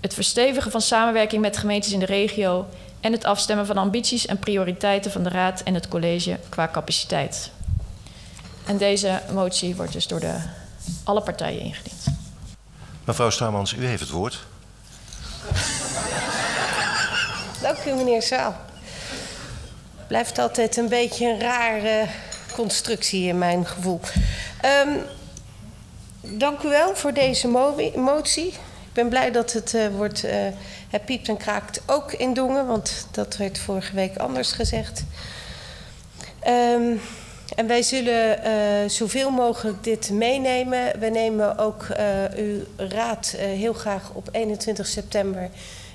het 0.00 0.14
verstevigen 0.14 0.70
van 0.70 0.80
samenwerking 0.80 1.42
met 1.42 1.56
gemeentes 1.56 1.92
in 1.92 1.98
de 1.98 2.06
regio 2.06 2.66
en 3.00 3.12
het 3.12 3.24
afstemmen 3.24 3.66
van 3.66 3.76
ambities 3.76 4.26
en 4.26 4.38
prioriteiten 4.38 5.10
van 5.10 5.22
de 5.22 5.28
Raad 5.28 5.62
en 5.62 5.74
het 5.74 5.88
college 5.88 6.38
qua 6.48 6.68
capaciteit. 6.72 7.50
En 8.66 8.76
deze 8.76 9.20
motie 9.32 9.76
wordt 9.76 9.92
dus 9.92 10.06
door 10.06 10.20
de, 10.20 10.34
alle 11.04 11.22
partijen 11.22 11.60
ingediend. 11.60 12.04
Mevrouw 13.04 13.30
Starmans, 13.30 13.72
u 13.72 13.86
heeft 13.86 14.00
het 14.00 14.10
woord. 14.10 14.46
Dank 17.62 17.84
u, 17.86 17.92
meneer 17.92 18.22
Zaal. 18.22 18.56
Blijft 20.06 20.38
altijd 20.38 20.76
een 20.76 20.88
beetje 20.88 21.26
een 21.26 21.40
rare 21.40 22.06
constructie 22.54 23.28
in 23.28 23.38
mijn 23.38 23.66
gevoel. 23.66 24.00
Um, 24.86 25.00
dank 26.20 26.62
u 26.62 26.68
wel 26.68 26.96
voor 26.96 27.12
deze 27.12 27.48
mo 27.48 27.90
motie. 27.94 28.46
Ik 28.46 28.92
ben 28.92 29.08
blij 29.08 29.30
dat 29.30 29.52
het 29.52 29.74
uh, 29.74 29.86
wordt. 29.96 30.24
Uh, 30.24 30.32
het 30.90 31.04
piept 31.04 31.28
en 31.28 31.36
kraakt 31.36 31.82
ook 31.86 32.12
in 32.12 32.34
Dongen, 32.34 32.66
want 32.66 33.06
dat 33.10 33.36
werd 33.36 33.58
vorige 33.58 33.94
week 33.94 34.16
anders 34.16 34.52
gezegd. 34.52 35.04
Um, 36.48 37.00
en 37.56 37.66
wij 37.66 37.82
zullen 37.82 38.38
uh, 38.46 38.88
zoveel 38.88 39.30
mogelijk 39.30 39.84
dit 39.84 40.10
meenemen. 40.10 40.98
We 40.98 41.06
nemen 41.06 41.58
ook 41.58 41.86
uw 42.36 42.60
raad 42.76 43.34
heel 43.38 43.72
graag 43.72 44.10
op 44.12 44.28
21 44.32 44.86
september 44.86 45.50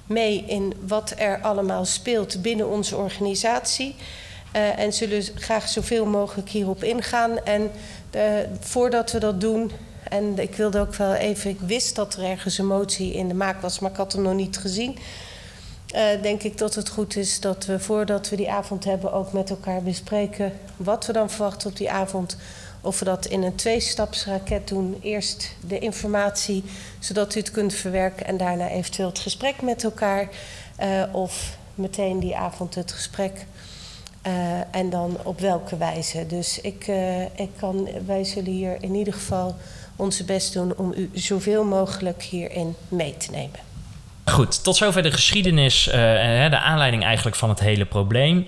mee 0.05 0.43
in 0.47 0.73
wat 0.87 1.13
er 1.17 1.41
allemaal 1.41 1.85
speelt 1.85 2.41
binnen 2.41 2.69
onze 2.69 2.95
organisatie. 2.95 3.95
Uh, 4.55 4.79
en 4.79 4.93
zullen 4.93 5.23
graag 5.35 5.69
zoveel 5.69 6.05
mogelijk 6.05 6.49
hierop 6.49 6.83
ingaan. 6.83 7.43
En 7.43 7.71
uh, 8.15 8.21
voordat 8.59 9.11
we 9.11 9.19
dat 9.19 9.41
doen, 9.41 9.71
en 10.09 10.39
ik 10.39 10.55
wilde 10.55 10.79
ook 10.79 10.95
wel 10.95 11.13
even, 11.13 11.49
ik 11.49 11.59
wist 11.59 11.95
dat 11.95 12.13
er 12.13 12.23
ergens 12.23 12.57
een 12.57 12.67
motie 12.67 13.13
in 13.13 13.27
de 13.27 13.33
maak 13.33 13.61
was, 13.61 13.79
maar 13.79 13.91
ik 13.91 13.97
had 13.97 14.13
hem 14.13 14.21
nog 14.21 14.33
niet 14.33 14.57
gezien. 14.57 14.97
Uh, 15.95 16.21
denk 16.21 16.43
ik 16.43 16.57
dat 16.57 16.75
het 16.75 16.89
goed 16.89 17.15
is 17.15 17.39
dat 17.39 17.65
we 17.65 17.79
voordat 17.79 18.29
we 18.29 18.35
die 18.35 18.51
avond 18.51 18.83
hebben 18.83 19.13
ook 19.13 19.33
met 19.33 19.49
elkaar 19.49 19.81
bespreken 19.81 20.53
wat 20.77 21.05
we 21.05 21.13
dan 21.13 21.29
verwachten 21.29 21.69
op 21.69 21.77
die 21.77 21.91
avond. 21.91 22.37
Of 22.83 22.99
we 22.99 23.05
dat 23.05 23.25
in 23.25 23.43
een 23.43 23.55
tweestapsraket 23.55 24.67
doen. 24.67 24.99
Eerst 25.01 25.55
de 25.67 25.79
informatie, 25.79 26.63
zodat 26.99 27.35
u 27.35 27.39
het 27.39 27.51
kunt 27.51 27.73
verwerken 27.73 28.25
en 28.25 28.37
daarna 28.37 28.69
eventueel 28.69 29.07
het 29.07 29.19
gesprek 29.19 29.61
met 29.61 29.83
elkaar. 29.83 30.29
Uh, 30.81 31.03
of 31.11 31.57
meteen 31.75 32.19
die 32.19 32.35
avond 32.35 32.75
het 32.75 32.91
gesprek. 32.91 33.45
Uh, 34.27 34.75
en 34.75 34.89
dan 34.89 35.17
op 35.23 35.39
welke 35.39 35.77
wijze. 35.77 36.25
Dus 36.27 36.61
ik, 36.61 36.87
uh, 36.87 37.21
ik 37.21 37.49
kan, 37.59 37.89
wij 38.05 38.23
zullen 38.23 38.51
hier 38.51 38.77
in 38.79 38.95
ieder 38.95 39.13
geval 39.13 39.55
onze 39.95 40.23
best 40.23 40.53
doen 40.53 40.73
om 40.77 40.93
u 40.95 41.09
zoveel 41.13 41.63
mogelijk 41.63 42.23
hierin 42.23 42.75
mee 42.87 43.17
te 43.17 43.31
nemen. 43.31 43.59
Goed, 44.25 44.63
tot 44.63 44.75
zover 44.75 45.03
de 45.03 45.11
geschiedenis, 45.11 45.87
uh, 45.87 45.93
de 46.49 46.59
aanleiding 46.59 47.03
eigenlijk 47.03 47.35
van 47.35 47.49
het 47.49 47.59
hele 47.59 47.85
probleem. 47.85 48.47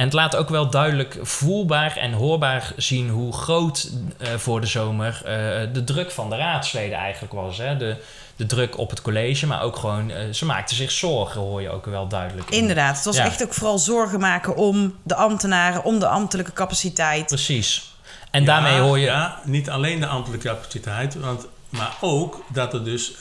En 0.00 0.06
het 0.06 0.14
laat 0.14 0.36
ook 0.36 0.48
wel 0.48 0.70
duidelijk 0.70 1.18
voelbaar 1.22 1.96
en 1.96 2.12
hoorbaar 2.12 2.72
zien 2.76 3.08
hoe 3.08 3.32
groot 3.32 3.90
uh, 4.18 4.28
voor 4.28 4.60
de 4.60 4.66
zomer 4.66 5.22
uh, 5.24 5.30
de 5.72 5.84
druk 5.84 6.10
van 6.10 6.30
de 6.30 6.36
raadsleden 6.36 6.98
eigenlijk 6.98 7.32
was. 7.32 7.58
Hè? 7.58 7.76
De, 7.76 7.96
de 8.36 8.46
druk 8.46 8.78
op 8.78 8.90
het 8.90 9.02
college, 9.02 9.46
maar 9.46 9.62
ook 9.62 9.76
gewoon, 9.76 10.10
uh, 10.10 10.16
ze 10.32 10.44
maakten 10.44 10.76
zich 10.76 10.90
zorgen, 10.90 11.40
hoor 11.40 11.62
je 11.62 11.70
ook 11.70 11.86
wel 11.86 12.08
duidelijk. 12.08 12.50
Inderdaad, 12.50 12.96
het 12.96 13.04
was 13.04 13.16
ja. 13.16 13.24
echt 13.24 13.42
ook 13.42 13.54
vooral 13.54 13.78
zorgen 13.78 14.20
maken 14.20 14.56
om 14.56 14.96
de 15.02 15.14
ambtenaren, 15.14 15.84
om 15.84 15.98
de 15.98 16.08
ambtelijke 16.08 16.52
capaciteit. 16.52 17.26
Precies. 17.26 17.94
En 18.30 18.40
ja, 18.40 18.46
daarmee 18.46 18.78
hoor 18.78 18.98
je. 18.98 19.04
Ja, 19.04 19.40
niet 19.44 19.70
alleen 19.70 20.00
de 20.00 20.06
ambtelijke 20.06 20.48
capaciteit, 20.48 21.14
want, 21.14 21.46
maar 21.68 21.96
ook 22.00 22.44
dat 22.52 22.74
er 22.74 22.84
dus 22.84 23.12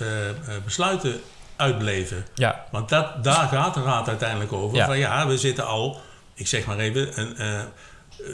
besluiten 0.63 1.21
uitbleven. 1.55 2.25
Ja. 2.35 2.65
Want 2.71 2.89
dat, 2.89 3.23
daar 3.23 3.47
gaat 3.47 3.73
de 3.73 3.83
raad 3.83 4.07
uiteindelijk 4.07 4.53
over. 4.53 4.77
Ja. 4.77 4.85
Van 4.85 4.97
ja, 4.97 5.27
we 5.27 5.37
zitten 5.37 5.67
al 5.67 5.99
ik 6.39 6.47
zeg 6.47 6.65
maar 6.65 6.77
even, 6.77 7.19
een, 7.19 7.35
uh, 7.37 7.61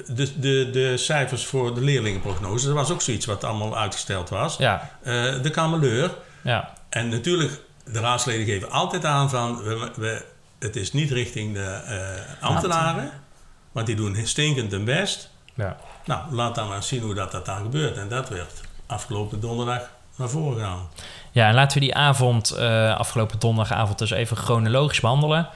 de, 0.08 0.40
de, 0.40 0.70
de 0.72 0.98
cijfers 0.98 1.46
voor 1.46 1.76
de 1.76 1.82
leerlingenprognose, 1.82 2.66
dat 2.66 2.76
was 2.76 2.92
ook 2.92 3.02
zoiets 3.02 3.26
wat 3.26 3.44
allemaal 3.44 3.78
uitgesteld 3.78 4.30
was. 4.30 4.58
Ja. 4.58 4.90
Uh, 5.04 5.42
de 5.42 5.50
kameleur. 5.50 6.12
Ja. 6.42 6.74
En 6.90 7.10
natuurlijk, 7.10 7.60
de 7.92 8.00
raadsleden 8.00 8.46
geven 8.46 8.72
altijd 8.72 9.06
aan 9.06 9.30
van, 9.30 9.64
we, 9.64 9.92
we, 9.96 10.26
het 10.60 10.76
is 10.76 10.94
niet 10.94 11.12
richting 11.12 11.54
de 11.54 11.82
uh, 12.40 12.44
ambtenaren, 12.44 13.12
want 13.72 13.86
die 13.86 13.96
doen 13.96 14.18
stinkend 14.24 14.72
hun 14.72 14.86
best. 14.86 15.30
Ja. 15.54 15.78
Nou, 16.06 16.34
laat 16.34 16.56
dan 16.56 16.68
maar 16.68 16.84
zien 16.84 17.02
hoe 17.02 17.14
dat, 17.14 17.32
dat 17.32 17.46
dan 17.46 17.62
gebeurt. 17.62 17.98
En 17.98 18.10
dat 18.10 18.30
werd 18.30 18.62
afgelopen 18.86 19.40
donderdag 19.40 19.90
naar 20.16 20.30
voren 20.30 20.58
gegaan. 20.58 20.90
Ja, 21.32 21.48
en 21.48 21.54
laten 21.54 21.80
we 21.80 21.86
die 21.86 21.96
avond, 21.96 22.56
uh, 22.58 22.98
afgelopen 22.98 23.40
donderdagavond, 23.40 24.00
dus 24.00 24.12
even 24.12 24.38
chronologisch 24.38 25.00
behandelen. 25.00 25.50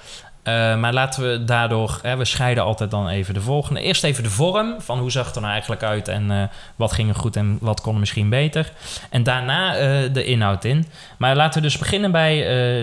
Uh, 0.43 0.79
maar 0.79 0.93
laten 0.93 1.31
we 1.31 1.43
daardoor, 1.43 1.99
hè, 2.01 2.17
we 2.17 2.25
scheiden 2.25 2.63
altijd 2.63 2.91
dan 2.91 3.09
even 3.09 3.33
de 3.33 3.41
volgende. 3.41 3.81
Eerst 3.81 4.03
even 4.03 4.23
de 4.23 4.29
vorm, 4.29 4.75
van 4.81 4.99
hoe 4.99 5.11
zag 5.11 5.25
het 5.25 5.35
er 5.35 5.41
nou 5.41 5.53
eigenlijk 5.53 5.83
uit 5.83 6.07
en 6.07 6.31
uh, 6.31 6.43
wat 6.75 6.91
ging 6.91 7.09
er 7.09 7.15
goed 7.15 7.35
en 7.35 7.57
wat 7.61 7.81
kon 7.81 7.93
er 7.93 7.99
misschien 7.99 8.29
beter. 8.29 8.71
En 9.09 9.23
daarna 9.23 9.73
uh, 9.73 10.13
de 10.13 10.23
inhoud 10.23 10.63
in. 10.63 10.85
Maar 11.17 11.35
laten 11.35 11.61
we 11.61 11.67
dus 11.67 11.77
beginnen 11.77 12.11
bij 12.11 12.37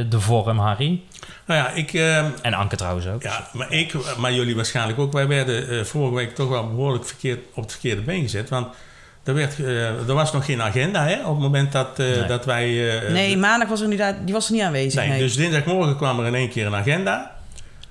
de 0.08 0.20
vorm, 0.20 0.58
Harry. 0.58 1.00
Nou 1.46 1.60
ja, 1.60 1.70
ik... 1.70 1.94
en 2.42 2.54
Anke 2.54 2.76
trouwens 2.76 3.06
ook. 3.06 3.22
Ja, 3.22 3.48
maar 3.52 3.72
ik, 3.72 4.16
maar 4.16 4.32
jullie 4.32 4.56
waarschijnlijk 4.56 4.98
ook. 4.98 5.12
Wij 5.12 5.26
werden 5.26 5.86
vorige 5.86 6.14
week 6.14 6.34
toch 6.34 6.48
wel 6.48 6.68
behoorlijk 6.68 7.06
verkeerd, 7.06 7.38
op 7.54 7.62
het 7.62 7.72
verkeerde 7.72 8.02
been 8.02 8.22
gezet. 8.22 8.48
Want 8.48 8.66
er, 9.24 9.34
werd, 9.34 9.58
er 10.08 10.14
was 10.14 10.32
nog 10.32 10.44
geen 10.44 10.62
agenda 10.62 11.06
hè, 11.06 11.20
op 11.20 11.34
het 11.34 11.42
moment 11.42 11.72
dat, 11.72 11.98
nee. 11.98 12.24
dat 12.24 12.44
wij... 12.44 12.66
nee, 13.10 13.36
maandag 13.36 13.68
was 13.68 13.80
er 13.80 13.88
niet, 13.88 14.14
die 14.24 14.34
was 14.34 14.46
er 14.46 14.52
niet 14.52 14.62
aanwezig. 14.62 15.00
Nee, 15.00 15.08
nee. 15.08 15.18
Dus 15.18 15.36
dinsdagmorgen 15.36 15.96
kwam 15.96 16.20
er 16.20 16.26
in 16.26 16.34
één 16.34 16.48
keer 16.48 16.66
een 16.66 16.74
agenda. 16.74 17.34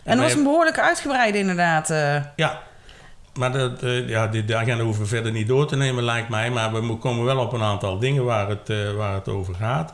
En 0.06 0.18
dat 0.18 0.26
was 0.26 0.36
een 0.36 0.44
behoorlijk 0.44 0.80
uitgebreid 0.80 1.36
inderdaad. 1.36 1.90
Uh. 1.90 2.16
Ja, 2.36 2.62
maar 3.34 3.52
de, 3.52 3.74
de, 3.80 4.04
ja, 4.08 4.28
de, 4.28 4.46
de, 4.46 4.56
agenda 4.56 4.84
hoeven 4.84 5.04
we 5.04 5.10
verder 5.10 5.32
niet 5.32 5.48
door 5.48 5.68
te 5.68 5.76
nemen 5.76 6.04
lijkt 6.04 6.30
mij. 6.30 6.50
Maar 6.50 6.74
we 6.74 6.98
komen 6.98 7.26
wel 7.26 7.38
op 7.38 7.54
een 7.54 7.62
aantal 7.62 8.00
dingen 8.00 8.26
waar 8.26 8.50
het, 8.50 8.70
uh, 8.70 8.92
waar 8.92 9.14
het 9.14 9.28
over 9.28 9.56
gaat. 9.56 9.94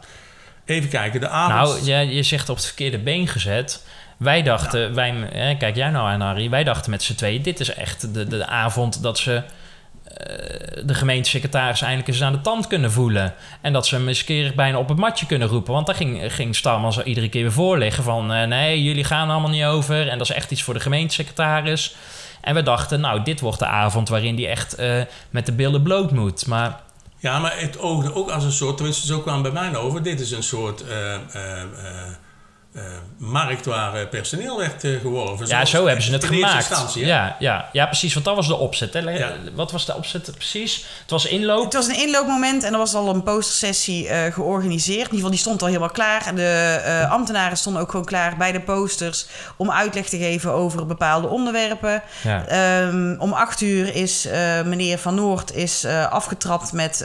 Even 0.65 0.89
kijken, 0.89 1.19
de 1.19 1.27
avond... 1.27 1.75
Nou, 1.75 1.85
ja, 1.85 1.99
je 1.99 2.23
zegt 2.23 2.49
op 2.49 2.55
het 2.55 2.65
verkeerde 2.65 2.99
been 2.99 3.27
gezet. 3.27 3.85
Wij 4.17 4.43
dachten, 4.43 4.79
ja. 4.79 4.93
wij, 4.93 5.29
hè, 5.31 5.55
kijk 5.55 5.75
jij 5.75 5.89
nou 5.89 6.07
aan 6.09 6.21
Harry, 6.21 6.49
wij 6.49 6.63
dachten 6.63 6.91
met 6.91 7.03
z'n 7.03 7.15
tweeën... 7.15 7.41
dit 7.41 7.59
is 7.59 7.73
echt 7.73 8.13
de, 8.13 8.27
de 8.27 8.45
avond 8.45 9.03
dat 9.03 9.17
ze 9.17 9.43
de 10.85 10.93
gemeentesecretaris 10.93 11.81
eindelijk 11.81 12.07
eens 12.07 12.23
aan 12.23 12.31
de 12.31 12.41
tand 12.41 12.67
kunnen 12.67 12.91
voelen. 12.91 13.33
En 13.61 13.73
dat 13.73 13.87
ze 13.87 13.95
hem 13.95 14.07
eens 14.07 14.23
keer 14.23 14.53
bijna 14.55 14.77
op 14.77 14.89
het 14.89 14.97
matje 14.97 15.25
kunnen 15.25 15.47
roepen. 15.47 15.73
Want 15.73 15.85
daar 15.85 15.95
ging, 15.95 16.33
ging 16.33 16.55
Starman 16.55 16.93
zo 16.93 17.01
iedere 17.01 17.29
keer 17.29 17.41
weer 17.41 17.51
voorliggen 17.51 18.03
van... 18.03 18.31
Uh, 18.31 18.43
nee, 18.43 18.83
jullie 18.83 19.03
gaan 19.03 19.29
allemaal 19.29 19.49
niet 19.49 19.63
over. 19.63 20.07
En 20.07 20.17
dat 20.17 20.29
is 20.29 20.35
echt 20.35 20.51
iets 20.51 20.63
voor 20.63 20.73
de 20.73 20.79
gemeentesecretaris. 20.79 21.95
En 22.41 22.55
we 22.55 22.63
dachten, 22.63 22.99
nou, 22.99 23.23
dit 23.23 23.39
wordt 23.39 23.59
de 23.59 23.65
avond 23.65 24.09
waarin 24.09 24.35
die 24.35 24.47
echt 24.47 24.79
uh, 24.79 25.01
met 25.29 25.45
de 25.45 25.51
billen 25.51 25.83
bloot 25.83 26.11
moet. 26.11 26.47
Maar... 26.47 26.79
Ja, 27.17 27.39
maar 27.39 27.59
het 27.59 27.79
oogde 27.79 28.15
ook 28.15 28.29
als 28.29 28.43
een 28.43 28.51
soort... 28.51 28.75
Tenminste, 28.75 29.05
zo 29.05 29.19
kwam 29.19 29.41
bij 29.41 29.51
mij 29.51 29.75
over. 29.75 30.03
Dit 30.03 30.19
is 30.19 30.31
een 30.31 30.43
soort... 30.43 30.83
uh, 32.75 32.83
markt 33.17 33.65
waar 33.65 34.07
personeel 34.07 34.57
werd 34.57 34.83
uh, 34.83 34.99
geworven. 34.99 35.47
Ja, 35.47 35.65
zo 35.65 35.85
hebben 35.85 36.03
ze 36.05 36.11
het 36.11 36.25
gemaakt. 36.25 36.93
Ja, 36.93 37.35
ja, 37.39 37.69
ja, 37.71 37.85
precies. 37.85 38.13
Want 38.13 38.25
dat 38.25 38.35
was 38.35 38.47
de 38.47 38.55
opzet. 38.55 38.93
Hè? 38.93 38.99
Ja. 38.99 39.31
Wat 39.53 39.71
was 39.71 39.85
de 39.85 39.95
opzet 39.95 40.31
precies? 40.35 40.85
Het 41.01 41.09
was 41.09 41.25
inloop. 41.25 41.63
Het 41.63 41.73
was 41.73 41.87
een 41.87 41.99
inloopmoment 41.99 42.63
en 42.63 42.71
er 42.73 42.77
was 42.77 42.93
al 42.93 43.09
een 43.09 43.23
postersessie 43.23 44.05
uh, 44.05 44.33
georganiseerd. 44.33 44.91
In 44.91 45.01
ieder 45.01 45.15
geval, 45.15 45.29
die 45.29 45.39
stond 45.39 45.61
al 45.61 45.67
helemaal 45.67 45.89
klaar. 45.89 46.35
De 46.35 47.07
ambtenaren 47.09 47.57
stonden 47.57 47.81
ook 47.81 47.91
gewoon 47.91 48.05
klaar 48.05 48.37
bij 48.37 48.51
de 48.51 48.61
posters 48.61 49.25
om 49.57 49.71
uitleg 49.71 50.09
te 50.09 50.17
geven 50.17 50.51
over 50.51 50.85
bepaalde 50.85 51.27
onderwerpen. 51.27 52.03
Ja. 52.23 52.81
Um, 52.81 53.15
om 53.19 53.33
acht 53.33 53.61
uur 53.61 53.95
is 53.95 54.27
meneer 54.65 54.97
Van 54.97 55.15
Noord 55.15 55.55
is, 55.55 55.85
afgetrapt 56.09 56.73
met 56.73 56.97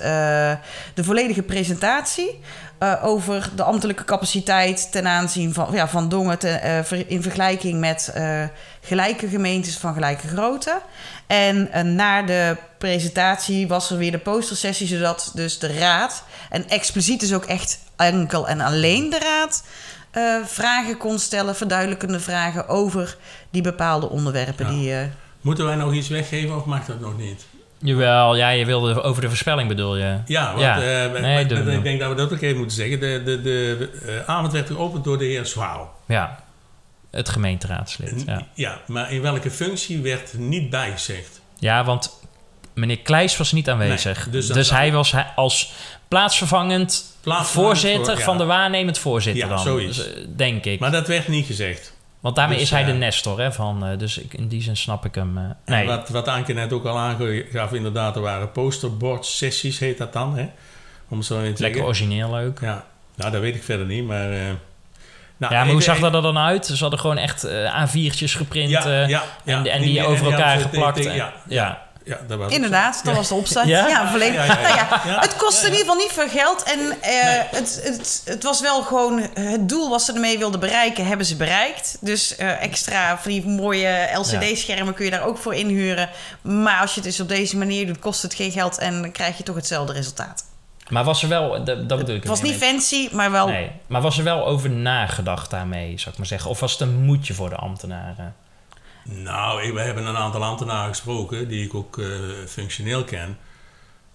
de 0.95 1.05
volledige 1.05 1.43
presentatie. 1.43 2.41
Uh, 2.83 3.05
over 3.05 3.51
de 3.55 3.63
ambtelijke 3.63 4.05
capaciteit 4.05 4.93
ten 4.93 5.07
aanzien 5.07 5.55
van, 5.55 5.69
ja, 5.73 5.89
van 5.89 6.09
Dongen 6.09 6.39
te, 6.39 6.61
uh, 6.65 6.85
ver, 6.85 7.11
in 7.11 7.23
vergelijking 7.23 7.81
met 7.81 8.13
uh, 8.17 8.45
gelijke 8.81 9.29
gemeentes 9.29 9.77
van 9.77 9.95
gelijke 9.95 10.29
grootte. 10.29 10.81
En 11.27 11.69
na 11.95 12.23
de 12.23 12.57
presentatie 12.79 13.69
was 13.69 13.91
er 13.91 13.99
weer 13.99 14.11
de 14.11 14.19
postersessie, 14.19 14.87
zodat 14.87 15.31
dus 15.35 15.59
de 15.59 15.79
raad, 15.79 16.25
en 16.51 16.69
expliciet 16.69 17.21
dus 17.21 17.33
ook 17.33 17.45
echt 17.45 17.79
enkel 17.97 18.49
en 18.49 18.61
alleen 18.61 19.11
de 19.11 19.19
raad, 19.19 19.65
vragen 20.45 20.97
kon 20.97 21.19
stellen, 21.19 21.57
verduidelijkende 21.57 22.21
vragen 22.21 22.69
over 22.69 23.17
die 23.51 23.63
bepaalde 23.63 24.09
onderwerpen. 24.09 24.81
Ja. 24.81 25.01
Die, 25.03 25.11
Moeten 25.41 25.65
wij 25.65 25.77
nog 25.77 25.93
iets 25.93 26.09
weggeven 26.09 26.57
of 26.57 26.65
mag 26.65 26.85
dat 26.85 27.01
nog 27.01 27.19
niet? 27.19 27.47
Jawel, 27.87 28.37
ja, 28.37 28.49
je 28.49 28.65
wilde 28.65 29.03
over 29.03 29.23
de 29.23 29.29
voorspelling 29.29 29.69
bedoel 29.69 29.97
je? 29.97 30.19
Ja, 30.27 30.47
want 30.49 30.61
ja. 30.61 30.77
Uh, 30.77 31.21
nee, 31.21 31.41
ik 31.41 31.83
denk, 31.83 32.01
dat 32.01 32.09
we 32.09 32.15
dat 32.15 32.33
ook 32.33 32.41
even 32.41 32.57
moeten 32.57 32.77
zeggen. 32.77 33.01
De, 33.01 33.23
de, 33.25 33.43
de 33.43 33.91
uh, 34.07 34.29
avond 34.29 34.53
werd 34.53 34.67
geopend 34.67 35.05
door 35.05 35.19
de 35.19 35.25
heer 35.25 35.47
Zwaal. 35.47 35.95
Ja, 36.07 36.45
het 37.11 37.29
gemeenteraadslid. 37.29 38.23
Ja. 38.27 38.47
ja, 38.55 38.81
maar 38.87 39.13
in 39.13 39.23
welke 39.23 39.51
functie 39.51 40.03
werd 40.03 40.39
niet 40.39 40.71
bijgezegd? 40.71 41.41
Ja, 41.59 41.85
want 41.85 42.21
meneer 42.75 42.99
Kleijs 42.99 43.37
was 43.37 43.53
niet 43.53 43.71
aanwezig. 43.71 44.25
Nee, 44.25 44.33
dus, 44.33 44.47
dus 44.47 44.71
hij 44.71 44.93
was 44.93 45.15
als 45.37 45.73
plaatsvervangend, 46.09 47.17
plaatsvervangend 47.21 47.79
voorzitter 47.79 48.13
voor, 48.13 48.19
ja. 48.19 48.25
van 48.25 48.39
de 48.39 48.45
waarnemend 48.45 48.99
voorzitter 48.99 49.49
ja, 49.49 49.55
dan. 49.55 49.59
Zoiets. 49.59 50.09
Denk 50.37 50.65
ik. 50.65 50.81
Maar 50.81 50.91
dat 50.91 51.07
werd 51.07 51.29
niet 51.29 51.47
gezegd. 51.47 51.95
Want 52.21 52.37
daarmee 52.37 52.57
dus, 52.57 52.67
is 52.67 52.71
hij 52.71 52.85
de 52.85 52.93
nestor, 52.93 53.41
hè, 53.41 53.53
van, 53.53 53.91
uh, 53.91 53.99
dus 53.99 54.19
ik, 54.19 54.35
in 54.35 54.49
die 54.49 54.63
zin 54.63 54.77
snap 54.77 55.05
ik 55.05 55.15
hem. 55.15 55.39
Uh, 55.39 55.45
nee. 55.65 55.87
Wat, 55.87 56.09
wat 56.09 56.29
Anke 56.29 56.53
net 56.53 56.73
ook 56.73 56.85
al 56.85 56.99
aangaf, 56.99 57.73
inderdaad, 57.73 58.17
er 58.17 58.23
waren 58.23 58.53
posterboard 58.53 59.27
sessies, 59.27 59.79
heet 59.79 59.99
dat 59.99 60.13
dan, 60.13 60.37
hè? 60.37 60.49
Om 61.09 61.23
zo 61.23 61.35
in 61.35 61.41
te 61.41 61.63
Lekker 61.63 61.65
zeggen. 61.65 61.85
origineel 61.85 62.31
leuk. 62.31 62.59
Ja, 62.61 62.85
nou, 63.15 63.31
dat 63.33 63.41
weet 63.41 63.55
ik 63.55 63.63
verder 63.63 63.87
niet, 63.87 64.05
maar... 64.05 64.29
Nou, 65.39 65.55
ja, 65.55 65.65
maar 65.65 65.73
hoe 65.73 65.83
zag 65.83 65.99
dat 65.99 66.15
er 66.15 66.23
dan 66.23 66.39
uit? 66.39 66.67
Ze 66.67 66.77
hadden 66.79 66.99
gewoon 66.99 67.19
echt 67.19 67.47
A4'tjes 67.47 68.37
geprint 68.37 68.71
ja, 68.71 68.89
ja, 68.89 69.07
ja, 69.09 69.25
en, 69.45 69.67
en, 69.67 69.83
die 69.83 70.07
over 70.07 70.33
elkaar 70.33 70.59
geplakt. 70.59 71.05
Ja, 71.05 71.33
ja, 71.49 71.86
ja. 72.07 72.21
Dat 72.27 72.39
was 72.39 72.53
Inderdaad, 72.53 73.01
dat 73.05 73.15
was 73.15 73.29
de 73.29 73.35
opzet. 73.35 73.67
Ja, 73.67 73.89
ja 73.89 74.11
volledig. 74.11 74.47
Ja, 74.47 74.69
ja, 74.69 75.03
nou 75.07 75.21
het 75.21 75.37
kostte 75.37 75.67
in 75.67 75.73
ieder 75.73 75.87
geval 75.87 76.03
niet 76.03 76.13
veel 76.13 76.29
geld. 76.29 76.63
En 76.63 76.79
uh, 76.79 76.93
nee. 77.03 77.43
het, 77.51 77.81
het, 77.83 78.23
het 78.25 78.43
was 78.43 78.61
wel 78.61 78.83
gewoon... 78.83 79.29
Het 79.35 79.69
doel 79.69 79.91
wat 79.91 80.03
ze 80.03 80.13
ermee 80.13 80.39
wilden 80.39 80.61
bereiken, 80.61 81.07
hebben 81.07 81.27
ze 81.27 81.37
bereikt. 81.37 81.97
Dus 82.01 82.39
uh, 82.39 82.63
extra 82.63 83.19
van 83.19 83.31
die 83.31 83.47
mooie 83.47 84.09
LCD-schermen 84.15 84.95
kun 84.95 85.05
je 85.05 85.11
daar 85.11 85.25
ook 85.25 85.39
voor 85.39 85.55
inhuren. 85.55 86.09
Maar 86.43 86.81
als 86.81 86.95
je 86.95 87.01
het 87.01 87.09
dus 87.09 87.21
op 87.21 87.29
deze 87.29 87.57
manier 87.57 87.87
doet, 87.87 87.99
kost 87.99 88.23
het 88.23 88.35
geen 88.35 88.51
geld... 88.51 88.79
en 88.79 89.03
dan 89.03 89.13
krijg 89.13 89.37
je 89.37 89.43
toch 89.43 89.57
hetzelfde 89.57 89.93
resultaat. 89.93 90.45
Maar 90.89 91.05
was 91.05 91.23
er 91.23 91.29
wel, 91.29 91.65
dat, 91.65 91.89
dat 91.89 91.99
bedoel 91.99 92.15
ik 92.15 92.21
Het 92.21 92.31
was 92.31 92.43
niet 92.43 92.57
fancy, 92.57 93.09
maar 93.13 93.31
wel... 93.31 93.47
Nee, 93.47 93.71
maar 93.87 94.01
was 94.01 94.19
er 94.19 94.25
wel 94.25 94.47
over 94.47 94.71
nagedacht 94.71 95.51
daarmee, 95.51 95.99
zou 95.99 96.11
ik 96.11 96.19
maar 96.19 96.27
zeggen? 96.27 96.51
Of 96.51 96.61
was 96.61 96.73
het 96.73 96.81
een 96.81 97.05
moedje 97.05 97.35
voor 97.35 97.49
de 97.49 97.57
ambtenaren? 97.57 98.35
Nou, 99.09 99.73
we 99.73 99.81
hebben 99.81 100.07
een 100.07 100.17
aantal 100.17 100.45
ambtenaren 100.45 100.89
gesproken 100.89 101.49
die 101.49 101.65
ik 101.65 101.75
ook 101.75 101.99
eh, 101.99 102.07
functioneel 102.47 103.05
ken. 103.05 103.39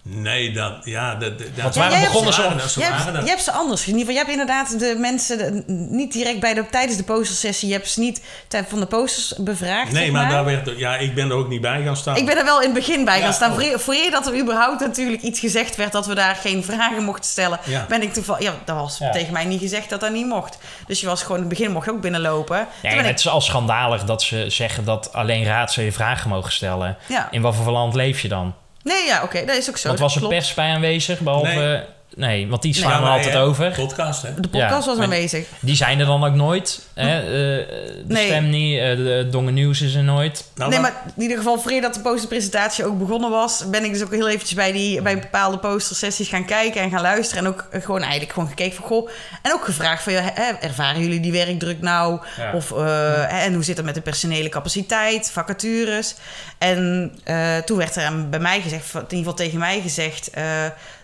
Nee, 0.04 0.52
dat, 0.52 0.72
ja, 0.84 1.14
dat, 1.14 1.38
dat, 1.38 1.48
Want 1.74 1.74
begonnen 2.00 2.36
waren 2.36 2.50
ze... 2.52 2.56
dat- 2.58 2.70
ze 2.70 2.80
Je 2.80 3.22
je 3.24 3.28
hebt 3.28 3.42
ze 3.42 3.50
anders. 3.52 3.80
In 3.86 3.96
ieder 3.98 3.98
geval, 4.00 4.14
je 4.14 4.18
hebt 4.18 4.30
inderdaad 4.30 4.78
de 4.78 4.96
mensen 4.98 5.38
de- 5.38 5.64
niet 5.72 6.12
direct 6.12 6.40
bij 6.40 6.54
de, 6.54 6.64
tijdens 6.70 6.96
de 6.96 7.02
postersessie. 7.04 7.68
Je 7.68 7.74
hebt 7.74 7.88
ze 7.88 8.00
niet 8.00 8.22
tijd 8.48 8.66
van 8.68 8.80
de 8.80 8.86
posters 8.86 9.34
bevraagd. 9.38 9.92
Nee, 9.92 10.02
zeg 10.02 10.12
maar 10.12 10.22
maar. 10.22 10.32
daar 10.32 10.44
werd, 10.44 10.78
ja, 10.78 10.96
ik 10.96 11.14
ben 11.14 11.30
er 11.30 11.36
ook 11.36 11.48
niet 11.48 11.60
bij 11.60 11.82
gaan 11.84 11.96
staan. 11.96 12.16
Ik 12.16 12.26
ben 12.26 12.38
er 12.38 12.44
wel 12.44 12.58
in 12.60 12.64
het 12.64 12.74
begin 12.74 13.04
bij 13.04 13.16
Ja, 13.18 13.24
gaan 13.24 13.32
staan. 13.32 13.52
oh. 13.52 13.78
Voor, 13.78 13.94
eer 13.94 14.10
dat 14.10 14.26
er 14.26 14.38
überhaupt 14.40 14.80
natuurlijk 14.80 15.22
iets 15.22 15.40
gezegd 15.40 15.76
werd 15.76 15.92
dat 15.92 16.06
we 16.06 16.14
daar 16.14 16.34
geen 16.34 16.64
vragen 16.64 17.04
mochten 17.04 17.24
stellen, 17.30 17.58
Ja. 17.64 17.86
ben 17.88 18.02
ik 18.02 18.12
toevallig. 18.12 18.42
Ja, 18.42 18.54
dat 18.64 18.76
was 18.76 18.98
Ja. 18.98 19.10
tegen 19.10 19.32
mij 19.32 19.44
niet 19.44 19.60
gezegd 19.60 19.90
dat 19.90 20.00
dat 20.00 20.12
niet 20.12 20.26
mocht. 20.26 20.58
Dus 20.86 21.00
je 21.00 21.06
was 21.06 21.20
gewoon 21.22 21.36
in 21.42 21.44
het 21.48 21.56
begin 21.58 21.72
mocht 21.72 21.84
je 21.84 21.90
ook 21.92 22.00
binnenlopen. 22.00 22.66
Ben 22.82 22.96
het 22.96 23.06
ik, 23.06 23.16
is 23.16 23.28
al 23.28 23.40
schandalig 23.40 24.04
dat 24.04 24.22
ze 24.22 24.44
zeggen 24.50 24.84
dat 24.84 25.12
alleen 25.12 25.44
raadsleden 25.44 25.92
vragen 25.92 26.28
mogen 26.30 26.52
stellen. 26.52 26.96
ja. 27.06 27.28
In 27.30 27.42
wat 27.42 27.54
voor 27.54 27.72
land 27.72 27.94
leef 27.94 28.20
je 28.20 28.28
dan? 28.28 28.54
Nee, 28.82 29.06
ja, 29.06 29.22
oké, 29.22 29.44
dat 29.44 29.56
is 29.56 29.68
ook 29.68 29.76
zo. 29.76 29.88
Want 29.88 30.00
dat 30.00 30.12
was 30.12 30.22
er 30.22 30.28
pers 30.28 30.54
bij 30.54 30.70
aanwezig? 30.70 31.20
Behalve... 31.20 31.54
Nee, 31.54 31.80
Nee. 32.16 32.48
want 32.48 32.62
die 32.62 32.74
slaan 32.74 33.02
we 33.02 33.08
altijd 33.08 33.34
eh, 33.34 33.42
over. 33.42 33.72
Podcast, 33.72 34.22
hè? 34.22 34.34
De 34.34 34.48
podcast 34.48 34.86
Ja, 34.86 34.94
was 34.94 35.04
aanwezig. 35.04 35.46
Die 35.60 35.76
zijn 35.76 36.00
er 36.00 36.06
dan 36.06 36.24
ook 36.24 36.34
nooit. 36.34 36.86
Hè? 36.94 37.18
Eh, 37.20 37.26
de 37.26 38.04
Nee. 38.06 38.26
stem 38.26 38.50
niet, 38.50 38.78
eh, 38.78 38.96
de 38.96 39.28
Dongen 39.30 39.54
Nieuws 39.54 39.80
is 39.80 39.94
er 39.94 40.04
nooit. 40.04 40.44
Nou, 40.54 40.70
nee, 40.70 40.78
maar 40.80 41.02
in 41.16 41.22
ieder 41.22 41.36
geval, 41.36 41.58
voor 41.58 41.70
eer 41.70 41.80
dat 41.80 41.94
de 41.94 42.00
posterpresentatie 42.00 42.84
ook 42.84 42.98
begonnen 42.98 43.30
was, 43.30 43.64
ben 43.70 43.84
ik 43.84 43.92
dus 43.92 44.02
ook 44.02 44.12
heel 44.12 44.28
eventjes 44.28 44.54
bij, 44.54 44.72
die, 44.72 45.02
bij 45.02 45.18
bepaalde 45.18 45.58
postersessies 45.58 46.28
gaan 46.28 46.44
kijken 46.44 46.80
en 46.80 46.90
gaan 46.90 47.02
luisteren. 47.02 47.44
En 47.44 47.50
ook 47.50 47.66
eh, 47.70 47.82
gewoon 47.82 48.00
eigenlijk 48.00 48.32
gewoon 48.32 48.48
gekeken 48.48 48.76
van, 48.76 48.84
goh, 48.86 49.08
en 49.42 49.52
ook 49.52 49.64
gevraagd 49.64 50.02
van, 50.02 50.12
ja, 50.12 50.30
hè, 50.34 50.52
ervaren 50.60 51.00
jullie 51.00 51.20
die 51.20 51.32
werkdruk 51.32 51.80
nou? 51.80 52.20
Ja. 52.36 52.52
Of, 52.52 52.72
eh, 52.72 52.78
hè, 53.14 53.44
en 53.44 53.54
hoe 53.54 53.64
zit 53.64 53.76
het 53.76 53.86
met 53.86 53.94
de 53.94 54.00
personele 54.00 54.48
capaciteit, 54.48 55.30
vacatures? 55.30 56.14
En 56.58 57.12
eh, 57.24 57.56
toen 57.56 57.78
werd 57.78 57.96
er 57.96 58.28
bij 58.28 58.40
mij 58.40 58.60
gezegd, 58.60 58.94
in 58.94 59.00
ieder 59.00 59.18
geval 59.18 59.34
tegen 59.34 59.58
mij 59.58 59.80
gezegd, 59.80 60.30
eh, 60.30 60.44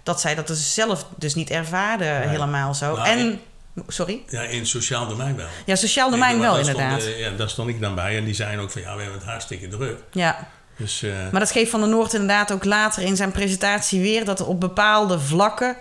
dat 0.08 0.20
zij 0.20 0.34
dat 0.34 0.46
dus 0.46 0.74
zelf 0.74 1.06
dus 1.16 1.34
niet 1.34 1.50
ervaarden 1.50 2.28
helemaal 2.28 2.74
zo. 2.74 2.96
Nou, 2.96 3.08
en, 3.08 3.40
sorry? 3.88 4.22
Ja, 4.28 4.42
in 4.42 4.58
het 4.58 4.68
sociaal 4.68 5.08
domein 5.08 5.36
wel. 5.36 5.46
Ja, 5.66 5.76
sociaal 5.76 6.10
domein 6.10 6.40
wel 6.40 6.50
daar 6.52 6.60
inderdaad. 6.60 7.00
eh, 7.02 7.18
ja, 7.20 7.30
daar 7.30 7.48
stond 7.48 7.68
ik 7.68 7.80
dan 7.80 7.94
bij. 7.94 8.16
En 8.16 8.24
die 8.24 8.34
zeiden 8.34 8.60
ook 8.60 8.70
van, 8.70 8.80
ja, 8.82 8.94
we 8.96 9.02
hebben 9.02 9.18
het 9.20 9.28
hartstikke 9.28 9.68
druk. 9.68 9.98
Ja. 10.12 10.48
Dus, 10.76 11.02
eh, 11.02 11.10
Maar 11.30 11.40
dat 11.40 11.50
geeft 11.50 11.70
Van 11.70 11.80
der 11.80 11.88
Noord 11.88 12.12
inderdaad 12.12 12.52
ook 12.52 12.64
later 12.64 13.02
in 13.02 13.16
zijn 13.16 13.30
presentatie 13.30 14.00
weer 14.00 14.24
dat 14.24 14.40
er 14.40 14.46
op 14.46 14.60
bepaalde 14.60 15.18
vlakken. 15.20 15.76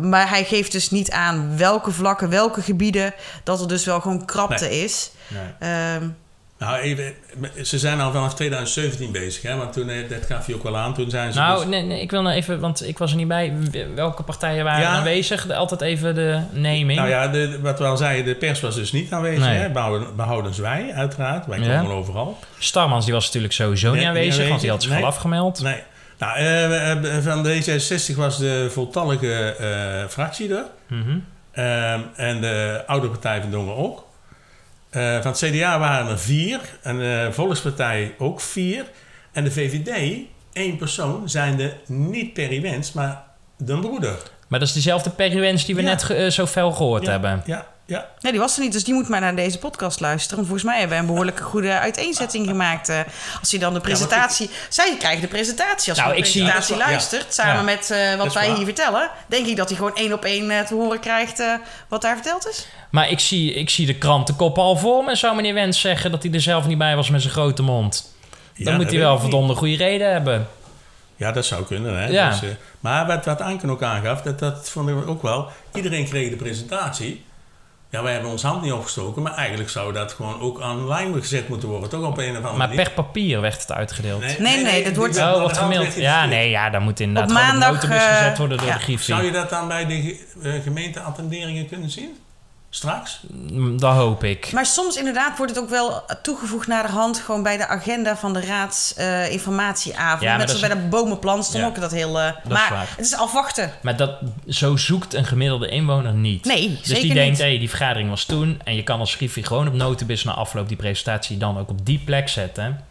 Maar 0.00 0.28
hij 0.28 0.44
geeft 0.44 0.72
dus 0.72 0.90
niet 0.90 1.10
aan 1.10 1.56
welke 1.56 1.90
vlakken, 1.90 2.28
welke 2.30 2.62
gebieden, 2.62 3.14
dat 3.44 3.60
er 3.60 3.68
dus 3.68 3.84
wel 3.84 4.00
gewoon 4.00 4.24
krapte 4.24 4.64
Nee. 4.64 4.84
is. 4.84 5.10
Nee. 5.28 5.70
Ehm, 5.72 6.08
nou, 6.58 6.78
even, 6.78 7.12
ze 7.62 7.78
zijn 7.78 8.00
al 8.00 8.12
vanaf 8.12 8.34
2017 8.34 9.12
bezig, 9.12 9.42
hè? 9.42 9.56
Want 9.56 9.72
toen, 9.72 9.88
eh, 9.90 10.08
dat 10.08 10.26
gaf 10.26 10.46
je 10.46 10.54
ook 10.54 10.62
wel 10.62 10.76
aan, 10.76 10.94
toen 10.94 11.10
zijn 11.10 11.32
ze... 11.32 11.38
Nou, 11.38 11.58
dus- 11.58 11.68
nee, 11.68 11.82
nee, 11.82 12.00
ik 12.00 12.10
wil 12.10 12.22
nou 12.22 12.36
even, 12.36 12.60
want 12.60 12.88
ik 12.88 12.98
was 12.98 13.10
er 13.10 13.16
niet 13.16 13.28
bij. 13.28 13.52
Welke 13.94 14.22
partijen 14.22 14.64
waren 14.64 14.80
Ja. 14.80 14.88
aanwezig? 14.88 15.50
Altijd 15.50 15.80
even 15.80 16.14
de 16.14 16.40
naming. 16.50 16.94
Nou 16.94 17.08
ja, 17.08 17.28
de, 17.28 17.60
wat 17.60 17.78
we 17.78 17.84
al 17.84 17.96
zeiden, 17.96 18.24
de 18.24 18.34
pers 18.34 18.60
was 18.60 18.74
dus 18.74 18.92
niet 18.92 19.12
aanwezig. 19.12 19.44
Nee. 19.44 19.58
Hè? 19.58 19.70
Behouden, 19.70 20.16
behoudens 20.16 20.58
wij, 20.58 20.92
uiteraard. 20.94 21.46
Wij 21.46 21.58
Ja. 21.60 21.80
komen 21.80 21.94
overal. 21.96 22.38
Starmans 22.58 23.04
die 23.04 23.14
was 23.14 23.26
natuurlijk 23.26 23.52
sowieso 23.52 23.86
Nee, 23.86 23.96
niet 23.96 24.08
niet 24.08 24.16
aanwezig, 24.18 24.48
want 24.48 24.60
die 24.60 24.70
had 24.70 24.82
zich 24.82 24.92
Nee. 24.92 25.00
al 25.02 25.06
afgemeld. 25.08 25.62
Nee. 25.62 25.82
Nou, 26.18 26.36
eh, 26.38 26.90
eh, 26.90 27.22
van 27.24 27.42
D66 27.46 28.16
was 28.16 28.38
de 28.38 28.66
voltallige 28.70 29.54
fractie 30.08 30.54
er. 30.56 30.64
Mhm. 30.86 31.18
Ehm, 31.52 32.00
en 32.16 32.40
de 32.40 32.82
oude 32.86 33.08
partij 33.08 33.40
van 33.40 33.50
Dongen 33.50 33.76
ook. 33.76 34.06
Eh, 34.90 35.20
van 35.22 35.30
het 35.32 35.38
CDA 35.38 35.78
waren 35.78 36.10
er 36.10 36.18
vier. 36.18 36.60
En 36.82 36.98
de 36.98 37.28
Volkspartij 37.32 38.14
ook 38.18 38.40
vier. 38.40 38.84
En 39.32 39.44
de 39.44 39.50
VVD, 39.50 40.18
één 40.52 40.76
persoon, 40.76 41.28
zijnde 41.28 41.72
niet 41.86 42.32
Perry 42.32 42.60
Wens, 42.62 42.92
maar 42.92 43.22
de 43.56 43.78
broeder. 43.78 44.16
Maar 44.48 44.58
dat 44.58 44.68
is 44.68 44.74
diezelfde 44.74 45.10
Perry 45.10 45.40
Wens 45.40 45.64
die 45.64 45.74
we 45.74 45.82
Ja. 45.82 45.86
net 45.88 46.10
eh, 46.10 46.26
zo 46.30 46.46
fel 46.46 46.72
gehoord 46.72 47.04
ja, 47.04 47.10
hebben. 47.10 47.42
Ja, 47.46 47.66
ja. 47.88 48.06
nee, 48.20 48.32
die 48.32 48.40
was 48.40 48.56
er 48.56 48.62
niet, 48.62 48.72
dus 48.72 48.84
die 48.84 48.94
moet 48.94 49.08
maar 49.08 49.20
naar 49.20 49.34
deze 49.36 49.58
podcast 49.58 50.00
luisteren. 50.00 50.36
Want 50.36 50.48
volgens 50.48 50.68
mij 50.70 50.78
hebben 50.78 50.96
we 50.96 51.02
een 51.02 51.08
behoorlijke 51.10 51.42
goede 51.42 51.78
uiteenzetting 51.78 52.46
gemaakt. 52.48 52.88
eh, 52.88 53.00
als 53.40 53.50
hij 53.50 53.60
dan 53.60 53.74
de 53.74 53.80
presentatie... 53.80 54.50
Zij 54.68 54.96
krijgen 54.98 55.20
de 55.20 55.26
presentatie. 55.28 55.88
Als 55.92 55.98
Nou, 55.98 56.10
hij 56.12 56.20
de 56.20 56.26
zie- 56.26 56.40
presentatie 56.42 56.76
Ja, 56.76 56.86
luistert, 56.90 57.34
samen 57.34 57.54
Ja. 57.56 57.62
met 57.62 57.90
eh, 57.90 58.14
wat 58.14 58.34
wij 58.34 58.46
waar. 58.46 58.56
hier 58.56 58.64
vertellen... 58.64 59.10
denk 59.26 59.46
ik 59.46 59.56
dat 59.56 59.68
hij 59.68 59.76
gewoon 59.76 59.94
één 59.96 60.12
op 60.12 60.24
één 60.24 60.50
eh, 60.50 60.60
te 60.66 60.74
horen 60.74 61.00
krijgt 61.00 61.40
eh, 61.40 61.52
wat 61.88 62.02
daar 62.02 62.14
verteld 62.14 62.48
is. 62.48 62.66
Maar 62.90 63.10
ik 63.10 63.20
zie, 63.20 63.52
ik 63.52 63.70
zie 63.70 63.86
de 63.86 63.94
krantenkop 63.98 64.58
al 64.58 64.76
voor 64.76 65.04
me. 65.04 65.14
Zou 65.16 65.36
meneer 65.36 65.54
Wens 65.54 65.80
zeggen 65.80 66.10
dat 66.10 66.22
hij 66.22 66.32
er 66.32 66.40
zelf 66.40 66.66
niet 66.66 66.78
bij 66.78 66.96
was 66.96 67.10
met 67.10 67.20
zijn 67.20 67.32
grote 67.32 67.62
mond? 67.62 68.14
Dan 68.56 68.72
Ja, 68.72 68.78
moet 68.78 68.90
hij 68.90 68.98
wel 68.98 69.18
verdomde 69.18 69.54
goede 69.54 69.76
reden 69.76 70.12
hebben. 70.12 70.48
Ja, 71.16 71.32
dat 71.32 71.46
zou 71.46 71.64
kunnen. 71.64 71.98
Hè? 71.98 72.06
Ja. 72.06 72.30
Dus, 72.30 72.42
eh, 72.42 72.48
maar 72.80 73.06
wat, 73.06 73.24
wat 73.24 73.40
Anken 73.40 73.70
ook 73.70 73.82
aangaf, 73.82 74.22
dat, 74.22 74.38
dat 74.38 74.68
vond 74.70 74.88
ik 74.88 75.08
ook 75.08 75.22
wel. 75.22 75.48
Iedereen 75.74 76.04
kreeg 76.08 76.30
de 76.30 76.36
presentatie. 76.36 77.24
Ja, 77.90 78.02
wij 78.02 78.12
hebben 78.12 78.30
ons 78.30 78.42
hand 78.42 78.62
niet 78.62 78.72
opgestoken, 78.72 79.22
maar 79.22 79.34
eigenlijk 79.34 79.70
zou 79.70 79.92
dat 79.92 80.12
gewoon 80.12 80.40
ook 80.40 80.60
online 80.60 81.20
gezet 81.20 81.48
moeten 81.48 81.68
worden. 81.68 81.88
Toch 81.88 82.04
op 82.06 82.18
een 82.18 82.30
of 82.30 82.36
andere 82.36 82.56
Maar 82.56 82.68
manier. 82.68 82.82
per 82.82 82.92
papier 82.92 83.40
werd 83.40 83.60
het 83.60 83.72
uitgedeeld. 83.72 84.38
Nee, 84.38 84.62
nee, 84.62 84.84
dat 84.84 84.96
wordt- 84.96 85.18
Oh, 85.18 85.40
wordt 85.40 85.58
gemaild. 85.58 85.94
Ja, 85.94 86.26
nee, 86.26 86.50
ja, 86.50 86.70
dan 86.70 86.82
moet 86.82 87.00
inderdaad 87.00 87.30
Op 87.30 87.36
maandag, 87.36 87.72
notenbus 87.72 87.98
eh, 88.02 88.16
gezet 88.16 88.38
worden 88.38 88.58
door 88.58 88.66
ja. 88.66 88.74
de 88.74 88.80
Griffie. 88.80 89.14
Zou 89.14 89.24
je 89.26 89.32
dat 89.32 89.50
dan 89.50 89.68
bij 89.68 89.86
de 89.86 90.20
eh, 90.42 90.52
gemeenteattenderingen 90.62 91.68
kunnen 91.68 91.90
zien? 91.90 92.16
Straks? 92.70 93.20
Mm, 93.50 93.80
Dat 93.80 93.94
hoop 93.94 94.24
ik. 94.24 94.52
Maar 94.52 94.66
soms 94.66 94.96
inderdaad 94.96 95.36
wordt 95.36 95.54
het 95.54 95.62
ook 95.64 95.70
wel 95.70 96.02
toegevoegd 96.22 96.66
naar 96.66 96.82
de 96.86 96.92
hand... 96.92 97.18
gewoon 97.18 97.42
bij 97.42 97.56
de 97.56 97.66
agenda 97.66 98.16
van 98.16 98.32
de 98.32 98.40
raadsinformatieavond. 98.40 100.22
Ja, 100.22 100.28
maar 100.28 100.38
Net 100.38 100.48
dat 100.48 100.56
zoals 100.56 100.72
is- 100.72 100.80
bij 100.80 100.82
de 100.82 100.88
bomenplan 100.96 101.42
stond 101.44 101.62
Ja. 101.62 101.68
ook 101.68 101.80
dat 101.80 101.90
heel... 101.90 102.20
eh, 102.20 102.26
is 102.44 102.50
maar 102.50 102.86
het 102.96 103.06
is 103.06 103.14
afwachten. 103.14 103.72
Maar 103.82 103.96
dat, 103.96 104.10
zo 104.48 104.76
zoekt 104.76 105.14
een 105.14 105.24
gemiddelde 105.24 105.68
inwoner 105.68 106.12
niet. 106.12 106.44
Nee, 106.44 106.68
dus 106.68 106.82
zeker 106.86 107.02
die 107.02 107.14
denkt, 107.14 107.30
niet. 107.30 107.38
hé, 107.38 107.48
hey, 107.48 107.58
die 107.58 107.68
vergadering 107.68 108.08
was 108.10 108.24
toen. 108.24 108.60
En 108.64 108.74
je 108.74 108.82
kan 108.82 109.00
als 109.00 109.14
Griffie 109.14 109.44
gewoon 109.44 109.68
op 109.68 109.74
notenbus 109.74 110.24
na 110.24 110.32
afloop 110.32 110.68
die 110.68 110.76
presentatie 110.76 111.36
dan 111.38 111.58
ook 111.58 111.70
op 111.70 111.86
die 111.86 111.98
plek 112.04 112.28
zetten. 112.28 112.84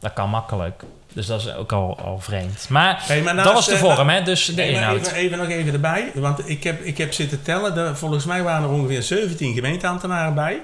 Dat 0.00 0.12
kan 0.12 0.30
makkelijk. 0.30 0.82
Dus 1.18 1.26
dat 1.26 1.40
is 1.40 1.54
ook 1.54 1.72
al, 1.72 1.98
al 2.04 2.18
vreemd. 2.20 2.66
Maar, 2.68 3.02
Hey, 3.06 3.22
maar 3.22 3.36
dat 3.36 3.52
was 3.52 3.66
de 3.66 3.72
eh, 3.72 3.78
vorm, 3.78 4.08
hè? 4.08 4.22
Dus 4.22 4.44
de 4.44 4.68
inhoud. 4.68 4.96
even, 5.06 5.14
even 5.14 5.38
nog 5.38 5.48
even 5.48 5.72
erbij, 5.72 6.10
want 6.14 6.48
ik 6.48 6.64
heb, 6.64 6.80
ik 6.82 6.98
heb 6.98 7.12
zitten 7.12 7.42
tellen. 7.42 7.76
Er- 7.76 7.96
volgens 7.96 8.24
mij 8.24 8.42
waren 8.42 8.62
er 8.62 8.74
ongeveer 8.74 9.02
17 9.02 9.54
gemeenteambtenaren 9.54 10.34
bij. 10.34 10.60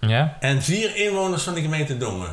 Ja? 0.00 0.36
En 0.40 0.62
vier 0.62 0.96
inwoners 0.96 1.42
van 1.42 1.54
de 1.54 1.60
gemeente 1.60 1.96
Dongen. 1.96 2.28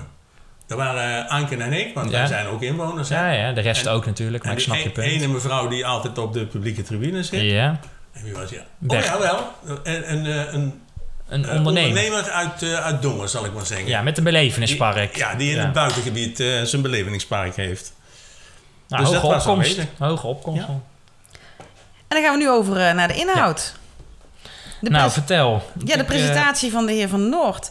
Dat 0.67 0.77
waren 0.77 1.25
eh, 1.25 1.31
Anken 1.31 1.61
en 1.61 1.73
ik, 1.73 1.93
want 1.93 2.11
Ja. 2.11 2.17
wij 2.17 2.27
zijn 2.27 2.47
ook 2.47 2.61
inwoners. 2.61 3.09
hè. 3.09 3.15
Ja, 3.15 3.31
ja, 3.47 3.53
de 3.53 3.61
rest 3.61 3.85
En- 3.85 3.91
ook 3.91 4.05
natuurlijk. 4.05 4.43
Maar 4.43 4.53
ik 4.53 4.59
snap 4.59 4.77
je 4.77 4.85
e- 4.85 4.89
punt. 4.89 5.07
ene 5.07 5.27
mevrouw 5.27 5.67
die 5.67 5.85
altijd 5.85 6.17
op 6.17 6.33
de 6.33 6.45
publieke 6.45 6.83
tribune 6.83 7.23
zit. 7.23 7.41
Ja, 7.41 7.79
En 8.13 8.23
wie 8.23 8.33
was 8.33 8.49
ja? 8.49 8.61
Oh 8.87 8.99
ja, 9.03 9.19
wel. 9.19 9.51
Een, 9.83 10.11
een, 10.13 10.25
eh, 10.25 10.53
een, 10.53 10.81
een 11.31 11.45
eh, 11.45 11.55
ondernemer. 11.55 11.89
ondernemer 11.89 12.31
uit, 12.31 12.63
eh, 12.63 12.73
uit 12.85 13.01
Dongen, 13.01 13.29
zal 13.29 13.45
ik 13.45 13.53
maar 13.53 13.65
zeggen. 13.65 13.87
Ja, 13.87 14.01
met 14.01 14.17
een 14.17 14.23
belevenispark. 14.23 15.13
Die, 15.13 15.23
ja, 15.23 15.35
die 15.35 15.49
in 15.49 15.55
Ja. 15.55 15.61
het 15.63 15.73
buitengebied 15.73 16.39
eh, 16.39 16.61
zijn 16.61 16.81
belevenispark 16.81 17.55
heeft. 17.55 17.93
Nou, 18.87 19.03
dus 19.03 19.11
hoge 19.13 19.21
dat 19.27 19.31
was 19.35 19.45
opkomst. 19.47 19.79
Hoge 19.97 20.27
opkomst. 20.27 20.61
Ja. 20.61 20.67
En 22.07 22.17
dan 22.17 22.21
gaan 22.23 22.33
we 22.37 22.43
nu 22.43 22.49
over 22.49 22.95
naar 22.95 23.07
de 23.07 23.13
inhoud. 23.15 23.73
De 24.81 24.89
Nou, 24.89 25.11
vertel. 25.11 25.71
ja, 25.85 25.95
de 25.95 26.01
Ik, 26.01 26.05
presentatie 26.07 26.71
van 26.71 26.85
de 26.85 26.91
heer 26.91 27.09
Van 27.09 27.29
Noord. 27.29 27.69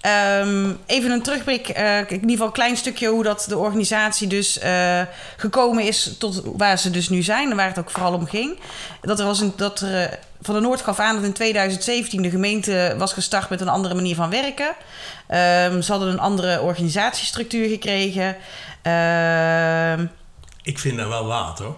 Ehm, 0.00 0.72
even 0.86 1.10
een 1.10 1.22
terugblik, 1.22 1.68
eh, 1.68 1.98
in 1.98 2.12
ieder 2.12 2.30
geval 2.30 2.46
een 2.46 2.52
klein 2.52 2.76
stukje 2.76 3.08
hoe 3.08 3.22
dat 3.22 3.44
de 3.48 3.58
organisatie 3.58 4.28
dus 4.28 4.58
eh, 4.58 5.02
gekomen 5.36 5.84
is 5.84 6.14
tot 6.18 6.42
waar 6.56 6.78
ze 6.78 6.90
dus 6.90 7.08
nu 7.08 7.22
zijn 7.22 7.50
en 7.50 7.56
waar 7.56 7.68
het 7.68 7.78
ook 7.78 7.90
vooral 7.90 8.14
om 8.14 8.26
ging. 8.26 8.58
Dat 9.00 9.18
er 9.20 9.26
was 9.26 9.40
een, 9.40 9.52
dat 9.56 9.80
er, 9.80 10.02
eh, 10.02 10.16
Van 10.42 10.54
der 10.54 10.62
Noord 10.62 10.80
gaf 10.80 10.98
aan 10.98 11.14
dat 11.14 11.24
in 11.24 11.32
2017 11.32 12.22
de 12.22 12.30
gemeente 12.30 12.94
was 12.98 13.12
gestart 13.12 13.50
met 13.50 13.60
een 13.60 13.68
andere 13.68 13.94
manier 13.94 14.14
van 14.14 14.30
werken. 14.30 14.74
Ehm, 15.26 15.80
ze 15.80 15.90
hadden 15.90 16.08
een 16.08 16.20
andere 16.20 16.60
organisatiestructuur 16.60 17.68
gekregen. 17.68 18.36
Ehm, 18.82 20.06
Ik 20.62 20.78
vind 20.78 20.96
dat 20.98 21.08
wel 21.08 21.24
laat 21.24 21.58
hoor. 21.58 21.76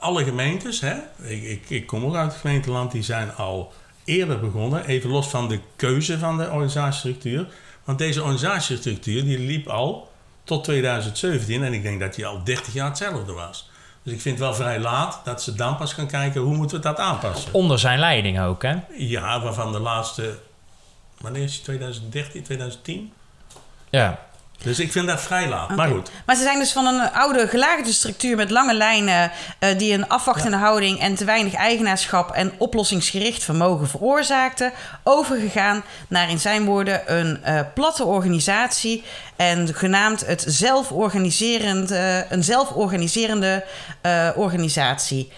Alle 0.00 0.24
gemeentes, 0.24 0.80
hè, 0.80 0.94
ik, 1.22 1.42
ik, 1.42 1.70
ik 1.70 1.86
kom 1.86 2.04
ook 2.04 2.14
uit 2.16 2.32
het 2.32 2.40
gemeenteland, 2.40 2.92
die 2.92 3.02
zijn 3.02 3.34
al 3.34 3.72
eerder 4.04 4.40
begonnen. 4.40 4.84
Even 4.84 5.10
los 5.10 5.28
van 5.28 5.48
de 5.48 5.60
keuze 5.76 6.18
van 6.18 6.38
de 6.38 6.50
organisatiestructuur. 6.50 7.46
Want 7.84 7.98
deze 7.98 8.22
organisatiestructuur 8.22 9.24
die 9.24 9.38
liep 9.38 9.68
al 9.68 10.12
tot 10.44 10.64
2017 10.64 11.64
en 11.64 11.72
ik 11.72 11.82
denk 11.82 12.00
dat 12.00 12.14
die 12.14 12.26
al 12.26 12.44
30 12.44 12.72
jaar 12.72 12.88
hetzelfde 12.88 13.32
was. 13.32 13.70
Dus 14.02 14.12
ik 14.12 14.20
vind 14.20 14.38
het 14.38 14.46
wel 14.46 14.54
vrij 14.54 14.80
laat 14.80 15.20
dat 15.24 15.42
ze 15.42 15.54
dan 15.54 15.76
pas 15.76 15.92
gaan 15.92 16.06
kijken 16.06 16.40
hoe 16.40 16.56
moeten 16.56 16.76
we 16.76 16.82
dat 16.82 16.98
aanpassen. 16.98 17.54
Onder 17.54 17.78
zijn 17.78 17.98
leiding 17.98 18.40
ook, 18.40 18.62
hè? 18.62 18.76
Ja, 18.96 19.40
waarvan 19.40 19.72
de 19.72 19.78
laatste, 19.78 20.38
wanneer 21.20 21.42
is 21.42 21.54
het? 21.54 21.64
2013, 21.64 22.42
2010? 22.42 23.12
Ja. 23.90 24.26
Dus 24.64 24.78
ik 24.78 24.92
vind 24.92 25.06
dat 25.06 25.22
vrij 25.22 25.48
laat. 25.48 25.76
Maar 25.76 25.88
goed. 25.88 26.10
Maar 26.26 26.36
ze 26.36 26.42
zijn 26.42 26.58
dus 26.58 26.72
van 26.72 26.86
een 26.86 27.12
oude 27.12 27.48
gelaagde 27.48 27.92
structuur 27.92 28.36
met 28.36 28.50
lange 28.50 28.74
lijnen 28.74 29.30
eh, 29.58 29.78
die 29.78 29.92
een 29.92 30.08
afwachtende 30.08 30.56
houding 30.56 31.00
en 31.00 31.14
te 31.14 31.24
weinig 31.24 31.54
eigenaarschap 31.54 32.30
en 32.30 32.52
oplossingsgericht 32.58 33.44
vermogen 33.44 33.88
veroorzaakten, 33.88 34.72
overgegaan 35.02 35.84
naar 36.08 36.30
in 36.30 36.38
zijn 36.38 36.64
woorden 36.64 37.18
een 37.18 37.42
eh, 37.42 37.60
platte 37.74 38.04
organisatie 38.04 39.04
en 39.36 39.74
genaamd 39.74 40.26
het 40.26 40.44
zelforganiserende, 40.48 42.26
een 42.28 42.44
zelforganiserende 42.44 43.64
eh, 44.00 44.30
organisatie. 44.34 45.32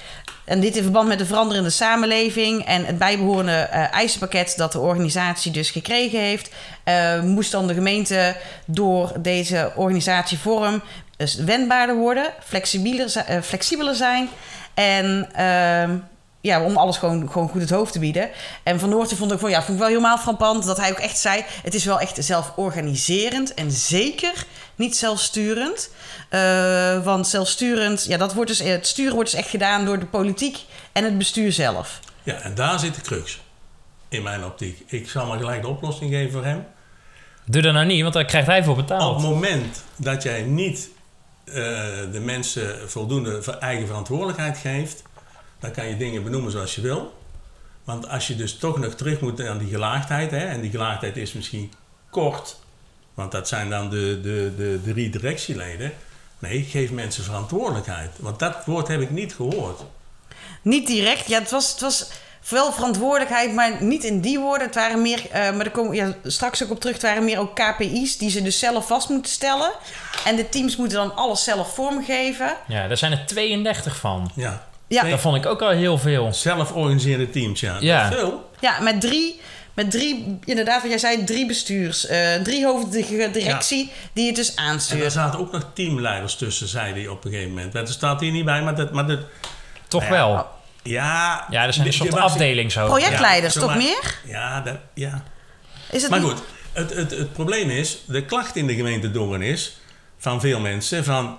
En 0.46 0.60
dit 0.60 0.76
in 0.76 0.82
verband 0.82 1.08
met 1.08 1.18
de 1.18 1.26
veranderende 1.26 1.70
samenleving 1.70 2.64
en 2.64 2.84
het 2.84 2.98
bijbehorende 2.98 3.52
eh, 3.52 3.92
eisenpakket 3.92 4.54
dat 4.56 4.72
de 4.72 4.80
organisatie 4.80 5.52
dus 5.52 5.70
gekregen 5.70 6.20
heeft, 6.20 6.54
eh, 6.84 7.20
moest 7.22 7.50
dan 7.50 7.66
de 7.66 7.74
gemeente 7.74 8.36
door 8.66 9.12
deze 9.18 9.72
organisatievorm 9.74 10.82
dus 11.16 11.34
wendbaarder 11.34 11.96
worden, 11.96 12.32
flexibeler, 12.44 13.16
eh, 13.16 13.40
flexibeler 13.40 13.94
zijn 13.94 14.28
en 14.74 15.28
ehm, 15.34 15.96
ja, 16.46 16.64
om 16.64 16.76
alles 16.76 16.96
gewoon, 16.96 17.30
gewoon 17.30 17.48
goed 17.48 17.60
het 17.60 17.70
hoofd 17.70 17.92
te 17.92 17.98
bieden. 17.98 18.30
En 18.62 18.80
Van 18.80 18.88
Noorten 18.88 19.16
vond 19.16 19.32
ik, 19.32 19.38
van, 19.38 19.50
ja, 19.50 19.58
vond 19.58 19.72
ik 19.72 19.78
wel 19.78 19.88
helemaal 19.88 20.18
frappant 20.18 20.64
dat 20.64 20.76
hij 20.76 20.90
ook 20.90 20.98
echt 20.98 21.18
zei... 21.18 21.44
het 21.62 21.74
is 21.74 21.84
wel 21.84 22.00
echt 22.00 22.24
zelforganiserend 22.24 23.54
en 23.54 23.70
zeker 23.70 24.46
niet 24.74 24.96
zelfsturend. 24.96 25.90
Eh, 26.28 27.04
want 27.04 27.26
zelfsturend, 27.28 28.04
ja, 28.08 28.16
dat 28.16 28.34
wordt 28.34 28.50
dus, 28.50 28.58
het 28.58 28.86
sturen 28.86 29.14
wordt 29.14 29.30
dus 29.30 29.40
echt 29.40 29.48
gedaan 29.50 29.84
door 29.84 29.98
de 29.98 30.06
politiek 30.06 30.58
en 30.92 31.04
het 31.04 31.18
bestuur 31.18 31.52
zelf. 31.52 32.00
Ja, 32.22 32.34
en 32.40 32.54
daar 32.54 32.78
zit 32.78 32.94
de 32.94 33.00
crux. 33.00 33.40
In 34.08 34.22
mijn 34.22 34.44
optiek. 34.44 34.82
Ik 34.86 35.08
zal 35.08 35.26
maar 35.26 35.38
gelijk 35.38 35.62
de 35.62 35.68
oplossing 35.68 36.10
geven 36.10 36.32
voor 36.32 36.44
hem. 36.44 36.66
Doe 37.44 37.62
dat 37.62 37.72
nou 37.72 37.86
niet, 37.86 38.02
want 38.02 38.14
daar 38.14 38.24
krijgt 38.24 38.46
hij 38.46 38.64
voor 38.64 38.72
Op 38.72 38.78
betaald. 38.78 39.22
het 39.22 39.30
moment 39.30 39.82
dat 39.96 40.22
jij 40.22 40.42
niet 40.42 40.88
eh, 41.44 41.54
de 42.12 42.20
mensen 42.20 42.90
voldoende 42.90 43.56
eigen 43.60 43.86
verantwoordelijkheid 43.86 44.58
geeft, 44.58 45.02
dan 45.66 45.74
kan 45.74 45.88
je 45.88 45.96
dingen 45.96 46.22
benoemen 46.22 46.50
zoals 46.50 46.74
je 46.74 46.80
wil. 46.80 47.14
Want 47.84 48.08
als 48.08 48.26
je 48.26 48.36
dus 48.36 48.58
toch 48.58 48.78
nog 48.78 48.94
terug 48.94 49.20
moet 49.20 49.40
aan 49.40 49.58
die 49.58 49.68
gelaagdheid, 49.68 50.30
hè, 50.30 50.46
en 50.46 50.60
die 50.60 50.70
gelaagdheid 50.70 51.16
is 51.16 51.32
misschien 51.32 51.72
kort, 52.10 52.56
want 53.14 53.32
dat 53.32 53.48
zijn 53.48 53.70
dan 53.70 53.90
de, 53.90 54.20
de, 54.22 54.52
de 54.56 54.92
drie 54.92 55.10
directieleden. 55.10 55.92
Nee, 56.38 56.62
geef 56.62 56.90
mensen 56.90 57.24
verantwoordelijkheid. 57.24 58.10
Want 58.16 58.38
dat 58.38 58.64
woord 58.64 58.88
heb 58.88 59.00
ik 59.00 59.10
niet 59.10 59.34
gehoord. 59.34 59.80
Niet 60.62 60.86
direct, 60.86 61.28
ja, 61.28 61.38
het 61.38 61.50
was, 61.50 61.70
het 61.70 61.80
was 61.80 62.10
wel 62.48 62.72
verantwoordelijkheid, 62.72 63.54
maar 63.54 63.82
niet 63.82 64.04
in 64.04 64.20
die 64.20 64.38
woorden. 64.38 64.66
Het 64.66 64.74
waren 64.74 65.02
meer, 65.02 65.30
eh, 65.30 65.40
maar 65.40 65.64
daar 65.64 65.70
komen 65.70 65.90
we 65.90 65.96
ja, 65.96 66.14
straks 66.24 66.62
ook 66.62 66.70
op 66.70 66.80
terug, 66.80 66.94
het 66.94 67.04
waren 67.04 67.24
meer 67.24 67.38
ook 67.38 67.54
KPI's 67.54 68.18
die 68.18 68.30
ze 68.30 68.42
dus 68.42 68.58
zelf 68.58 68.86
vast 68.86 69.08
moeten 69.08 69.32
stellen. 69.32 69.70
En 70.24 70.36
de 70.36 70.48
teams 70.48 70.76
moeten 70.76 70.98
dan 70.98 71.16
alles 71.16 71.44
zelf 71.44 71.74
vormgeven. 71.74 72.56
Ja, 72.66 72.88
daar 72.88 72.96
zijn 72.96 73.12
er 73.12 73.26
32 73.26 73.96
van. 73.96 74.30
Ja. 74.34 74.66
Ja. 74.88 75.02
Dat 75.02 75.20
vond 75.20 75.36
ik 75.36 75.46
ook 75.46 75.62
al 75.62 75.70
heel 75.70 75.98
veel. 75.98 76.32
Zelforganiseerde 76.32 77.30
teams, 77.30 77.60
ja. 77.60 77.76
Ja. 77.80 78.10
Veel. 78.12 78.50
Ja, 78.60 78.80
met 78.80 79.00
drie, 79.00 79.40
met 79.74 79.90
drie, 79.90 80.38
inderdaad 80.44 80.80
wat 80.80 80.90
jij 80.90 80.98
zei, 80.98 81.24
drie 81.24 81.46
bestuurs, 81.46 82.06
eh, 82.06 82.34
drie 82.34 82.64
hoofdige 82.66 83.30
directie 83.32 83.92
die 84.12 84.26
het 84.26 84.36
dus 84.36 84.54
En 84.54 84.64
er 84.64 84.70
aanstuurt. 84.70 85.12
zaten 85.12 85.38
ook 85.38 85.52
nog 85.52 85.66
teamleiders 85.74 86.36
tussen, 86.36 86.68
zei 86.68 86.92
hij 86.92 87.08
op 87.08 87.24
een 87.24 87.30
gegeven 87.30 87.52
moment. 87.54 87.72
Dat 87.72 87.88
staat 87.88 88.20
hier 88.20 88.32
niet 88.32 88.44
bij, 88.44 88.62
maar 88.62 88.74
dat... 88.74 88.92
Maar 88.92 89.06
dat 89.06 89.20
Toch 89.88 90.02
Nou 90.08 90.14
ja, 90.14 90.26
wel. 90.26 90.46
ja, 90.82 91.46
Ja, 91.50 91.64
er 91.66 91.72
zijn 91.72 91.86
een 91.86 91.92
soort 91.92 92.14
afdeling 92.14 92.72
zo. 92.72 92.86
Projectleiders, 92.86 93.54
Ja, 93.54 93.60
toch 93.60 93.76
meer? 93.76 94.18
Ja, 94.24 94.60
dat, 94.60 94.76
ja. 94.94 95.22
Is 95.90 96.02
het 96.02 96.10
Maar 96.10 96.20
goed, 96.20 96.42
het, 96.72 96.94
het, 96.94 97.10
het 97.10 97.32
probleem 97.32 97.70
is, 97.70 97.98
de 98.06 98.24
klacht 98.24 98.56
in 98.56 98.66
de 98.66 98.74
gemeente 98.74 99.10
Dongen 99.10 99.42
is 99.42 99.76
van 100.18 100.40
veel 100.40 100.60
mensen 100.60 101.04
van... 101.04 101.38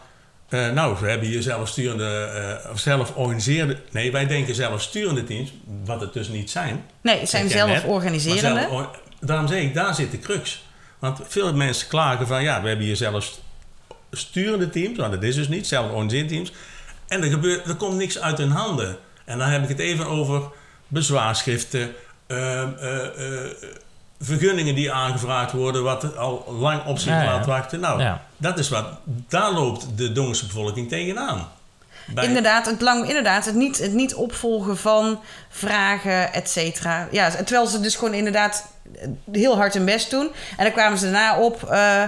eh, 0.50 0.72
nou, 0.72 0.98
we 1.00 1.10
hebben 1.10 1.28
hier 1.28 1.42
zelfsturende, 1.42 2.24
eh, 2.64 2.72
of 2.72 2.80
zelforganiseerde... 2.80 3.78
Nee, 3.92 4.12
wij 4.12 4.28
denken 4.28 4.56
zelfsturende 4.56 5.24
teams, 5.24 5.54
wat 5.86 6.02
het 6.02 6.14
dus 6.14 6.28
niet 6.28 6.52
zijn. 6.52 6.86
Nee, 7.02 7.20
het 7.20 7.30
zijn 7.30 7.50
zelforganiserende. 7.50 8.68
Zelf- 8.70 9.00
daarom 9.20 9.48
zeg 9.48 9.62
ik, 9.62 9.74
daar 9.74 9.96
zit 9.96 10.12
de 10.12 10.20
crux. 10.20 10.66
Want 11.00 11.20
veel 11.28 11.54
mensen 11.54 11.88
klagen 11.88 12.28
van, 12.28 12.44
ja, 12.44 12.62
we 12.62 12.68
hebben 12.68 12.86
hier 12.86 12.96
zelfs 12.96 13.42
sturende 14.12 14.70
teams, 14.70 14.98
maar 14.98 15.12
dat 15.12 15.24
is 15.24 15.36
dus 15.36 15.48
niet, 15.48 15.68
zelforganiserende 15.68 16.34
teams. 16.34 16.52
En 17.08 17.24
er, 17.24 17.30
gebeurt, 17.30 17.68
er 17.68 17.76
komt 17.76 17.98
niks 17.98 18.20
uit 18.20 18.38
hun 18.38 18.52
handen. 18.52 18.98
En 19.26 19.38
dan 19.38 19.48
heb 19.48 19.64
ik 19.64 19.70
het 19.70 19.80
even 19.80 20.08
over 20.08 20.42
bezwaarschriften, 20.88 21.94
eh, 22.28 22.64
vergunningen 24.22 24.76
die 24.76 24.92
aangevraagd 24.92 25.52
worden, 25.52 25.84
wat 25.84 26.18
al 26.18 26.56
lang 26.60 26.86
op 26.86 26.98
zich 26.98 27.12
Ja, 27.14 27.22
ja. 27.22 27.32
laat 27.32 27.46
wachten. 27.46 27.80
Nou, 27.80 28.02
Ja. 28.02 28.22
dat 28.38 28.60
is 28.60 28.70
wat, 28.70 28.86
daar 29.30 29.52
loopt 29.52 29.86
de 29.98 30.12
Dongense 30.12 30.46
bevolking 30.46 30.90
tegenaan. 30.90 31.48
Bij- 32.14 32.26
Inderdaad, 32.26 32.66
het, 32.66 32.82
lang, 32.82 33.08
inderdaad 33.08 33.46
het, 33.46 33.56
niet, 33.56 33.78
het 33.78 33.94
niet 33.94 34.16
opvolgen 34.16 34.78
van 34.78 35.20
vragen, 35.50 36.34
et 36.34 36.50
cetera. 36.50 37.08
Ja, 37.12 37.30
terwijl 37.30 37.66
ze 37.68 37.80
dus 37.80 37.96
gewoon 37.96 38.14
inderdaad 38.14 38.66
heel 39.32 39.56
hard 39.56 39.74
hun 39.74 39.86
best 39.86 40.10
doen. 40.10 40.30
En 40.58 40.64
dan 40.64 40.72
kwamen 40.74 40.98
ze 40.98 41.04
daarna 41.04 41.38
op 41.40 41.64
eh, 41.64 42.04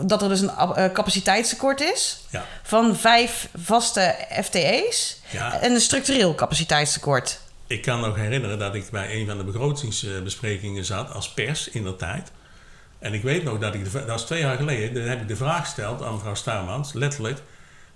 dat 0.00 0.22
er 0.22 0.28
dus 0.28 0.40
een 0.40 0.50
eh, 0.50 0.84
capaciteitstekort 0.92 1.80
is 1.80 2.20
Ja. 2.30 2.44
van 2.62 2.96
vijf 2.96 3.48
vaste 3.62 4.14
FTE's 4.42 5.20
Ja. 5.30 5.60
en 5.60 5.72
een 5.72 5.80
structureel 5.80 6.34
capaciteitstekort. 6.34 7.38
Ik 7.66 7.82
kan 7.82 8.00
nog 8.00 8.16
herinneren 8.16 8.58
dat 8.58 8.74
ik 8.74 8.90
bij 8.90 9.14
een 9.14 9.26
van 9.26 9.36
de 9.38 9.44
begrotingsbesprekingen 9.44 10.84
zat 10.84 11.12
als 11.12 11.28
pers 11.32 11.68
in 11.68 11.84
dat 11.84 11.98
tijd. 11.98 12.32
En 12.98 13.12
ik 13.14 13.22
weet 13.22 13.44
nog 13.44 13.58
dat 13.58 13.74
ik, 13.74 13.84
de, 13.84 13.90
dat 13.90 14.06
was 14.06 14.26
twee 14.26 14.40
jaar 14.40 14.56
geleden, 14.56 14.94
dan 14.94 15.02
heb 15.04 15.20
ik 15.20 15.28
de 15.28 15.36
vraag 15.36 15.60
gesteld 15.64 16.02
aan 16.02 16.12
mevrouw 16.14 16.34
Starmans, 16.34 16.92
letterlijk. 16.92 17.38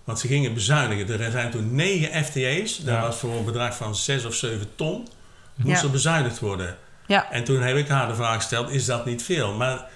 Want 0.04 0.18
ze 0.18 0.26
gingen 0.26 0.54
bezuinigen. 0.54 1.20
Er 1.20 1.30
zijn 1.30 1.50
toen 1.50 1.74
negen 1.74 2.24
FTE's, 2.24 2.76
dat 2.76 2.94
Ja. 2.94 3.00
was 3.00 3.16
voor 3.16 3.32
een 3.36 3.44
bedrag 3.44 3.76
van 3.76 3.94
zes 3.94 4.24
of 4.24 4.34
zeven 4.34 4.74
ton, 4.76 5.08
moest 5.56 5.80
Ja. 5.80 5.84
er 5.86 5.90
bezuinigd 5.90 6.38
worden. 6.38 6.76
Ja. 7.06 7.30
En 7.30 7.44
toen 7.44 7.60
heb 7.62 7.76
ik 7.76 7.88
haar 7.88 8.08
de 8.08 8.14
vraag 8.14 8.34
gesteld, 8.36 8.70
is 8.70 8.84
dat 8.84 9.04
niet 9.04 9.22
veel? 9.22 9.52
Maar 9.52 9.88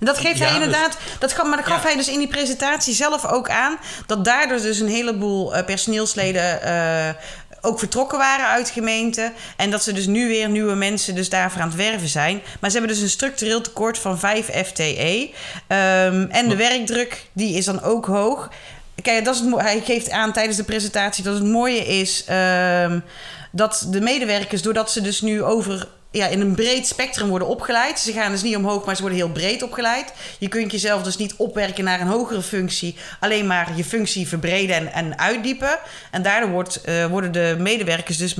Dat 0.00 0.18
geeft 0.18 0.38
Ja, 0.38 0.44
hij 0.46 0.54
dus- 0.54 0.64
inderdaad, 0.64 0.98
dat 1.18 1.32
gaf, 1.32 1.46
maar 1.46 1.56
dat 1.56 1.66
gaf 1.66 1.82
Ja. 1.82 1.86
hij 1.88 1.96
dus 1.96 2.08
in 2.08 2.18
die 2.18 2.28
presentatie 2.28 2.94
zelf 2.94 3.26
ook 3.26 3.48
aan. 3.50 3.78
Dat 4.06 4.24
daardoor 4.24 4.60
dus 4.60 4.80
een 4.80 4.88
heleboel 4.88 5.54
eh, 5.54 5.64
personeelsleden 5.64 6.62
eh, 6.62 7.08
ook 7.60 7.78
vertrokken 7.78 8.18
waren 8.18 8.46
uit 8.46 8.70
gemeenten. 8.70 9.32
En 9.56 9.70
dat 9.70 9.82
ze 9.82 9.92
dus 9.92 10.06
nu 10.06 10.28
weer 10.28 10.48
nieuwe 10.48 10.74
mensen 10.74 11.14
dus 11.14 11.28
daarvoor 11.28 11.60
aan 11.60 11.68
het 11.68 11.76
werven 11.76 12.08
zijn. 12.08 12.42
Maar 12.60 12.70
ze 12.70 12.78
hebben 12.78 12.94
dus 12.94 13.04
een 13.04 13.10
structureel 13.10 13.60
tekort 13.60 13.98
van 13.98 14.18
5 14.18 14.50
FTE. 14.66 15.30
Ehm, 15.66 16.26
en 16.30 16.48
de 16.48 16.56
werkdruk, 16.56 17.26
die 17.32 17.56
is 17.56 17.64
dan 17.64 17.82
ook 17.82 18.06
hoog. 18.06 18.50
Kijk, 19.02 19.24
dat 19.24 19.34
is 19.34 19.40
het, 19.40 19.60
hij 19.60 19.80
geeft 19.80 20.10
aan 20.10 20.32
tijdens 20.32 20.56
de 20.56 20.64
presentatie 20.64 21.24
dat 21.24 21.34
het 21.34 21.44
mooie 21.44 21.86
is 21.86 22.24
ehm, 22.26 23.00
dat 23.52 23.86
de 23.90 24.00
medewerkers, 24.00 24.62
doordat 24.62 24.90
ze 24.90 25.00
dus 25.00 25.20
nu 25.20 25.42
over 25.42 25.88
ja, 26.10 26.26
in 26.26 26.40
een 26.40 26.54
breed 26.54 26.86
spectrum 26.86 27.28
worden 27.28 27.48
opgeleid. 27.48 27.98
Ze 27.98 28.12
gaan 28.12 28.30
dus 28.30 28.42
niet 28.42 28.56
omhoog, 28.56 28.84
maar 28.84 28.94
ze 28.94 29.00
worden 29.00 29.18
heel 29.20 29.30
breed 29.30 29.62
opgeleid. 29.62 30.12
Je 30.38 30.48
kunt 30.48 30.70
jezelf 30.72 31.02
dus 31.02 31.16
niet 31.16 31.34
opwerken 31.36 31.84
naar 31.84 32.00
een 32.00 32.06
hogere 32.06 32.42
functie, 32.42 32.96
alleen 33.20 33.46
maar 33.46 33.76
je 33.76 33.84
functie 33.84 34.28
verbreden 34.28 34.76
en, 34.76 34.92
en 34.92 35.18
uitdiepen. 35.18 35.78
En 36.10 36.22
daardoor 36.22 36.50
wordt, 36.50 36.80
eh, 36.80 37.06
worden 37.06 37.32
de 37.32 37.56
medewerkers 37.58 38.16
dus 38.16 38.34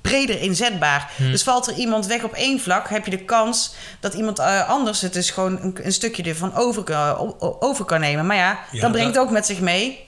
breder 0.00 0.40
inzetbaar. 0.40 1.10
Dus 1.18 1.42
valt 1.42 1.66
er 1.66 1.74
iemand 1.74 2.06
weg 2.06 2.22
op 2.22 2.32
één 2.32 2.60
vlak, 2.60 2.88
heb 2.88 3.04
je 3.04 3.10
de 3.10 3.24
kans 3.24 3.74
dat 4.00 4.14
iemand 4.14 4.38
eh, 4.38 4.68
anders 4.68 5.00
het 5.00 5.12
dus 5.12 5.30
gewoon 5.30 5.58
een, 5.62 5.78
een 5.82 5.92
stukje 5.92 6.22
ervan 6.22 6.54
over, 6.54 6.94
o- 7.18 7.56
over 7.60 7.84
kan 7.84 8.00
nemen. 8.00 8.26
Maar 8.26 8.36
ja, 8.36 8.58
Ja, 8.72 8.80
dat 8.80 8.92
brengt 8.92 9.14
dat- 9.14 9.24
ook 9.24 9.30
met 9.30 9.46
zich 9.46 9.60
mee. 9.60 10.04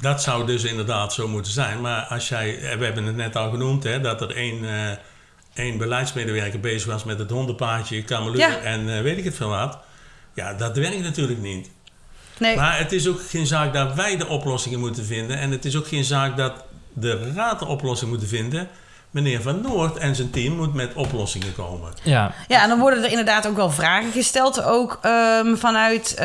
Dat 0.00 0.22
zou 0.22 0.46
dus 0.46 0.64
inderdaad 0.64 1.12
zo 1.12 1.28
moeten 1.28 1.52
zijn. 1.52 1.80
Maar 1.80 2.02
als 2.02 2.28
jij, 2.28 2.58
eh, 2.58 2.78
we 2.78 2.84
hebben 2.84 3.04
het 3.04 3.16
net 3.16 3.36
al 3.36 3.50
genoemd, 3.50 3.82
hè, 3.84 4.00
dat 4.00 4.20
er 4.20 4.36
één, 4.36 4.64
eh, 4.64 4.96
één 5.58 5.78
beleidsmedewerker 5.78 6.60
bezig 6.60 6.86
was 6.92 7.04
met 7.04 7.18
het 7.18 7.30
hondenpaadje, 7.30 8.02
kameluur 8.02 8.38
Ja. 8.38 8.58
en 8.58 8.96
eh, 8.96 9.02
weet 9.02 9.18
ik 9.18 9.24
het 9.24 9.34
veel 9.36 9.48
wat. 9.48 9.78
Ja, 10.34 10.54
dat 10.54 10.76
werkt 10.76 11.00
natuurlijk 11.02 11.40
niet. 11.40 11.70
Nee. 12.38 12.56
Maar 12.56 12.78
het 12.78 12.92
is 12.92 13.08
ook 13.08 13.20
geen 13.28 13.46
zaak 13.46 13.72
dat 13.72 13.94
wij 13.94 14.16
de 14.16 14.26
oplossingen 14.26 14.78
moeten 14.78 15.04
vinden. 15.04 15.38
En 15.38 15.50
het 15.50 15.64
is 15.64 15.76
ook 15.76 15.88
geen 15.88 16.04
zaak 16.04 16.36
dat 16.36 16.64
de 16.92 17.32
raad 17.34 17.58
de 17.58 17.66
oplossing 17.66 18.10
moet 18.10 18.28
vinden. 18.28 18.68
Meneer 19.16 19.42
Van 19.42 19.60
Noord 19.60 19.96
en 19.96 20.14
zijn 20.14 20.30
team 20.30 20.56
moet 20.56 20.74
met 20.74 20.94
oplossingen 20.94 21.54
komen. 21.54 21.92
Ja, 22.02 22.32
Ja, 22.48 22.62
en 22.62 22.68
dan 22.68 22.78
worden 22.78 23.04
er 23.04 23.10
inderdaad 23.10 23.46
ook 23.46 23.56
wel 23.56 23.70
vragen 23.70 24.12
gesteld, 24.12 24.62
ook 24.62 24.98
ehm, 25.02 25.54
vanuit 25.56 26.14
eh, 26.14 26.24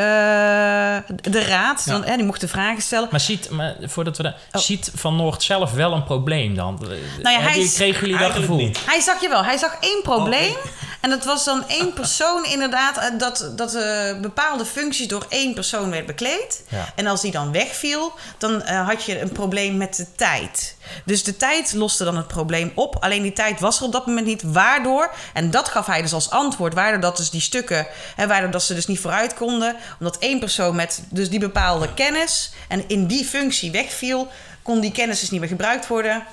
de 1.30 1.44
raad. 1.48 1.82
Ja. 1.86 1.92
Dan, 1.92 2.04
hè, 2.04 2.16
die 2.16 2.24
mochten 2.24 2.48
vragen 2.48 2.82
stellen. 2.82 3.08
maar 3.10 3.20
ziet, 3.20 3.50
maar 3.50 3.74
voordat 3.82 4.16
we 4.16 4.34
Oh. 4.52 4.60
ziet 4.60 4.90
Van 4.94 5.16
Noord 5.16 5.42
zelf 5.42 5.72
wel 5.72 5.92
een 5.92 6.04
probleem 6.04 6.54
dan? 6.54 6.78
ja, 7.22 7.30
Heb 7.30 7.52
hij 7.52 7.70
kregen 7.74 8.00
jullie 8.08 8.18
dat 8.22 8.32
gevoel? 8.32 8.56
niet. 8.56 8.78
Hij 8.86 9.00
zag 9.00 9.20
je 9.20 9.28
wel, 9.28 9.44
hij 9.44 9.56
zag 9.56 9.76
één 9.80 10.00
probleem. 10.02 10.50
Oh, 10.50 10.64
En 11.02 11.10
dat 11.10 11.24
was 11.24 11.44
dan 11.44 11.68
één 11.68 11.92
persoon 12.02 12.44
inderdaad, 12.44 12.98
eh, 12.98 13.18
dat, 13.18 13.52
dat 13.56 13.74
eh, 13.74 14.20
bepaalde 14.20 14.64
functies 14.64 15.08
door 15.08 15.26
één 15.28 15.54
persoon 15.54 15.90
werd 15.90 16.06
bekleed. 16.06 16.62
Ja. 16.68 16.92
En 16.94 17.06
als 17.06 17.20
die 17.20 17.30
dan 17.30 17.52
wegviel, 17.52 18.12
dan 18.38 18.62
eh, 18.62 18.86
had 18.86 19.04
je 19.04 19.20
een 19.20 19.32
probleem 19.32 19.76
met 19.76 19.96
de 19.96 20.06
tijd. 20.16 20.76
Dus 21.04 21.24
de 21.24 21.36
tijd 21.36 21.72
loste 21.72 22.04
dan 22.04 22.16
het 22.16 22.26
probleem 22.26 22.72
op. 22.74 22.96
Alleen 23.00 23.22
die 23.22 23.32
tijd 23.32 23.60
was 23.60 23.78
er 23.78 23.84
op 23.84 23.92
dat 23.92 24.06
moment 24.06 24.26
niet. 24.26 24.42
Waardoor, 24.42 25.14
en 25.32 25.50
dat 25.50 25.68
gaf 25.68 25.86
hij 25.86 26.02
dus 26.02 26.12
als 26.12 26.30
antwoord, 26.30 26.74
waardoor 26.74 27.00
dat 27.00 27.16
dus 27.16 27.30
die 27.30 27.40
stukken, 27.40 27.86
hè, 28.16 28.26
waardoor 28.26 28.50
dat 28.50 28.62
ze 28.62 28.74
dus 28.74 28.86
niet 28.86 29.00
vooruit 29.00 29.34
konden. 29.34 29.76
Omdat 29.98 30.18
één 30.18 30.38
persoon 30.38 30.76
met 30.76 31.02
dus 31.10 31.30
die 31.30 31.40
bepaalde 31.40 31.94
kennis 31.94 32.52
en 32.68 32.88
in 32.88 33.06
die 33.06 33.24
functie 33.24 33.70
wegviel, 33.70 34.28
kon 34.62 34.80
die 34.80 34.92
kennis 34.92 35.20
dus 35.20 35.30
niet 35.30 35.40
meer 35.40 35.48
gebruikt 35.48 35.86
worden. 35.86 36.26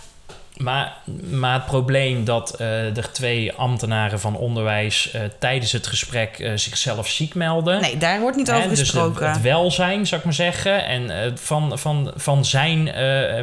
Maar, 0.59 0.97
maar 1.31 1.53
het 1.53 1.65
probleem 1.65 2.25
dat 2.25 2.53
eh, 2.53 2.97
er 2.97 3.11
twee 3.11 3.53
ambtenaren 3.53 4.19
van 4.19 4.35
onderwijs 4.35 5.11
eh, 5.11 5.21
tijdens 5.39 5.71
het 5.71 5.87
gesprek 5.87 6.39
eh, 6.39 6.51
zichzelf 6.55 7.07
ziek 7.07 7.35
melden. 7.35 7.81
Nee, 7.81 7.97
daar 7.97 8.19
wordt 8.19 8.37
niet 8.37 8.51
over 8.51 8.69
dus 8.69 8.79
gesproken. 8.79 9.25
het, 9.25 9.35
het 9.35 9.43
welzijn, 9.43 10.07
zou 10.07 10.19
ik 10.19 10.25
maar 10.25 10.35
zeggen, 10.35 10.85
en 10.85 11.37
van, 11.37 11.79
van, 11.79 12.13
van 12.15 12.45
zijn 12.45 12.83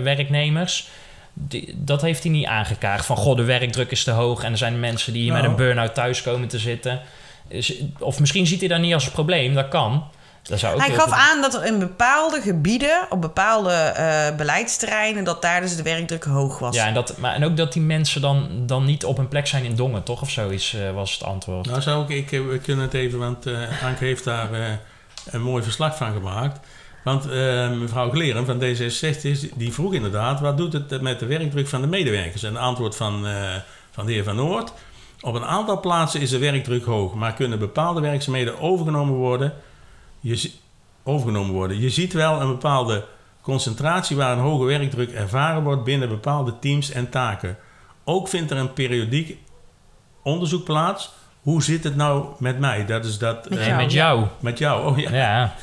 werknemers. 0.02 0.88
Die, 1.32 1.74
dat 1.76 2.02
heeft 2.02 2.22
hij 2.22 2.32
niet 2.32 2.46
aangekaart. 2.46 3.04
Van 3.04 3.16
goh, 3.16 3.36
de 3.36 3.44
werkdruk 3.44 3.90
is 3.90 4.04
te 4.04 4.10
hoog 4.10 4.44
en 4.44 4.52
er 4.52 4.58
zijn 4.58 4.80
mensen 4.80 5.12
die 5.12 5.22
hier 5.22 5.32
Nou. 5.32 5.42
met 5.42 5.50
een 5.50 5.56
burn-out 5.56 5.94
thuis 5.94 6.22
komen 6.22 6.48
te 6.48 6.58
zitten. 6.58 7.00
Of 7.98 8.20
misschien 8.20 8.46
ziet 8.46 8.60
hij 8.60 8.68
dat 8.68 8.80
niet 8.80 8.94
als 8.94 9.06
een 9.06 9.12
probleem, 9.12 9.54
dat 9.54 9.68
kan. 9.68 10.04
Dat 10.48 10.58
zou 10.58 10.74
ook 10.74 10.80
Hij 10.80 10.94
gaf 10.94 11.12
aan 11.12 11.40
dat 11.40 11.54
er 11.54 11.66
in 11.66 11.78
bepaalde 11.78 12.40
gebieden, 12.40 13.06
op 13.10 13.20
bepaalde 13.20 13.72
eh, 13.72 14.36
beleidsterreinen, 14.36 15.24
dat 15.24 15.42
daar 15.42 15.60
dus 15.60 15.76
de 15.76 15.82
werkdruk 15.82 16.24
hoog 16.24 16.58
was. 16.58 16.76
Ja, 16.76 16.86
en, 16.86 16.94
dat, 16.94 17.16
maar, 17.18 17.34
en 17.34 17.44
ook 17.44 17.56
dat 17.56 17.72
die 17.72 17.82
mensen 17.82 18.20
dan, 18.20 18.48
dan 18.66 18.84
niet 18.84 19.04
op 19.04 19.18
een 19.18 19.28
plek 19.28 19.46
zijn 19.46 19.64
in 19.64 19.74
Dongen, 19.74 20.02
toch? 20.02 20.22
Of 20.22 20.30
zoiets 20.30 20.74
eh, 20.74 20.90
was 20.90 21.12
het 21.12 21.22
antwoord. 21.22 21.66
Nou 21.66 21.80
zou 21.80 22.02
ik, 22.02 22.08
ik, 22.08 22.32
eh, 22.32 22.48
we 22.48 22.58
kunnen 22.58 22.84
het 22.84 22.94
even, 22.94 23.18
want 23.18 23.46
eh 23.46 23.84
Anke 23.84 24.04
heeft 24.04 24.24
daar 24.24 24.48
een 25.30 25.42
mooi 25.42 25.62
verslag 25.62 25.96
van 25.96 26.12
gemaakt. 26.12 26.58
Want 27.06 27.30
eh, 27.30 27.70
mevrouw 27.70 28.10
Gleren 28.10 28.46
van 28.46 28.60
D66, 28.60 29.54
die 29.54 29.72
vroeg 29.72 29.94
inderdaad, 29.94 30.40
wat 30.40 30.56
doet 30.56 30.72
het 30.72 31.00
met 31.00 31.18
de 31.18 31.26
werkdruk 31.26 31.68
van 31.68 31.80
de 31.80 31.86
medewerkers? 31.86 32.42
En 32.42 32.54
het 32.54 32.62
antwoord 32.62 32.96
van, 32.96 33.26
eh, 33.26 33.54
van 33.90 34.06
de 34.06 34.12
heer 34.12 34.24
Van 34.24 34.36
Noord, 34.36 34.72
op 35.20 35.34
een 35.34 35.44
aantal 35.44 35.80
plaatsen 35.80 36.20
is 36.20 36.30
de 36.30 36.38
werkdruk 36.38 36.84
hoog, 36.84 37.14
maar 37.14 37.32
kunnen 37.32 37.58
bepaalde 37.58 38.00
werkzaamheden 38.00 38.60
overgenomen 38.60 39.14
worden. 39.14 39.52
Je, 40.26 40.50
overgenomen 41.02 41.52
worden. 41.52 41.80
Je 41.80 41.90
ziet 41.90 42.12
wel 42.12 42.40
een 42.40 42.48
bepaalde 42.48 43.04
concentratie 43.40 44.16
waar 44.16 44.32
een 44.32 44.42
hoge 44.42 44.64
werkdruk 44.64 45.12
ervaren 45.12 45.62
wordt 45.62 45.84
binnen 45.84 46.08
bepaalde 46.08 46.58
teams 46.58 46.90
en 46.90 47.10
taken. 47.10 47.56
Ook 48.04 48.28
vindt 48.28 48.50
er 48.50 48.56
een 48.56 48.72
periodiek 48.72 49.38
onderzoek 50.22 50.64
plaats. 50.64 51.12
Hoe 51.40 51.62
zit 51.62 51.84
het 51.84 51.96
nou 51.96 52.26
met 52.38 52.58
mij? 52.58 52.86
Dat 52.86 53.04
is 53.04 53.18
dat. 53.18 53.50
Met 53.50 53.58
eh, 53.58 53.66
Nee, 53.66 53.76
met 53.76 53.92
jou. 53.92 54.26
met 54.40 54.58
jou, 54.58 54.86
oh 54.86 54.98
ja. 54.98 55.10
Ja, 55.16 55.54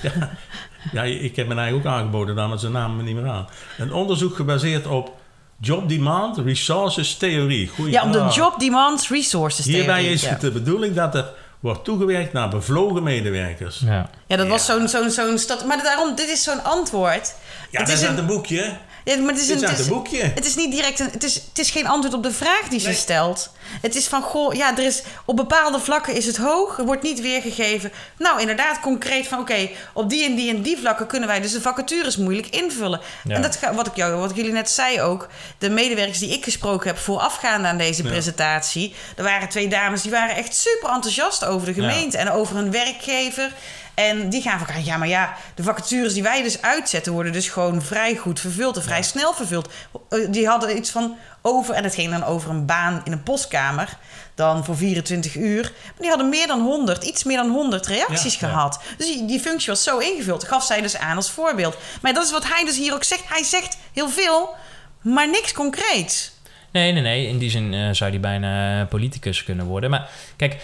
Ja, 0.91 1.03
ik 1.03 1.36
heb 1.36 1.47
mijn 1.47 1.59
eigen 1.59 1.78
ook 1.78 1.86
aangeboden, 1.86 2.36
dan, 2.36 2.49
maar 2.49 2.59
ze 2.59 2.70
namen 2.70 2.97
me 2.97 3.03
niet 3.03 3.16
meer 3.16 3.30
aan. 3.30 3.47
Een 3.78 3.93
onderzoek 3.93 4.36
gebaseerd 4.36 4.88
op 4.88 5.11
job 5.59 5.89
demand 5.89 6.38
resources 6.38 7.18
theorie. 7.18 7.68
Goeie 7.68 7.91
Ja, 7.91 8.03
om 8.03 8.11
de 8.11 8.28
job 8.34 8.59
demand 8.59 9.07
resources 9.07 9.66
Hierbij 9.66 9.95
theorie, 9.95 10.14
is 10.14 10.22
ja. 10.22 10.30
het 10.30 10.41
de 10.41 10.51
bedoeling 10.51 10.95
dat 10.95 11.16
er 11.16 11.26
wordt 11.64 11.84
toegewerkt 11.84 12.34
naar 12.34 12.49
bevlogen 12.49 13.03
medewerkers. 13.03 13.80
ja. 13.86 14.09
Ja, 14.28 14.38
dat 14.38 14.47
was 14.47 14.66
zo'n 14.66 14.88
zo'n 14.88 15.11
zo'n 15.11 15.38
stad. 15.38 15.66
Maar 15.66 15.84
daarom, 15.84 16.16
dit 16.16 16.30
is 16.30 16.43
zo'n 16.43 16.64
antwoord. 16.64 17.36
Ja, 17.72 17.80
het 17.80 17.88
dat 17.88 17.88
is 17.88 17.93
is 17.93 18.01
een, 18.01 18.07
uit 18.07 18.18
een 18.18 18.26
boekje. 18.26 18.78
Ja, 19.04 19.18
maar 19.18 19.34
het 19.34 19.41
is 19.41 19.49
een, 19.49 19.56
is 19.64 19.70
het 19.70 19.80
is, 19.80 19.88
boekje. 19.88 20.32
het 20.36 20.45
is 20.45 20.56
niet 20.56 20.72
direct 20.72 20.99
een. 20.99 21.10
Het 21.12 21.24
is, 21.24 21.34
het 21.36 21.60
is 21.60 21.70
geen 21.72 21.88
antwoord 21.88 22.14
op 22.16 22.24
de 22.24 22.32
vraag 22.32 22.68
die 22.70 22.80
ze 22.80 22.88
Nee. 22.88 22.95
stelt. 22.95 23.51
Het 23.82 23.95
is 23.95 24.08
van 24.08 24.22
goh, 24.22 24.54
ja, 24.54 24.78
er 24.78 24.84
is 24.86 25.04
op 25.26 25.36
bepaalde 25.36 25.80
vlakken 25.80 26.16
is 26.16 26.26
het 26.26 26.38
hoog. 26.38 26.78
Er 26.78 26.86
wordt 26.86 27.01
niet 27.04 27.22
weergegeven. 27.22 27.91
Nou, 28.18 28.39
inderdaad, 28.39 28.80
concreet 28.80 29.28
van 29.28 29.39
oké, 29.39 29.70
op 29.93 30.10
die 30.10 30.26
en 30.26 30.36
die 30.36 30.49
en 30.49 30.62
die 30.62 30.78
vlakken 30.78 31.08
kunnen 31.08 31.28
wij 31.30 31.41
dus 31.41 31.51
de 31.51 31.62
vacatures 31.62 32.18
moeilijk 32.18 32.47
invullen. 32.47 33.01
Ja. 33.24 33.36
En 33.36 33.41
dat 33.41 33.60
wat 33.74 33.88
ik 33.88 33.95
jou, 33.95 34.16
wat 34.16 34.30
ik 34.30 34.36
jullie 34.36 34.51
net 34.51 34.70
zei 34.70 35.01
ook, 35.01 35.28
de 35.58 35.70
medewerkers 35.70 36.20
die 36.20 36.30
ik 36.30 36.43
gesproken 36.43 36.88
heb 36.88 36.97
voorafgaande 36.97 37.68
aan 37.68 37.78
deze 37.78 38.04
Ja. 38.04 38.10
presentatie, 38.10 38.95
er 39.16 39.24
waren 39.24 39.49
twee 39.49 39.68
dames 39.68 40.01
die 40.01 40.12
waren 40.12 40.36
echt 40.36 40.56
super 40.56 40.89
enthousiast 40.89 41.45
over 41.45 41.68
de 41.68 41.74
gemeente 41.74 42.18
en 42.18 42.32
over 42.32 42.56
hun 42.56 42.72
werkgever. 42.72 43.51
En 43.93 44.29
die 44.29 44.41
gaven 44.41 44.67
elkaar, 44.67 44.83
ja, 44.83 44.97
maar 44.97 45.07
ja, 45.07 45.33
de 45.55 45.63
vacatures 45.63 46.13
die 46.13 46.23
wij 46.23 46.43
dus 46.43 46.61
uitzetten 46.61 47.13
worden 47.13 47.31
dus 47.31 47.49
gewoon 47.49 47.81
vrij 47.81 48.15
goed 48.15 48.39
vervuld 48.39 48.75
en 48.77 48.83
vrij 48.83 49.03
snel 49.03 49.33
vervuld. 49.33 49.69
Eh, 50.09 50.19
Die 50.29 50.47
hadden 50.47 50.77
iets 50.77 50.89
van 50.89 51.17
over, 51.41 51.73
en 51.73 51.83
het 51.83 51.93
ging 51.95 52.11
dan 52.11 52.23
over 52.23 52.49
een 52.49 52.65
baan 52.65 53.01
in 53.03 53.11
een 53.11 53.23
postkamer, 53.23 53.89
dan 54.35 54.65
voor 54.65 54.77
24 54.77 55.35
uur. 55.35 55.61
Maar 55.61 55.93
die 55.99 56.09
hadden 56.09 56.29
meer 56.29 56.47
dan 56.47 56.61
100, 56.61 57.03
iets 57.03 57.23
meer 57.23 57.37
dan 57.37 57.49
100 57.49 57.87
reacties 57.87 58.33
Ja, 58.39 58.47
ja. 58.47 58.53
gehad. 58.53 58.79
Dus 58.97 59.07
die, 59.07 59.25
die 59.25 59.39
functie 59.39 59.69
was 59.69 59.83
zo 59.83 59.97
ingevuld, 59.97 60.43
gaf 60.43 60.63
zij 60.63 60.81
dus 60.81 60.97
aan 60.97 61.15
als 61.15 61.31
voorbeeld. 61.31 61.77
Maar 62.01 62.13
dat 62.13 62.25
is 62.25 62.31
wat 62.31 62.47
hij 62.47 62.65
dus 62.65 62.77
hier 62.77 62.93
ook 62.93 63.03
zegt. 63.03 63.23
Hij 63.29 63.43
zegt 63.43 63.77
heel 63.93 64.09
veel, 64.09 64.55
maar 65.01 65.29
niks 65.29 65.51
concreets. 65.53 66.31
Nee, 66.71 66.91
nee, 66.91 67.01
nee. 67.01 67.27
In 67.27 67.37
die 67.37 67.49
zin 67.49 67.73
eh, 67.73 67.89
zou 67.91 68.11
die 68.11 68.19
bijna 68.19 68.81
eh, 68.81 68.87
politicus 68.87 69.43
kunnen 69.43 69.65
worden. 69.65 69.89
Maar 69.89 70.09
kijk, 70.35 70.61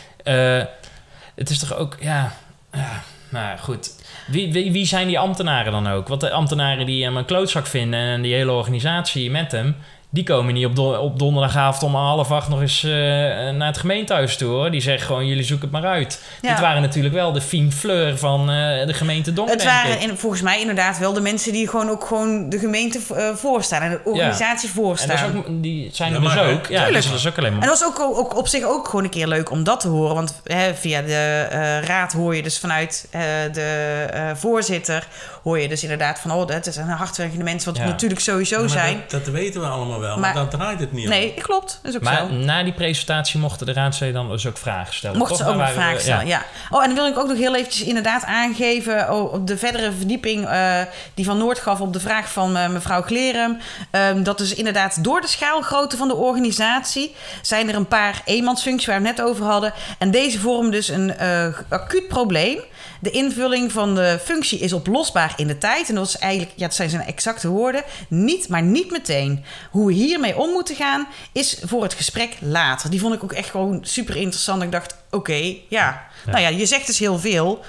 het 1.35 1.49
is 1.49 1.59
toch 1.59 1.75
ook, 1.75 1.97
ja, 1.99 2.33
ja 2.73 3.03
nou 3.29 3.57
goed. 3.57 3.95
Wie, 4.27 4.53
wie, 4.53 4.71
wie 4.71 4.85
zijn 4.85 5.07
die 5.07 5.19
ambtenaren 5.19 5.71
dan 5.71 5.87
ook? 5.87 6.07
Want 6.07 6.21
de 6.21 6.31
ambtenaren 6.31 6.85
die 6.85 7.03
hem 7.03 7.17
een 7.17 7.25
klootzak 7.25 7.65
vinden 7.65 7.99
en 7.99 8.21
die 8.21 8.33
hele 8.33 8.51
organisatie 8.51 9.31
met 9.31 9.51
hem, 9.51 9.75
die 10.11 10.23
komen 10.23 10.53
niet 10.53 10.65
op, 10.65 10.75
do- 10.75 10.95
op 10.97 11.19
donderdagavond 11.19 11.83
om 11.83 11.95
half 11.95 12.31
acht 12.31 12.49
nog 12.49 12.61
eens 12.61 12.83
eh, 12.83 12.89
naar 12.91 13.67
het 13.67 13.77
gemeentehuis 13.77 14.37
toe 14.37 14.49
hoor. 14.49 14.71
Die 14.71 14.81
zeggen 14.81 15.05
gewoon: 15.07 15.27
jullie 15.27 15.43
zoeken 15.43 15.69
het 15.71 15.81
maar 15.81 15.91
uit. 15.91 16.21
Ja. 16.41 16.49
Dit 16.49 16.59
waren 16.59 16.81
natuurlijk 16.81 17.13
wel 17.15 17.31
de 17.31 17.41
fine 17.41 17.71
fleur 17.71 18.17
van 18.17 18.39
eh, 18.49 18.85
de 18.87 18.93
gemeente 18.93 19.33
Dongen. 19.33 19.51
Het 19.53 19.63
waren 19.63 19.99
in, 19.99 20.17
volgens 20.17 20.41
mij 20.41 20.59
inderdaad 20.59 20.97
wel 20.99 21.13
de 21.13 21.21
mensen 21.21 21.51
die 21.51 21.67
gewoon 21.67 21.89
ook 21.89 22.05
gewoon 22.05 22.49
de 22.49 22.59
gemeente 22.59 22.99
eh, 23.15 23.29
voorstaan 23.35 23.81
en 23.81 23.89
de 23.89 23.99
organisatie 24.03 24.67
En 24.67 24.75
voorstaan. 24.75 25.07
dat 25.09 25.29
is 25.29 25.35
ook, 25.35 25.45
die 25.63 25.89
zijn 25.93 26.09
Ja, 26.09 26.15
er 26.15 26.21
dus 26.23 26.33
maar, 26.35 26.49
ook. 26.51 26.65
Ja, 26.67 26.83
Tuurlijk. 26.83 26.93
dus 26.93 27.05
dat 27.09 27.19
is 27.19 27.27
ook 27.27 27.37
alleen 27.37 27.53
maar. 27.53 27.61
En 27.61 27.67
dat 27.67 27.79
was 27.79 27.87
ook, 27.87 27.99
ook 28.17 28.37
op 28.37 28.47
zich 28.47 28.63
ook 28.63 28.85
gewoon 28.87 29.03
een 29.03 29.09
keer 29.09 29.27
leuk 29.27 29.51
om 29.51 29.63
dat 29.63 29.79
te 29.79 29.87
horen. 29.87 30.15
Want 30.15 30.41
hè, 30.43 30.75
via 30.75 31.01
de 31.01 31.47
eh, 31.49 31.81
raad 31.81 32.13
hoor 32.13 32.35
je 32.35 32.43
dus 32.43 32.59
vanuit 32.59 33.07
eh, 33.11 33.21
de 33.53 34.05
eh, 34.13 34.29
voorzitter... 34.35 35.07
hoor 35.43 35.59
je 35.59 35.67
dus 35.67 35.81
inderdaad 35.83 36.19
van... 36.19 36.31
oh, 36.31 36.47
het 36.49 36.67
zijn 36.73 36.87
hardwerkende 36.87 37.43
mensen, 37.43 37.69
wat 37.69 37.77
Ja. 37.77 37.83
we 37.85 37.89
natuurlijk 37.91 38.21
sowieso 38.21 38.55
Ja, 38.55 38.61
maar 38.61 38.69
zijn. 38.69 39.03
Dat, 39.07 39.25
dat 39.25 39.33
weten 39.33 39.61
we 39.61 39.67
allemaal 39.67 39.98
wel, 39.99 40.09
maar, 40.17 40.19
Maar- 40.19 40.33
dat 40.33 40.51
draait 40.51 40.79
het 40.79 40.91
niet 40.91 41.03
om. 41.03 41.09
Nee, 41.09 41.33
klopt. 41.33 41.79
Dat 41.81 41.91
is 41.91 41.97
ook 41.97 42.03
Maar 42.03 42.17
zo. 42.17 42.33
na 42.33 42.63
die 42.63 42.73
presentatie 42.73 43.39
mochten 43.39 43.65
de 43.65 43.73
raadsleden 43.73 44.13
dan 44.15 44.29
dus 44.29 44.47
ook 44.47 44.57
vragen 44.57 44.93
stellen. 44.93 45.17
Mochten 45.17 45.37
ze 45.37 45.45
ook 45.47 45.55
nog 45.55 45.71
vragen 45.71 45.93
we- 45.95 45.99
stellen, 46.01 46.27
ja. 46.27 46.43
Oh, 46.69 46.81
en 46.83 46.87
dan 46.87 46.95
wil 46.97 47.07
ik 47.07 47.17
ook 47.17 47.27
nog 47.27 47.37
heel 47.37 47.55
eventjes 47.55 47.87
inderdaad 47.87 48.23
aangeven... 48.25 49.13
oh, 49.13 49.33
op 49.33 49.47
de 49.47 49.57
verdere 49.57 49.91
verdieping 49.91 50.47
eh, 50.47 50.81
die 51.13 51.25
Van 51.25 51.37
Noord 51.37 51.59
gaf 51.59 51.81
op 51.81 51.93
de 51.93 51.99
vraag 51.99 52.31
van 52.31 52.57
eh, 52.57 52.67
mevrouw 52.69 53.01
Klerum... 53.01 53.57
ehm, 53.91 54.23
dat 54.23 54.37
dus 54.37 54.53
inderdaad 54.53 55.03
door 55.03 55.21
de 55.21 55.27
schaalgrootte 55.27 55.97
van 55.97 56.07
de 56.07 56.15
organisatie... 56.15 57.15
zijn 57.41 57.69
er 57.69 57.75
een 57.75 57.87
paar 57.87 58.21
eenmansfuncties 58.25 58.87
waar 58.87 59.01
we 59.01 59.07
het 59.07 59.17
net 59.17 59.25
over 59.25 59.45
hadden. 59.45 59.73
En 59.97 60.11
deze 60.11 60.39
vormen 60.39 60.71
dus 60.71 60.87
een 60.87 61.17
eh, 61.17 61.47
acuut 61.69 62.07
probleem. 62.07 62.59
De 62.99 63.09
invulling 63.11 63.71
van 63.71 63.95
de 63.95 64.19
functie 64.23 64.59
is 64.59 64.73
oplosbaar 64.73 65.33
in 65.35 65.47
de 65.47 65.57
tijd. 65.57 65.89
En 65.89 65.95
dat 65.95 66.07
is 66.07 66.17
eigenlijk, 66.17 66.51
ja, 66.55 66.65
dat 66.65 66.75
zijn 66.75 66.89
zijn 66.89 67.05
exacte 67.05 67.47
woorden. 67.47 67.83
Niet, 68.07 68.49
maar 68.49 68.61
niet 68.61 68.91
meteen. 68.91 69.43
Hoe 69.71 69.87
we 69.87 69.93
hiermee 69.93 70.37
om 70.37 70.49
moeten 70.51 70.75
gaan, 70.75 71.07
is 71.31 71.61
voor 71.65 71.83
het 71.83 71.93
gesprek 71.93 72.37
later. 72.39 72.89
Die 72.89 72.99
vond 72.99 73.13
ik 73.15 73.23
ook 73.23 73.33
echt 73.33 73.49
gewoon 73.49 73.79
super 73.81 74.15
interessant. 74.15 74.63
Ik 74.63 74.71
dacht, 74.71 74.95
oké, 75.11 75.53
ja. 75.69 76.07
Nou 76.25 76.39
ja, 76.39 76.47
je 76.47 76.65
zegt 76.65 76.87
dus 76.87 76.99
heel 76.99 77.19
veel, 77.19 77.63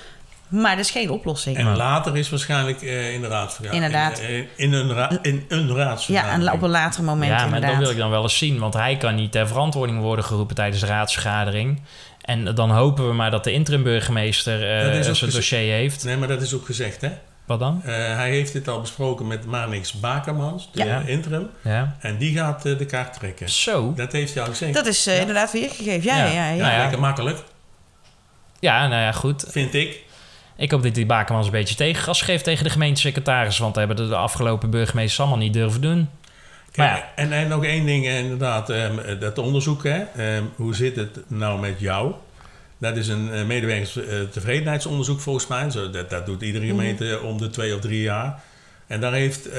maar 0.48 0.76
dat 0.76 0.84
is 0.84 0.90
geen 0.90 1.10
oplossing. 1.10 1.56
En 1.56 1.76
later 1.76 2.16
is 2.16 2.30
waarschijnlijk 2.30 2.82
eh, 2.82 3.12
in 3.14 3.20
de 3.20 3.28
raadsvergadering. 3.28 3.84
Inderdaad. 3.94 4.18
Eh, 4.18 4.38
in, 4.56 4.72
een 4.72 4.92
ra- 4.92 5.18
in 5.22 5.44
een 5.48 5.66
ja, 5.66 5.74
raadsvergadering. 5.74 6.48
en 6.48 6.52
op 6.52 6.62
een 6.62 6.70
later 6.70 7.02
moment 7.04 7.30
Ja, 7.30 7.36
maar 7.36 7.44
inderdaad. 7.44 7.70
dat 7.70 7.78
wil 7.80 7.90
ik 7.90 7.96
dan 7.96 8.10
wel 8.10 8.22
eens 8.22 8.38
zien. 8.38 8.58
Want 8.58 8.74
hij 8.74 8.96
kan 8.96 9.14
niet 9.14 9.32
ter 9.32 9.48
verantwoording 9.48 10.00
worden 10.00 10.24
geroepen 10.24 10.54
tijdens 10.56 10.80
de 10.80 10.86
raadsvergadering. 10.86 11.80
En 12.30 12.54
dan 12.54 12.70
hopen 12.70 13.08
we 13.08 13.14
maar 13.14 13.30
dat 13.30 13.44
de 13.44 13.52
interim-burgemeester 13.52 14.78
eh, 14.92 15.08
ook 15.08 15.14
zijn 15.16 15.30
dossier 15.30 15.72
heeft. 15.72 16.04
Nee, 16.04 16.16
maar 16.16 16.28
dat 16.28 16.42
is 16.42 16.54
ook 16.54 16.64
gezegd, 16.66 17.00
hè? 17.00 17.08
Wat 17.46 17.58
dan? 17.58 17.80
Eh, 17.84 17.92
hij 17.94 18.30
heeft 18.30 18.52
dit 18.52 18.68
al 18.68 18.80
besproken 18.80 19.26
met 19.26 19.44
Marnix 19.46 19.92
Bakermans, 19.92 20.68
de 20.72 20.84
Ja. 20.84 21.00
interim. 21.06 21.48
Ja. 21.64 21.96
En 22.00 22.18
die 22.18 22.34
gaat 22.36 22.66
eh, 22.66 22.78
de 22.78 22.86
kaart 22.86 23.12
trekken. 23.14 23.48
Zo. 23.48 23.92
Dat 23.96 24.12
heeft 24.12 24.34
hij 24.34 24.42
al 24.42 24.48
gezegd. 24.48 24.74
Dat 24.74 24.86
is 24.86 25.04
Ja. 25.04 25.12
inderdaad 25.12 25.52
weergegeven. 25.52 26.02
Ja, 26.02 26.16
Ja. 26.16 26.24
ja, 26.24 26.32
ja. 26.32 26.44
ja. 26.48 26.50
ja, 26.54 26.56
Nou 26.62 26.72
ja. 26.72 26.78
lekker 26.80 27.00
makkelijk, 27.00 27.38
Ja, 28.60 28.88
nou 28.88 29.02
ja, 29.02 29.12
goed. 29.12 29.44
vind 29.48 29.74
ik. 29.74 30.02
Ik 30.56 30.70
hoop 30.70 30.82
dat 30.82 30.94
die 30.94 31.06
Bakermans 31.06 31.46
een 31.46 31.52
beetje 31.52 31.74
tegengas 31.74 32.22
geeft 32.22 32.44
tegen 32.44 32.64
de 32.64 32.70
gemeentesecretaris. 32.70 33.58
Want 33.58 33.74
dat 33.74 33.86
hebben 33.86 34.08
de 34.08 34.16
afgelopen 34.16 34.70
burgemeesters 34.70 35.20
allemaal 35.20 35.38
niet 35.38 35.52
durven 35.52 35.80
doen. 35.80 36.08
Kijk, 36.72 36.96
ja. 36.96 37.08
en, 37.16 37.32
en 37.32 37.48
nog 37.48 37.64
één 37.64 37.86
ding, 37.86 38.06
eh, 38.06 38.18
inderdaad, 38.18 38.70
ehm, 38.70 39.18
dat 39.20 39.38
onderzoek, 39.38 39.84
hè. 39.84 40.02
Ehm, 40.16 40.42
hoe 40.56 40.74
zit 40.74 40.96
het 40.96 41.18
nou 41.26 41.60
met 41.60 41.74
jou? 41.80 42.12
Dat 42.78 42.96
is 42.96 43.08
een 43.08 43.28
uh, 43.32 43.44
medewerkerstevredenheidsonderzoek 43.44 45.20
volgens 45.20 45.46
mij. 45.46 45.70
Zo, 45.70 45.90
dat, 45.90 46.10
dat 46.10 46.26
doet 46.26 46.42
iedere 46.42 46.64
Mhm. 46.64 46.74
gemeente 46.76 47.20
om 47.22 47.38
de 47.38 47.50
twee 47.50 47.74
of 47.74 47.80
drie 47.80 48.02
jaar. 48.02 48.40
En 48.86 49.00
daar 49.00 49.12
heeft 49.12 49.48
eh, 49.48 49.54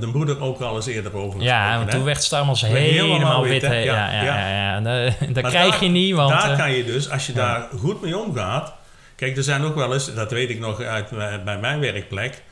de 0.00 0.08
broeder 0.12 0.40
ook 0.42 0.60
al 0.60 0.76
eens 0.76 0.86
eerder 0.86 1.16
over 1.16 1.40
Ja, 1.42 1.56
gesproken, 1.56 1.78
want 1.78 1.90
hè? 1.90 1.96
toen 1.96 2.04
werd 2.04 2.28
Wars 2.28 2.60
Werd 2.62 2.74
helemaal 2.74 3.12
helemaal 3.12 3.42
wit? 3.44 3.62
Ja, 3.62 3.72
ja, 3.72 3.82
Ja, 3.82 4.12
ja. 4.12 4.22
ja. 4.22 4.48
ja. 4.48 4.80
Dat, 4.80 5.14
dat 5.34 5.42
Maar 5.42 5.50
krijg 5.52 5.70
daar- 5.70 5.84
je 5.84 5.90
niet, 5.90 6.14
want... 6.14 6.30
Daar 6.30 6.50
eh, 6.50 6.58
kan 6.58 6.72
je 6.72 6.84
dus, 6.84 7.10
als 7.10 7.26
je 7.26 7.32
ja. 7.34 7.38
daar 7.38 7.68
goed 7.78 8.02
mee 8.02 8.16
omgaat... 8.18 8.72
Kijk, 9.16 9.36
er 9.36 9.42
zijn 9.42 9.62
ook 9.62 9.74
wel 9.74 9.92
eens, 9.92 10.14
dat 10.14 10.30
weet 10.30 10.50
ik 10.50 10.58
nog 10.58 10.80
uit, 10.82 11.10
bij 11.44 11.58
mijn 11.60 11.80
werkplek... 11.80 12.42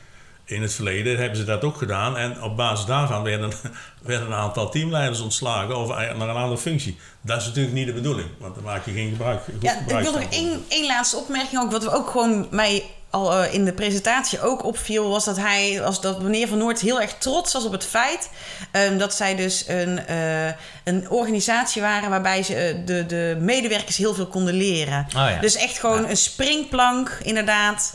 In 0.49 0.61
het 0.61 0.73
verleden 0.73 1.17
hebben 1.17 1.37
ze 1.37 1.43
dat 1.43 1.63
ook 1.63 1.77
gedaan. 1.77 2.17
En 2.17 2.41
op 2.41 2.57
basis 2.57 2.85
daarvan 2.85 3.23
werden, 3.23 3.51
werden 4.01 4.27
een 4.27 4.33
aantal 4.33 4.69
teamleiders 4.69 5.19
ontslagen... 5.19 5.77
of 5.77 5.87
naar 5.87 6.29
een 6.29 6.29
andere 6.29 6.57
functie. 6.57 6.97
Dat 7.21 7.41
is 7.41 7.45
natuurlijk 7.45 7.75
niet 7.75 7.87
de 7.87 7.93
bedoeling. 7.93 8.27
Want 8.37 8.55
dan 8.55 8.63
maak 8.63 8.85
je 8.85 8.91
geen 8.91 9.09
gebruik, 9.09 9.43
goed 9.43 9.53
Ja, 9.59 9.79
ik 9.87 9.99
wil 9.99 10.11
nog 10.11 10.23
één, 10.29 10.63
één 10.67 10.85
laatste 10.85 11.17
opmerking 11.17 11.61
ook. 11.61 11.71
Wat 11.71 11.83
we 11.83 11.91
ook 11.91 12.09
gewoon 12.09 12.47
mij 12.51 12.83
al 13.09 13.33
eh, 13.33 13.53
in 13.53 13.65
de 13.65 13.73
presentatie 13.73 14.41
ook 14.41 14.63
opviel, 14.63 15.09
was 15.09 15.25
dat 15.25 15.37
hij, 15.37 15.83
als 15.83 16.01
dat 16.01 16.21
meneer 16.21 16.47
Van 16.47 16.57
Noort 16.57 16.79
heel 16.79 17.01
erg 17.01 17.13
trots 17.17 17.53
was 17.53 17.65
op 17.65 17.71
het 17.71 17.85
feit 17.85 18.29
ehm, 18.71 18.97
dat 18.97 19.13
zij 19.13 19.35
dus 19.35 19.67
een, 19.67 20.05
eh, 20.05 20.47
een 20.83 21.09
organisatie 21.09 21.81
waren 21.81 22.09
waarbij 22.09 22.43
ze 22.43 22.55
eh, 22.55 22.75
de, 22.85 23.05
de 23.05 23.37
medewerkers 23.39 23.97
heel 23.97 24.13
veel 24.13 24.27
konden 24.27 24.53
leren. 24.53 25.05
Oh 25.07 25.13
ja. 25.13 25.39
Dus 25.39 25.55
echt 25.55 25.79
gewoon 25.79 26.09
een 26.09 26.17
springplank, 26.17 27.19
inderdaad. 27.23 27.93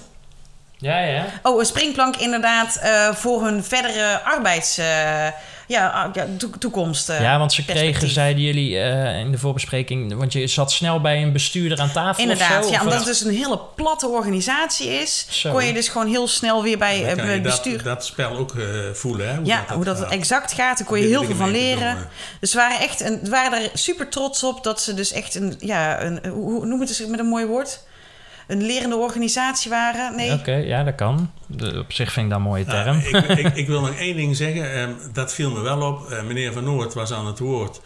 Ja, 0.84 0.98
ja. 0.98 1.26
Oh, 1.42 1.58
een 1.60 1.66
springplank 1.66 2.16
inderdaad 2.16 2.76
eh, 2.76 3.14
voor 3.14 3.44
hun 3.44 3.64
verdere 3.64 4.20
arbeids... 4.22 4.78
eh, 4.78 5.26
ja, 5.66 5.88
ah, 5.88 6.24
toekomst. 6.58 7.08
eh, 7.08 7.20
ja, 7.20 7.38
want 7.38 7.52
ze 7.52 7.64
kregen, 7.64 8.08
zeiden 8.08 8.42
jullie 8.42 8.78
eh, 8.78 9.18
in 9.18 9.30
de 9.30 9.38
voorbespreking... 9.38 10.14
Want 10.14 10.32
je 10.32 10.46
zat 10.46 10.72
snel 10.72 11.00
bij 11.00 11.22
een 11.22 11.32
bestuurder 11.32 11.80
aan 11.80 11.92
tafel 11.92 12.22
Inderdaad, 12.22 12.58
of 12.58 12.64
zo? 12.64 12.70
ja, 12.70 12.76
of 12.76 12.82
omdat 12.82 12.98
het 12.98 13.06
dus 13.06 13.24
een 13.24 13.34
hele 13.34 13.60
platte 13.76 14.08
organisatie 14.08 14.88
is, 14.88 15.26
Zo. 15.30 15.52
kon 15.52 15.64
je 15.64 15.72
dus 15.72 15.88
gewoon 15.88 16.06
heel 16.06 16.28
snel 16.28 16.62
weer 16.62 16.78
bij 16.78 16.98
het 16.98 17.18
dat, 17.18 17.42
bestuur. 17.42 17.82
dat 17.82 18.04
spel 18.04 18.36
ook 18.36 18.54
eh, 18.54 18.66
voelen. 18.92 19.28
Hè? 19.28 19.40
ja, 19.42 19.64
hoe 19.74 19.84
dat 19.84 19.98
gaat. 19.98 20.10
exact 20.10 20.52
gaat, 20.52 20.78
daar 20.78 20.86
kon 20.86 21.00
je 21.00 21.06
heel 21.06 21.24
veel 21.24 21.36
van 21.36 21.50
leren. 21.50 21.94
doen, 21.94 22.04
Dus 22.40 22.52
we 22.52 22.58
waren, 22.58 22.78
echt 22.80 23.00
een, 23.00 23.20
waren 23.30 23.62
er 23.62 23.70
super 23.74 24.08
trots 24.08 24.42
op 24.42 24.64
dat 24.64 24.80
ze 24.82 24.94
dus 24.94 25.12
echt 25.12 25.34
een, 25.34 25.56
ja, 25.58 26.02
een, 26.02 26.20
hoe 26.28 26.50
hoe 26.50 26.66
noemen 26.66 26.86
het 26.88 27.08
met 27.08 27.18
een 27.20 27.26
mooi 27.26 27.46
woord? 27.46 27.80
Een 28.46 28.62
lerende 28.62 28.96
organisatie 28.96 29.70
waren. 29.70 30.16
Nee, 30.16 30.32
Oké, 30.32 30.54
ja, 30.54 30.82
dat 30.82 30.94
kan. 30.94 31.30
De- 31.46 31.78
op 31.78 31.92
zich 31.92 32.12
vind 32.12 32.24
ik 32.26 32.30
dat 32.32 32.40
een 32.40 32.46
mooie 32.46 32.64
Nou, 32.64 32.84
term. 32.84 33.22
ik, 33.22 33.38
ik, 33.38 33.54
ik 33.56 33.66
wil 33.72 33.80
nog 33.80 33.94
één 33.94 34.16
ding 34.16 34.36
zeggen. 34.36 34.72
Ehm, 34.74 34.90
dat 35.12 35.34
viel 35.34 35.50
me 35.50 35.60
wel 35.60 35.82
op. 35.82 36.10
Eh, 36.10 36.22
meneer 36.22 36.52
Van 36.52 36.64
Noort 36.64 36.94
was 36.94 37.12
aan 37.12 37.26
het 37.26 37.38
woord 37.38 37.80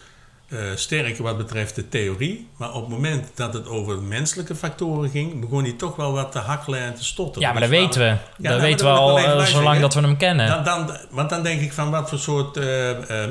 eh, 0.49 0.57
sterk 0.75 1.17
wat 1.17 1.37
betreft 1.37 1.75
de 1.75 1.89
theorie. 1.89 2.47
Maar 2.57 2.73
op 2.73 2.81
het 2.81 2.89
moment 2.89 3.27
dat 3.35 3.53
het 3.53 3.67
over 3.67 3.97
menselijke 4.01 4.55
factoren 4.55 5.09
ging... 5.09 5.39
begon 5.39 5.63
hij 5.63 5.73
toch 5.73 5.95
wel 5.95 6.11
wat 6.13 6.31
te 6.31 6.39
hakkelen 6.39 6.79
en 6.79 6.95
te 6.95 7.03
stotteren. 7.03 7.41
ja, 7.47 7.51
maar 7.53 7.61
dat 7.61 7.69
Dus 7.69 7.79
weten 7.79 7.99
we. 8.01 8.05
Ja, 8.07 8.17
dat 8.37 8.43
nou, 8.49 8.61
weten 8.61 8.85
we 8.85 8.91
dat 8.91 8.99
al 8.99 9.19
eh, 9.19 9.45
zolang 9.45 9.79
dat 9.79 9.93
we 9.93 10.01
hem 10.01 10.17
kennen. 10.17 10.47
Dan, 10.47 10.63
dan, 10.63 10.97
want 11.09 11.29
dan 11.29 11.43
denk 11.43 11.61
ik 11.61 11.73
van 11.73 11.91
wat 11.91 12.09
voor 12.09 12.17
soort 12.19 12.57
eh, 12.57 12.65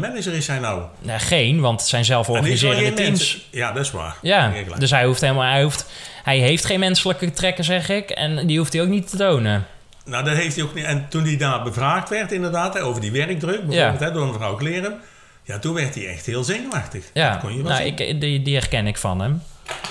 manager 0.01 0.33
is 0.35 0.47
hij 0.47 0.59
nou? 0.59 0.83
Nee, 0.99 1.19
geen, 1.19 1.61
want 1.61 1.81
het 1.81 1.89
zijn 1.89 2.05
zelforganiserende 2.05 2.93
teams. 2.93 3.09
mensen- 3.09 3.41
Ja, 3.51 3.73
dat 3.73 3.85
is 3.85 3.91
waar. 3.91 4.17
Ja, 4.23 4.53
dus 4.79 4.91
hij 4.91 5.05
hoeft 5.05 5.21
helemaal... 5.21 5.51
Hij, 5.51 5.63
hoeft, 5.63 5.87
hij 6.23 6.39
heeft 6.39 6.65
geen 6.65 6.81
menselijke 6.81 7.33
trekken, 7.33 7.65
zeg 7.65 7.89
ik. 7.89 8.11
En 8.11 8.47
die 8.47 8.59
hoeft 8.59 8.73
hij 8.73 8.83
ook 8.83 8.89
niet 8.89 9.11
te 9.11 9.17
tonen. 9.17 9.67
Nou, 10.05 10.25
dat 10.25 10.37
heeft 10.37 10.55
hij 10.57 10.65
ook 10.65 10.75
niet. 10.75 10.85
En 10.85 11.07
toen 11.09 11.25
hij 11.25 11.37
daar 11.37 11.63
bevraagd 11.63 12.09
werd, 12.09 12.33
inderdaad, 12.33 12.79
over 12.79 13.01
die 13.01 13.13
werkdruk, 13.13 13.67
bijvoorbeeld, 13.67 14.01
hè, 14.01 14.13
door 14.13 14.27
mevrouw 14.27 14.55
Kleren. 14.55 15.01
Ja, 15.49 15.59
toen 15.59 15.75
werd 15.75 15.95
hij 15.95 16.09
echt 16.09 16.27
heel 16.27 16.45
zenuwachtig. 16.45 17.11
Ja, 17.15 17.37
kon 17.37 17.57
je 17.57 17.63
wel 17.63 17.73
nou, 17.73 17.85
ik, 17.85 18.21
die, 18.21 18.43
die 18.43 18.55
herken 18.55 18.87
ik 18.87 18.99
van 18.99 19.21
hem. 19.21 19.43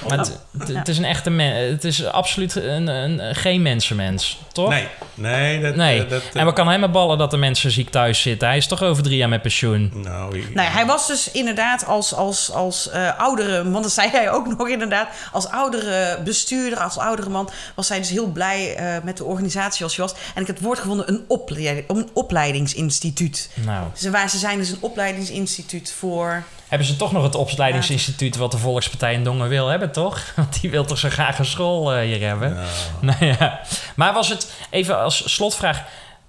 Maar 0.07 0.17
het, 0.17 0.39
het- 0.59 0.67
het 0.67 0.88
is 0.88 0.97
een 0.97 1.05
echte 1.05 1.30
men, 1.30 1.69
Het 1.71 1.84
is 1.84 2.05
absoluut 2.05 2.55
een, 2.55 2.88
een, 2.88 3.36
geen 3.36 3.61
mensenmens, 3.61 4.39
toch? 4.51 4.69
Nee, 4.69 4.88
nee. 5.13 5.61
Dat, 5.61 5.75
Nee. 5.75 6.03
eh, 6.03 6.09
dat, 6.09 6.21
eh, 6.34 6.41
en 6.41 6.45
we 6.47 6.53
kan 6.53 6.67
hem 6.67 6.80
maar 6.80 6.91
ballen 6.91 7.17
dat 7.17 7.32
de 7.32 7.38
mensen 7.38 7.71
ziek 7.71 7.89
thuis 7.89 8.21
zitten. 8.21 8.47
Hij 8.47 8.57
is 8.57 8.67
toch 8.67 8.84
over 8.84 9.03
drie 9.03 9.17
jaar 9.17 9.30
met 9.30 9.41
pensioen. 9.41 9.91
Nou, 9.93 10.38
ik- 10.38 10.53
Nou 10.53 10.67
ja, 10.67 10.73
hij 10.73 10.86
was 10.86 11.07
dus 11.07 11.32
inderdaad 11.32 11.86
als, 11.86 12.13
als, 12.13 12.51
als 12.51 12.89
eh, 12.89 13.19
oudere, 13.19 13.69
want 13.71 13.84
dat 13.84 13.93
zei 13.93 14.09
hij 14.09 14.32
ook 14.32 14.57
nog 14.57 14.69
inderdaad, 14.69 15.07
als 15.32 15.47
oudere 15.47 16.19
bestuurder, 16.23 16.80
als 16.80 16.97
oudere 16.97 17.30
man, 17.30 17.49
was 17.75 17.89
hij 17.89 17.97
dus 17.97 18.09
heel 18.09 18.28
blij 18.28 18.75
eh, 18.75 19.03
met 19.03 19.17
de 19.17 19.23
organisatie 19.23 19.84
als 19.84 19.95
hij 19.95 20.05
was. 20.05 20.15
En 20.36 20.41
ik 20.41 20.47
heb 20.47 20.55
het 20.55 20.65
woord 20.65 20.80
gevonden, 20.80 21.09
een, 21.09 21.25
opleiding, 21.28 21.89
een 21.89 22.09
opleidingsinstituut. 22.13 23.49
Nou, 23.53 23.86
Ze, 23.95 24.09
waar, 24.11 24.30
ze 24.30 24.38
zijn 24.38 24.57
dus 24.57 24.69
een 24.69 24.78
opleidingsinstituut 24.82 25.93
voor... 25.97 26.43
hebben 26.68 26.88
ze 26.88 26.95
toch 26.95 27.11
nog 27.11 27.24
het 27.24 27.36
opleidingsinstituut 27.36 28.36
wat 28.36 28.51
de 28.51 28.57
Volkspartij 28.57 29.13
in 29.13 29.24
Dongen 29.24 29.49
wil 29.49 29.68
hebben, 29.68 29.91
toch? 29.91 30.22
Want 30.36 30.61
die 30.61 30.70
wil 30.70 30.86
toch 30.86 30.97
zo 30.97 31.09
graag 31.09 31.39
een 31.39 31.45
school 31.45 31.93
eh, 31.93 32.01
hier 32.01 32.28
hebben. 32.28 32.57
Nou 33.01 33.26
ja. 33.26 33.59
Maar 33.95 34.13
was 34.13 34.30
het, 34.30 34.53
even 34.70 34.99
als 34.99 35.34
slotvraag... 35.34 35.84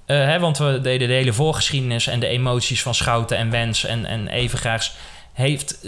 eh, 0.07 0.17
hè, 0.17 0.39
want 0.39 0.59
we 0.59 0.81
deden 0.81 1.09
de 1.09 1.15
hele 1.15 1.33
voorgeschiedenis 1.33 2.07
en 2.07 2.21
de 2.21 2.27
emoties 2.27 2.83
van 2.83 2.95
Schouten 2.95 3.37
en 3.37 3.51
Wens 3.51 3.85
en, 3.85 4.05
en 4.07 4.29
Evengraags. 4.29 4.95
Heeft 5.33 5.79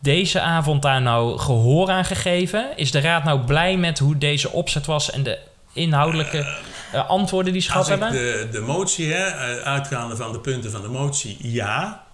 deze 0.00 0.40
avond 0.40 0.82
daar 0.82 1.02
nou 1.02 1.38
gehoor 1.38 1.90
aan 1.90 2.04
gegeven? 2.04 2.66
Is 2.76 2.90
de 2.90 3.00
raad 3.00 3.24
nou 3.24 3.40
blij 3.40 3.76
met 3.76 3.98
hoe 3.98 4.18
deze 4.18 4.50
opzet 4.50 4.86
was 4.86 5.10
en 5.10 5.22
de 5.22 5.38
inhoudelijke 5.72 6.56
eh, 6.92 7.08
antwoorden 7.08 7.52
die 7.52 7.62
ze 7.62 7.72
als 7.72 7.86
gehad 7.88 8.02
ik 8.02 8.08
hebben? 8.08 8.50
de, 8.50 8.58
de 8.58 8.60
motie, 8.60 9.12
hè, 9.12 9.24
uitgaande 9.62 10.16
van 10.16 10.32
de 10.32 10.40
punten 10.40 10.70
van 10.70 10.82
de 10.82 10.88
motie, 10.88 11.36
ja. 11.40 12.04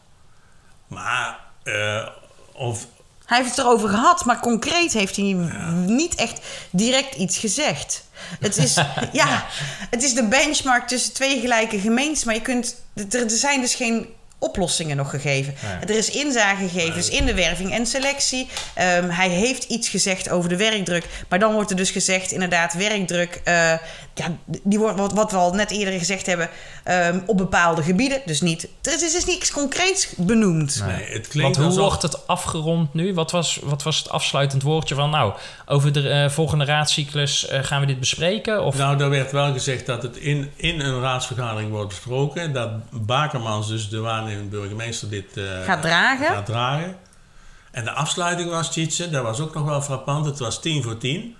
Maar 0.86 1.39
eh, 1.68 2.08
of, 2.52 2.86
Hij 3.24 3.38
heeft 3.38 3.50
het 3.50 3.58
erover 3.58 3.88
gehad, 3.88 4.24
maar 4.24 4.40
concreet 4.40 4.92
heeft 4.92 5.16
hij 5.16 5.24
niet 5.86 6.14
echt 6.14 6.40
direct 6.70 7.14
iets 7.14 7.38
gezegd. 7.38 8.04
Het 8.40 8.56
is, 8.56 8.74
ja, 9.12 9.46
het 9.90 10.02
is 10.02 10.14
de 10.14 10.24
benchmark 10.24 10.88
tussen 10.88 11.12
twee 11.12 11.40
gelijke 11.40 11.80
gemeentes, 11.80 12.24
maar 12.24 12.34
je 12.34 12.42
kunt, 12.42 12.82
er, 12.94 13.22
er 13.22 13.30
zijn 13.30 13.60
dus 13.60 13.74
geen 13.74 14.06
oplossingen 14.38 14.96
nog 14.96 15.10
gegeven. 15.10 15.54
Er 15.80 15.90
is 15.90 16.10
inzage 16.10 16.68
gegeven, 16.68 16.94
dus 16.94 17.08
in 17.08 17.26
de 17.26 17.34
werving 17.34 17.72
en 17.72 17.86
selectie. 17.86 18.48
Ehm, 18.74 19.08
hij 19.08 19.28
heeft 19.28 19.64
iets 19.64 19.88
gezegd 19.88 20.28
over 20.28 20.48
de 20.48 20.56
werkdruk, 20.56 21.04
maar 21.28 21.38
dan 21.38 21.52
wordt 21.52 21.70
er 21.70 21.76
dus 21.76 21.90
gezegd, 21.90 22.32
inderdaad, 22.32 22.72
werkdruk, 22.72 23.40
eh, 23.44 23.72
ja, 24.18 24.36
die 24.62 24.78
wordt, 24.78 24.98
wat, 24.98 25.12
wat 25.12 25.30
we 25.30 25.36
al 25.36 25.52
net 25.52 25.70
eerder 25.70 25.98
gezegd 25.98 26.26
hebben, 26.26 26.48
ehm, 26.84 27.20
op 27.26 27.36
bepaalde 27.36 27.82
gebieden. 27.82 28.20
Dus 28.24 28.40
niet, 28.40 28.68
er 28.82 28.92
is, 28.92 29.14
is 29.14 29.24
niks 29.24 29.50
concreets 29.50 30.08
benoemd. 30.16 30.82
nee, 30.86 31.04
het 31.04 31.12
Want 31.12 31.28
klinkt 31.28 31.56
hoe 31.56 31.66
alsof... 31.66 31.80
wordt 31.80 32.02
het 32.02 32.26
afgerond 32.26 32.94
nu? 32.94 33.14
Wat 33.14 33.30
was, 33.30 33.60
wat 33.62 33.82
was 33.82 33.98
het 33.98 34.10
afsluitend 34.10 34.62
woordje 34.62 34.94
van... 34.94 35.10
nou, 35.10 35.32
over 35.66 35.92
de 35.92 36.08
eh, 36.08 36.30
volgende 36.30 36.64
raadscyclus 36.64 37.46
eh, 37.46 37.62
gaan 37.62 37.80
we 37.80 37.86
dit 37.86 38.00
bespreken? 38.00 38.64
Of 38.64 38.76
Nou, 38.76 38.96
daar 38.96 39.10
werd 39.10 39.32
wel 39.32 39.52
gezegd 39.52 39.86
dat 39.86 40.02
het 40.02 40.16
in, 40.16 40.50
in 40.56 40.80
een 40.80 41.00
raadsvergadering 41.00 41.70
wordt 41.70 41.88
besproken. 41.88 42.52
Dat 42.52 42.70
Bakermans, 42.90 43.68
dus 43.68 43.88
de 43.88 44.00
waarnemend 44.00 44.50
burgemeester, 44.50 45.08
dit 45.08 45.36
eh, 45.36 45.44
Gaat 45.64 45.82
dragen. 45.82 46.26
gaat 46.26 46.46
dragen. 46.46 46.96
En 47.79 47.85
de 47.85 47.93
afsluiting 47.93 48.51
was, 48.51 48.70
Tjitse, 48.70 49.11
dat 49.11 49.22
was 49.22 49.41
ook 49.41 49.55
nog 49.55 49.64
wel 49.64 49.83
frappant. 49.83 50.26
Het 50.26 50.39
was 50.39 50.61
tien 50.61 50.83
voor 50.83 50.99
tien. 50.99 51.37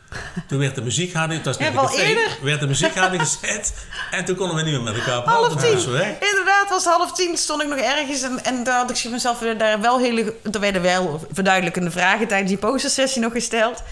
Toen 0.49 0.59
werd 0.59 0.75
de 0.75 0.83
muziek 0.83 1.13
harder, 1.13 1.37
het 1.37 1.47
was 1.47 1.59
net 1.59 1.73
Ja, 1.73 1.81
café, 1.81 2.17
werd 2.43 2.61
de 2.61 2.67
muziek 2.67 2.95
harder 2.95 3.21
gezet. 3.21 3.87
En 4.11 4.25
toen 4.25 4.37
konden 4.37 4.57
we 4.57 4.63
niet 4.63 4.73
meer 4.73 4.83
met 4.83 4.95
elkaar 4.95 5.23
praten. 5.23 5.43
Half 5.43 5.63
tien. 5.63 6.17
Inderdaad, 6.31 6.69
was 6.69 6.85
half 6.85 7.13
tien. 7.13 7.37
Stond 7.37 7.63
ik 7.63 7.69
nog 7.69 7.79
ergens. 7.79 8.23
En, 8.23 8.45
en 8.45 8.65
daar 8.65 8.79
had 8.79 8.91
ik 8.91 9.11
mezelf 9.11 9.39
daar 9.39 9.81
wel 9.81 9.99
hele. 9.99 10.35
Er 10.53 10.61
werden 10.61 10.83
wel 10.83 11.27
verduidelijkende 11.33 11.91
vragen 11.91 12.29
tijdens 12.29 12.51
die 12.51 12.59
postersessie 12.59 13.23
nog 13.23 13.33
gesteld. 13.33 13.83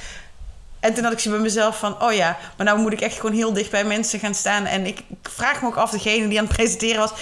En 0.81 0.95
toen 0.95 1.05
had 1.05 1.13
ik 1.13 1.19
ze 1.19 1.31
bij 1.31 1.39
mezelf 1.39 1.79
van: 1.79 2.03
oh 2.03 2.13
ja, 2.13 2.39
maar 2.57 2.67
nou 2.67 2.79
moet 2.79 2.93
ik 2.93 3.01
echt 3.01 3.17
gewoon 3.21 3.37
heel 3.37 3.53
dicht 3.53 3.71
bij 3.71 3.85
mensen 3.85 4.19
gaan 4.19 4.35
staan. 4.35 4.65
En 4.67 4.87
ik, 4.87 4.99
ik 4.99 5.29
vraag 5.31 5.63
me 5.63 5.67
ook 5.67 5.77
af, 5.77 5.91
degene 5.91 6.29
die 6.29 6.39
aan 6.39 6.45
het 6.47 6.57
presenteren 6.57 6.99
was. 6.99 7.13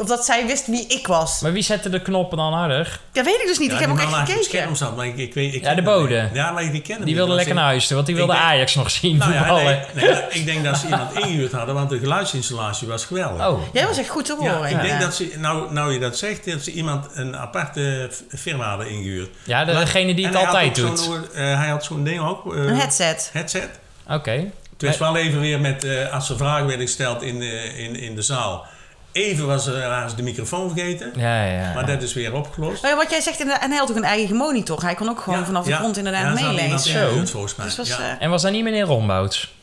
Of 0.00 0.06
dat 0.06 0.24
zij 0.24 0.46
wist 0.46 0.66
wie 0.66 0.86
ik 0.86 1.06
was. 1.06 1.40
Maar 1.40 1.52
wie 1.52 1.62
zette 1.62 1.88
de 1.88 2.02
knoppen 2.02 2.38
dan 2.38 2.52
harder? 2.52 3.00
Dat 3.12 3.24
weet 3.24 3.40
ik 3.40 3.46
dus 3.46 3.58
niet. 3.58 3.68
Ja, 3.70 3.74
ik 3.74 3.80
heb 3.80 3.96
die 3.96 4.06
ook 4.06 4.10
echt 4.12 4.18
gekeken. 4.18 4.44
scherm 4.44 4.74
zat, 4.74 4.96
maar 4.96 5.06
ik, 5.06 5.16
ik 5.16 5.34
weet... 5.34 5.54
Ik 5.54 5.62
Ja, 5.64 5.74
de 5.74 5.82
bode. 5.82 6.28
Ja, 6.32 6.50
maar 6.50 6.62
ik 6.62 6.82
ken 6.82 6.96
hem 6.96 7.04
Die 7.04 7.14
wilde 7.14 7.32
lekker 7.34 7.52
is- 7.52 7.58
naar 7.58 7.68
huis 7.68 7.90
want 7.90 8.06
die 8.06 8.14
wilde 8.14 8.32
denk- 8.32 8.44
Ajax 8.44 8.74
nog 8.74 8.90
zien 8.90 9.16
Nou 9.16 9.32
ja, 9.32 9.54
nee, 9.54 9.64
nee, 9.94 10.14
ik 10.28 10.44
denk 10.46 10.64
dat 10.64 10.76
ze 10.78 10.84
iemand 10.84 11.14
ingehuurd 11.14 11.52
hadden, 11.52 11.74
want 11.74 11.90
de 11.90 11.98
geluidsinstallatie 11.98 12.88
was 12.88 13.04
geweldig. 13.04 13.46
Oh, 13.46 13.62
Jij 13.72 13.86
was 13.86 13.98
echt 13.98 14.08
goed 14.08 14.24
te 14.24 14.34
horen. 14.38 14.60
Ja, 14.70 14.76
ik 14.76 14.82
denk 14.82 15.00
dat 15.00 15.14
ze, 15.14 15.34
nou, 15.38 15.72
nou 15.72 15.92
je 15.92 15.98
dat 15.98 16.18
zegt, 16.18 16.50
dat 16.50 16.60
ze 16.62 16.72
iemand 16.72 17.06
een 17.14 17.36
aparte 17.36 18.10
firma 18.28 18.68
hadden 18.68 18.90
ingehuurd. 18.90 19.28
ja, 19.44 19.64
de- 19.64 19.72
degene 19.72 20.14
die 20.14 20.26
het 20.26 20.34
altijd 20.36 20.74
doet. 20.74 21.10
eh, 21.34 21.58
hij 21.58 21.68
had 21.68 21.84
zo'n 21.84 22.04
ding 22.04 22.20
ook. 22.28 22.54
eh, 22.54 22.62
Een 22.64 22.76
headset. 22.76 23.30
headset. 23.32 23.68
Oké. 24.10 24.50
Het 24.78 24.86
was 24.88 24.98
wel 24.98 25.16
even 25.16 25.40
weer 25.40 25.60
met, 25.60 25.84
eh, 25.84 26.12
als 26.12 26.30
er 26.30 26.36
vragen 26.36 26.66
werden 26.66 26.86
gesteld 26.86 27.22
in 27.22 27.38
de, 27.38 27.72
in, 27.76 27.96
in 27.96 28.14
de 28.14 28.22
zaal. 28.22 28.66
Even 29.16 29.46
was 29.46 29.66
er 29.66 30.08
ze 30.10 30.16
de 30.16 30.22
microfoon 30.22 30.70
vergeten. 30.70 31.12
Ja, 31.16 31.44
ja. 31.44 31.74
Maar 31.74 31.86
dat 31.86 32.02
is 32.02 32.12
weer 32.12 32.32
opgelost. 32.34 32.82
Maar 32.82 32.90
ja, 32.90 32.96
wat 32.96 33.10
jij 33.10 33.20
zegt, 33.20 33.40
en 33.40 33.48
hij 33.70 33.78
had 33.78 33.90
ook 33.90 33.96
een 33.96 34.04
eigen 34.04 34.36
monitor. 34.36 34.82
Hij 34.82 34.94
kon 34.94 35.08
ook 35.08 35.20
gewoon 35.20 35.38
Ja, 35.38 35.44
vanaf 35.44 35.64
de 35.64 35.70
ja. 35.70 35.76
grond 35.76 35.96
inderdaad 35.96 36.38
Ja, 36.38 36.50
meelezen. 36.52 36.90
ingehuurd, 36.94 37.30
volgens 37.30 37.54
mij. 37.56 37.66
Dus 37.66 37.76
was, 37.76 37.88
ja. 37.88 37.98
eh, 37.98 38.22
En 38.22 38.30
was 38.30 38.42
dat 38.42 38.52
niet 38.52 38.62
meneer 38.64 38.84
Rombouts? 38.84 39.54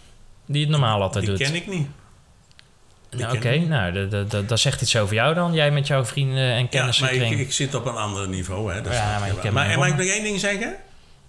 Die 0.45 0.61
het 0.61 0.69
normaal 0.69 1.01
altijd 1.01 1.25
Die 1.25 1.35
doet? 1.37 1.47
ken 1.47 1.55
ik 1.55 1.67
niet. 1.67 1.87
Nou, 3.09 3.25
ken 3.27 3.37
Oké, 3.37 3.49
ik 3.49 3.59
niet. 3.59 3.69
nou, 3.69 3.91
dat- 3.91 4.11
dat- 4.11 4.31
dat- 4.31 4.49
dat 4.49 4.59
zegt 4.59 4.81
iets 4.81 4.95
over 4.95 5.15
jou 5.15 5.33
dan. 5.33 5.53
Jij 5.53 5.71
met 5.71 5.87
jouw 5.87 6.05
vrienden 6.05 6.51
en 6.51 6.61
Ja, 6.61 6.67
kennissen 6.67 7.05
maar 7.05 7.13
ik, 7.13 7.39
ik 7.39 7.53
zit 7.53 7.75
op 7.75 7.85
een 7.85 7.95
ander 7.95 8.27
niveau. 8.27 8.73
Hè, 8.73 8.81
dat 8.81 8.93
Ja, 8.93 9.19
maar 9.19 9.27
ik 9.27 9.51
maar 9.51 9.77
mag 9.77 9.87
ik 9.87 9.97
nog 9.97 10.05
één 10.07 10.23
ding 10.23 10.39
zeggen? 10.39 10.75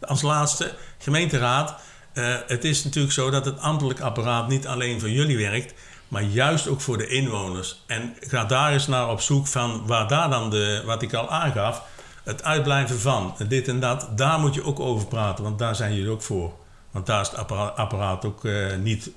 Als 0.00 0.22
laatste, 0.22 0.72
gemeenteraad. 0.98 1.74
eh, 2.12 2.34
het 2.46 2.64
is 2.64 2.84
natuurlijk 2.84 3.12
zo 3.14 3.30
dat 3.30 3.44
het 3.44 3.60
ambtelijk 3.60 4.00
apparaat 4.00 4.48
niet 4.48 4.66
alleen 4.66 5.00
voor 5.00 5.10
jullie 5.10 5.36
werkt, 5.36 5.74
maar 6.14 6.22
juist 6.22 6.68
ook 6.68 6.80
voor 6.80 6.98
de 6.98 7.06
inwoners. 7.06 7.82
En 7.86 8.16
ga 8.20 8.44
daar 8.44 8.72
eens 8.72 8.86
naar 8.86 9.10
op 9.10 9.20
zoek 9.20 9.46
van 9.46 9.86
waar 9.86 10.08
daar 10.08 10.30
dan 10.30 10.50
de, 10.50 10.82
wat 10.84 11.02
ik 11.02 11.14
al 11.14 11.30
aangaf, 11.30 11.82
het 12.24 12.42
uitblijven 12.42 12.98
van, 12.98 13.34
dit 13.48 13.68
en 13.68 13.80
dat, 13.80 14.08
daar 14.16 14.38
moet 14.38 14.54
je 14.54 14.64
ook 14.64 14.80
over 14.80 15.06
praten, 15.06 15.44
want 15.44 15.58
daar 15.58 15.74
zijn 15.74 15.94
jullie 15.94 16.10
ook 16.10 16.22
voor. 16.22 16.52
Want 16.90 17.06
daar 17.06 17.20
is 17.20 17.28
het 17.28 17.36
appara- 17.36 17.72
apparaat 17.76 18.24
ook 18.24 18.44
eh, 18.44 18.76
niet 18.76 19.10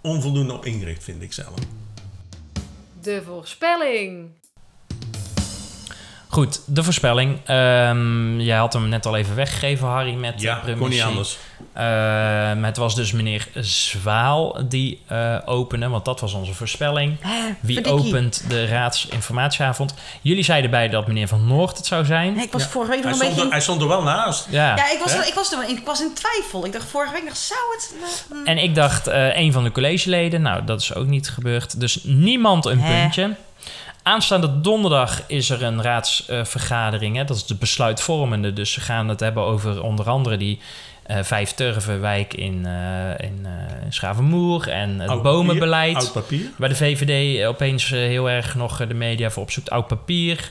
onvoldoende 0.00 0.52
op 0.52 0.64
ingericht, 0.64 1.04
vind 1.04 1.22
ik 1.22 1.32
zelf. 1.32 1.54
De 3.00 3.22
voorspelling. 3.26 4.30
Goed, 6.32 6.60
de 6.66 6.82
voorspelling. 6.82 7.38
Ehm, 7.44 8.40
jij 8.40 8.56
had 8.56 8.72
hem 8.72 8.88
net 8.88 9.06
al 9.06 9.16
even 9.16 9.34
weggegeven, 9.34 9.88
Harry, 9.88 10.14
met 10.14 10.40
Ja, 10.40 10.60
de 10.64 10.76
kon 10.76 10.88
niet 10.88 11.02
anders. 11.02 11.38
Ehm, 11.72 12.62
het 12.62 12.76
was 12.76 12.94
dus 12.94 13.12
meneer 13.12 13.48
Zwaal 13.60 14.68
die 14.68 15.02
eh 15.06 15.36
opende, 15.44 15.88
want 15.88 16.04
dat 16.04 16.20
was 16.20 16.32
onze 16.32 16.54
voorspelling. 16.54 17.16
Wie 17.60 17.74
verdikkie. 17.74 18.06
opent 18.08 18.44
de 18.48 18.66
raadsinformatieavond? 18.66 19.94
Jullie 20.20 20.42
zeiden 20.42 20.70
bij 20.70 20.88
dat 20.88 21.06
meneer 21.06 21.28
Van 21.28 21.46
Noort 21.46 21.76
het 21.76 21.86
zou 21.86 22.04
zijn. 22.04 22.34
Nee, 22.34 22.44
ik 22.44 22.52
was 22.52 22.64
vorige 22.66 22.90
week 22.90 23.02
Hij 23.02 23.10
nog 23.10 23.20
een 23.20 23.26
stond, 23.26 23.34
beetje... 23.34 23.46
er, 23.46 23.52
hij 23.52 23.60
stond 23.62 23.80
er 23.82 23.88
wel 23.88 24.02
naast. 24.02 24.46
Ja. 24.50 24.76
Ja, 24.76 24.90
ik 24.92 24.98
was, 25.04 25.14
ik, 25.28 25.34
was 25.34 25.52
er, 25.52 25.58
wel 25.58 25.68
in- 25.68 25.76
ik 25.76 25.86
was 25.86 26.00
in 26.00 26.12
twijfel. 26.14 26.64
Ik 26.66 26.72
dacht 26.72 26.84
vorige 26.90 27.12
week 27.12 27.24
nog, 27.24 27.36
zou 27.36 27.60
het... 27.72 27.94
En 28.44 28.58
ik 28.58 28.74
dacht 28.74 29.06
eh 29.06 29.36
een 29.38 29.52
van 29.52 29.64
de 29.64 29.72
collegeleden. 29.72 30.42
Nou, 30.42 30.64
dat 30.64 30.80
is 30.80 30.94
ook 30.94 31.06
niet 31.06 31.28
gebeurd. 31.28 31.80
Dus 31.80 31.98
niemand 32.04 32.64
een 32.66 32.80
Hè? 32.80 33.00
puntje. 33.00 33.34
Aanstaande 34.02 34.60
donderdag 34.60 35.22
is 35.26 35.50
er 35.50 35.62
een 35.62 35.82
raadsvergadering. 35.82 37.16
hè. 37.16 37.24
dat 37.24 37.36
is 37.36 37.46
de 37.46 37.54
besluitvormende. 37.54 38.52
Dus 38.52 38.72
ze 38.72 38.80
gaan 38.80 39.08
het 39.08 39.20
hebben 39.20 39.42
over 39.42 39.82
onder 39.82 40.08
andere 40.08 40.36
die 40.36 40.58
eh 41.02 41.22
Vijf 41.22 41.52
Turvenwijk 41.52 42.34
in, 42.34 42.66
eh 42.66 43.26
in 43.26 43.40
eh, 43.46 43.50
Schavenmoer 43.88 44.68
en 44.68 45.00
het 45.00 45.10
Oud 45.10 45.22
bomenbeleid. 45.22 45.92
papier, 45.92 46.06
Oud 46.08 46.22
papier. 46.22 46.50
Waar 46.58 46.68
de 46.68 46.74
VVD 46.74 47.44
opeens 47.46 47.88
heel 47.90 48.30
erg 48.30 48.54
nog 48.54 48.86
de 48.86 48.94
media 48.94 49.30
voor 49.30 49.42
opzoekt. 49.42 49.70
Oud 49.70 49.86
papier. 49.86 50.50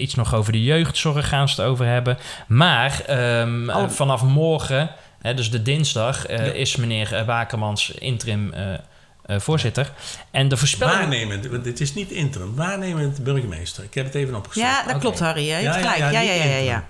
Iets 0.00 0.14
nog 0.14 0.34
over 0.34 0.52
de 0.52 0.62
jeugdzorg 0.62 1.28
gaan 1.28 1.48
ze 1.48 1.60
het 1.60 1.70
over 1.70 1.86
hebben. 1.86 2.18
Maar 2.46 3.00
ehm, 3.06 3.70
eh, 3.70 3.88
vanaf 3.88 4.22
morgen, 4.22 4.90
hè, 5.20 5.34
dus 5.34 5.50
de 5.50 5.62
dinsdag, 5.62 6.28
Ja. 6.28 6.34
is 6.38 6.76
meneer 6.76 7.22
Bakermans 7.26 7.90
interim 7.90 8.52
eh, 9.26 9.38
voorzitter. 9.40 9.92
En 10.30 10.48
de 10.48 10.56
voorspelling... 10.56 10.96
Waarnemend, 10.98 11.46
want 11.46 11.64
het 11.64 11.80
is 11.80 11.94
niet 11.94 12.10
interim, 12.10 12.54
waarnemend 12.54 13.24
burgemeester. 13.24 13.84
Ik 13.84 13.94
heb 13.94 14.04
het 14.04 14.14
even 14.14 14.34
opgezocht. 14.34 14.66
Ja, 14.86 14.92
dat 14.92 15.00
klopt, 15.00 15.18
Harry. 15.20 15.46
Je 15.46 15.52
hebt 15.52 15.62
Ja, 15.64 15.70
ja, 15.70 15.78
gelijk. 15.78 15.98
ja, 15.98 16.10
Ja, 16.10 16.20
ja, 16.20 16.32
niet 16.32 16.42
ja, 16.42 16.48
ja. 16.48 16.56
ja, 16.56 16.58
interim. 16.58 16.82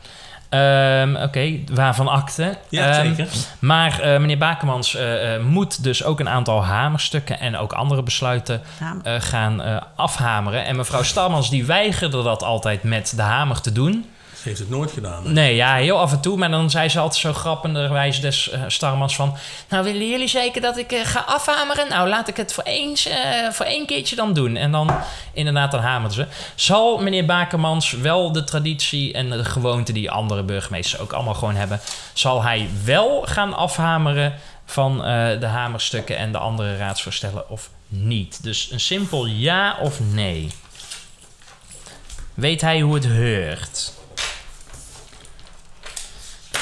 Ehm, 0.49 1.17
Oké, 1.23 1.59
waarvan 1.75 2.09
akte. 2.09 2.57
Ja, 2.69 2.89
Ehm, 2.99 3.07
zeker. 3.15 3.29
Maar 3.59 4.01
eh, 4.01 4.21
meneer 4.21 4.39
Bakermans 4.39 4.95
eh, 4.95 5.35
eh, 5.35 5.43
moet 5.43 5.83
dus 5.83 6.05
ook 6.05 6.21
een 6.21 6.29
aantal 6.29 6.65
hamerstukken 6.65 7.41
en 7.41 7.57
ook 7.57 7.73
andere 7.73 8.03
besluiten 8.03 8.63
eh, 9.05 9.15
gaan 9.19 9.63
eh, 9.63 9.77
afhameren. 9.97 10.65
En 10.65 10.77
mevrouw 10.77 11.03
Stalmans 11.03 11.51
die 11.51 11.65
weigerde 11.67 12.23
dat 12.23 12.43
altijd 12.43 12.83
met 12.83 13.13
de 13.17 13.23
hamer 13.23 13.61
te 13.61 13.73
doen. 13.73 14.07
Ze 14.45 14.51
heeft 14.51 14.63
het 14.63 14.71
nooit 14.71 14.93
gedaan. 14.93 15.33
Nee, 15.33 15.55
ja, 15.55 15.75
heel 15.75 15.99
af 15.99 16.13
en 16.13 16.21
toe. 16.21 16.37
Maar 16.37 16.51
dan 16.51 16.71
zei 16.71 16.89
ze 16.89 16.99
altijd 16.99 17.21
zo 17.21 17.33
grappenderwijs 17.33 18.21
des 18.21 18.53
uh, 18.53 18.63
Starmans 18.67 19.17
van... 19.17 19.37
Nou, 19.69 19.85
willen 19.85 20.09
jullie 20.09 20.29
zeker 20.29 20.61
dat 20.61 20.77
ik 20.77 20.93
eh, 20.93 21.05
ga 21.05 21.21
afhameren? 21.21 21.89
Nou, 21.89 22.09
laat 22.09 22.29
ik 22.29 22.37
het 22.37 22.53
voor, 22.53 22.65
eens, 22.65 23.07
eh, 23.07 23.17
voor 23.51 23.67
één 23.67 23.87
keertje 23.87 24.17
dan 24.17 24.33
doen. 24.33 24.57
En 24.57 24.73
dan, 24.73 24.91
inderdaad, 25.33 25.71
dan 25.71 25.81
hameren 25.81 26.15
ze. 26.15 26.27
Zal 26.55 26.99
meneer 27.03 27.25
Bakermans 27.25 27.91
wel 27.93 28.33
de 28.33 28.45
traditie 28.45 29.13
en 29.13 29.31
de 29.31 29.45
gewoonte... 29.45 29.93
die 29.93 30.11
andere 30.11 30.43
burgemeesters 30.43 31.03
ook 31.03 31.13
allemaal 31.13 31.35
gewoon 31.35 31.57
hebben... 31.57 31.81
zal 32.13 32.43
hij 32.43 32.69
wel 32.85 33.23
gaan 33.23 33.55
afhameren 33.55 34.35
van 34.65 35.05
eh, 35.05 35.41
de 35.41 35.47
hamerstukken... 35.47 36.17
en 36.17 36.33
de 36.33 36.39
andere 36.39 36.77
raadsvoorstellen 36.77 37.51
of 37.51 37.71
niet? 37.89 38.43
Dus 38.43 38.71
een 38.71 38.81
simpel 38.81 39.27
ja 39.27 39.79
of 39.81 40.01
nee. 40.01 40.49
Weet 42.35 42.61
hij 42.61 42.81
hoe 42.81 42.95
het 42.95 43.07
heurt? 43.07 44.03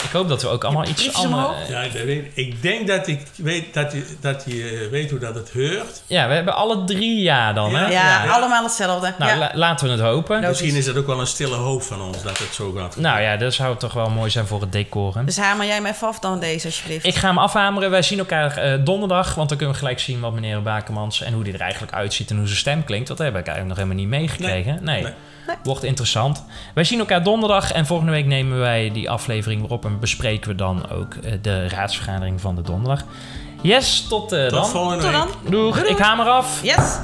Ik 0.04 0.10
hoop 0.12 0.28
dat 0.28 0.42
we 0.42 0.48
ook 0.48 0.64
allemaal 0.64 0.86
iets 0.86 1.14
anders... 1.14 1.34
omhoog? 1.34 1.68
Ja, 1.68 1.82
dat 1.82 1.92
weet, 1.92 2.24
ik 2.34 2.62
denk 2.62 2.86
dat 2.86 3.06
ik 3.06 3.20
weet 3.36 3.74
dat 3.74 3.92
je, 3.92 4.16
dat 4.20 4.42
je 4.46 4.88
weet 4.90 5.10
hoe 5.10 5.18
dat 5.18 5.34
het 5.34 5.52
heurt. 5.52 6.02
Ja, 6.06 6.28
we 6.28 6.34
hebben 6.34 6.54
alle 6.54 6.84
drie 6.84 7.22
ja 7.22 7.52
dan, 7.52 7.74
hè? 7.74 7.82
Ja, 7.82 8.24
Ja. 8.24 8.30
allemaal 8.30 8.62
hetzelfde. 8.62 9.14
Nou, 9.18 9.30
ja. 9.30 9.38
la- 9.38 9.50
laten 9.54 9.86
we 9.86 9.92
het 9.92 10.00
hopen. 10.00 10.40
Misschien 10.40 10.74
is 10.76 10.86
het 10.86 10.96
ook 10.96 11.06
wel 11.06 11.20
een 11.20 11.26
stille 11.26 11.54
hoop 11.56 11.82
van 11.82 12.00
ons 12.02 12.22
dat 12.22 12.38
het 12.38 12.54
zo 12.54 12.72
gaat. 12.72 12.96
Nou 12.96 13.20
ja, 13.20 13.36
dat 13.36 13.54
zou 13.54 13.76
toch 13.76 13.92
wel 13.92 14.10
mooi 14.10 14.30
zijn 14.30 14.46
voor 14.46 14.60
het 14.60 14.72
decor. 14.72 15.14
hè? 15.16 15.24
Dus 15.24 15.36
hamer 15.36 15.66
jij 15.66 15.80
me 15.80 15.88
even 15.88 16.08
af 16.08 16.18
dan 16.18 16.40
deze, 16.40 16.66
alsjeblieft. 16.66 17.06
Ik 17.06 17.14
ga 17.14 17.28
hem 17.28 17.38
afhameren. 17.38 17.90
Wij 17.90 18.02
zien 18.02 18.18
elkaar 18.18 18.56
eh, 18.56 18.78
donderdag. 18.84 19.34
Want 19.34 19.48
dan 19.48 19.56
kunnen 19.58 19.74
we 19.74 19.80
gelijk 19.80 20.00
zien 20.00 20.20
wat 20.20 20.32
meneer 20.32 20.62
Bakermans... 20.62 21.22
en 21.22 21.32
hoe 21.32 21.44
die 21.44 21.52
er 21.52 21.60
eigenlijk 21.60 21.92
uitziet 21.92 22.30
en 22.30 22.36
hoe 22.36 22.46
zijn 22.46 22.58
stem 22.58 22.84
klinkt. 22.84 23.08
Dat 23.08 23.18
heb 23.18 23.28
ik 23.28 23.34
eigenlijk 23.34 23.66
nog 23.68 23.76
helemaal 23.76 23.96
niet 23.96 24.08
meegekregen. 24.08 24.78
Nee. 24.82 25.02
Nee. 25.02 25.12
Wordt 25.62 25.84
interessant. 25.84 26.44
Wij 26.74 26.84
zien 26.84 26.98
elkaar 26.98 27.22
donderdag. 27.22 27.72
En 27.72 27.86
volgende 27.86 28.12
week 28.12 28.26
nemen 28.26 28.58
wij 28.58 28.90
die 28.92 29.10
aflevering 29.10 29.60
weer 29.60 29.70
op... 29.70 29.84
en 29.84 30.00
bespreken 30.00 30.48
we 30.50 30.54
dan 30.56 30.90
ook 30.90 31.14
eh, 31.14 31.32
de 31.42 31.68
raadsvergadering 31.68 32.40
van 32.40 32.54
de 32.54 32.62
donderdag. 32.62 33.04
Yes, 33.60 34.06
tot, 34.08 34.32
eh, 34.32 34.42
Tot 34.42 34.50
dan. 34.50 34.66
volgende 34.66 35.02
Tot 35.02 35.12
week. 35.12 35.20
dan. 35.42 35.50
Doeg, 35.50 35.78
ik 35.78 35.98
hamer 35.98 36.26
af. 36.26 36.62
Yes. 36.62 36.98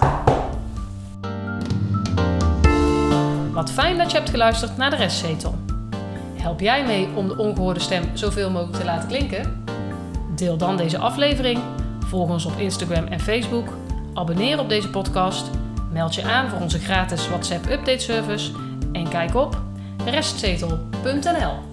Wat 3.52 3.70
fijn 3.70 3.98
dat 3.98 4.10
je 4.10 4.16
hebt 4.16 4.30
geluisterd 4.30 4.76
naar 4.76 4.90
de 4.90 4.96
restzetel. 4.96 5.58
Help 6.34 6.60
jij 6.60 6.84
mee 6.86 7.08
om 7.14 7.28
de 7.28 7.36
ongehoorde 7.36 7.80
stem 7.80 8.10
zoveel 8.14 8.50
mogelijk 8.50 8.78
te 8.78 8.84
laten 8.84 9.08
klinken? 9.08 9.64
Deel 10.36 10.56
dan 10.56 10.76
deze 10.76 10.98
aflevering, 10.98 11.60
volg 12.06 12.30
ons 12.30 12.44
op 12.44 12.58
Instagram 12.58 13.06
en 13.06 13.20
Facebook, 13.20 13.68
abonneer 14.14 14.58
op 14.58 14.68
deze 14.68 14.88
podcast, 14.88 15.50
Meld 15.90 16.14
je 16.14 16.22
aan 16.22 16.48
voor 16.48 16.60
onze 16.60 16.78
gratis 16.78 17.28
WhatsApp 17.28 17.70
update 17.70 17.98
service 17.98 18.52
en 18.92 19.08
kijk 19.08 19.34
op 19.34 19.60
restzetel.nl. 20.04 21.68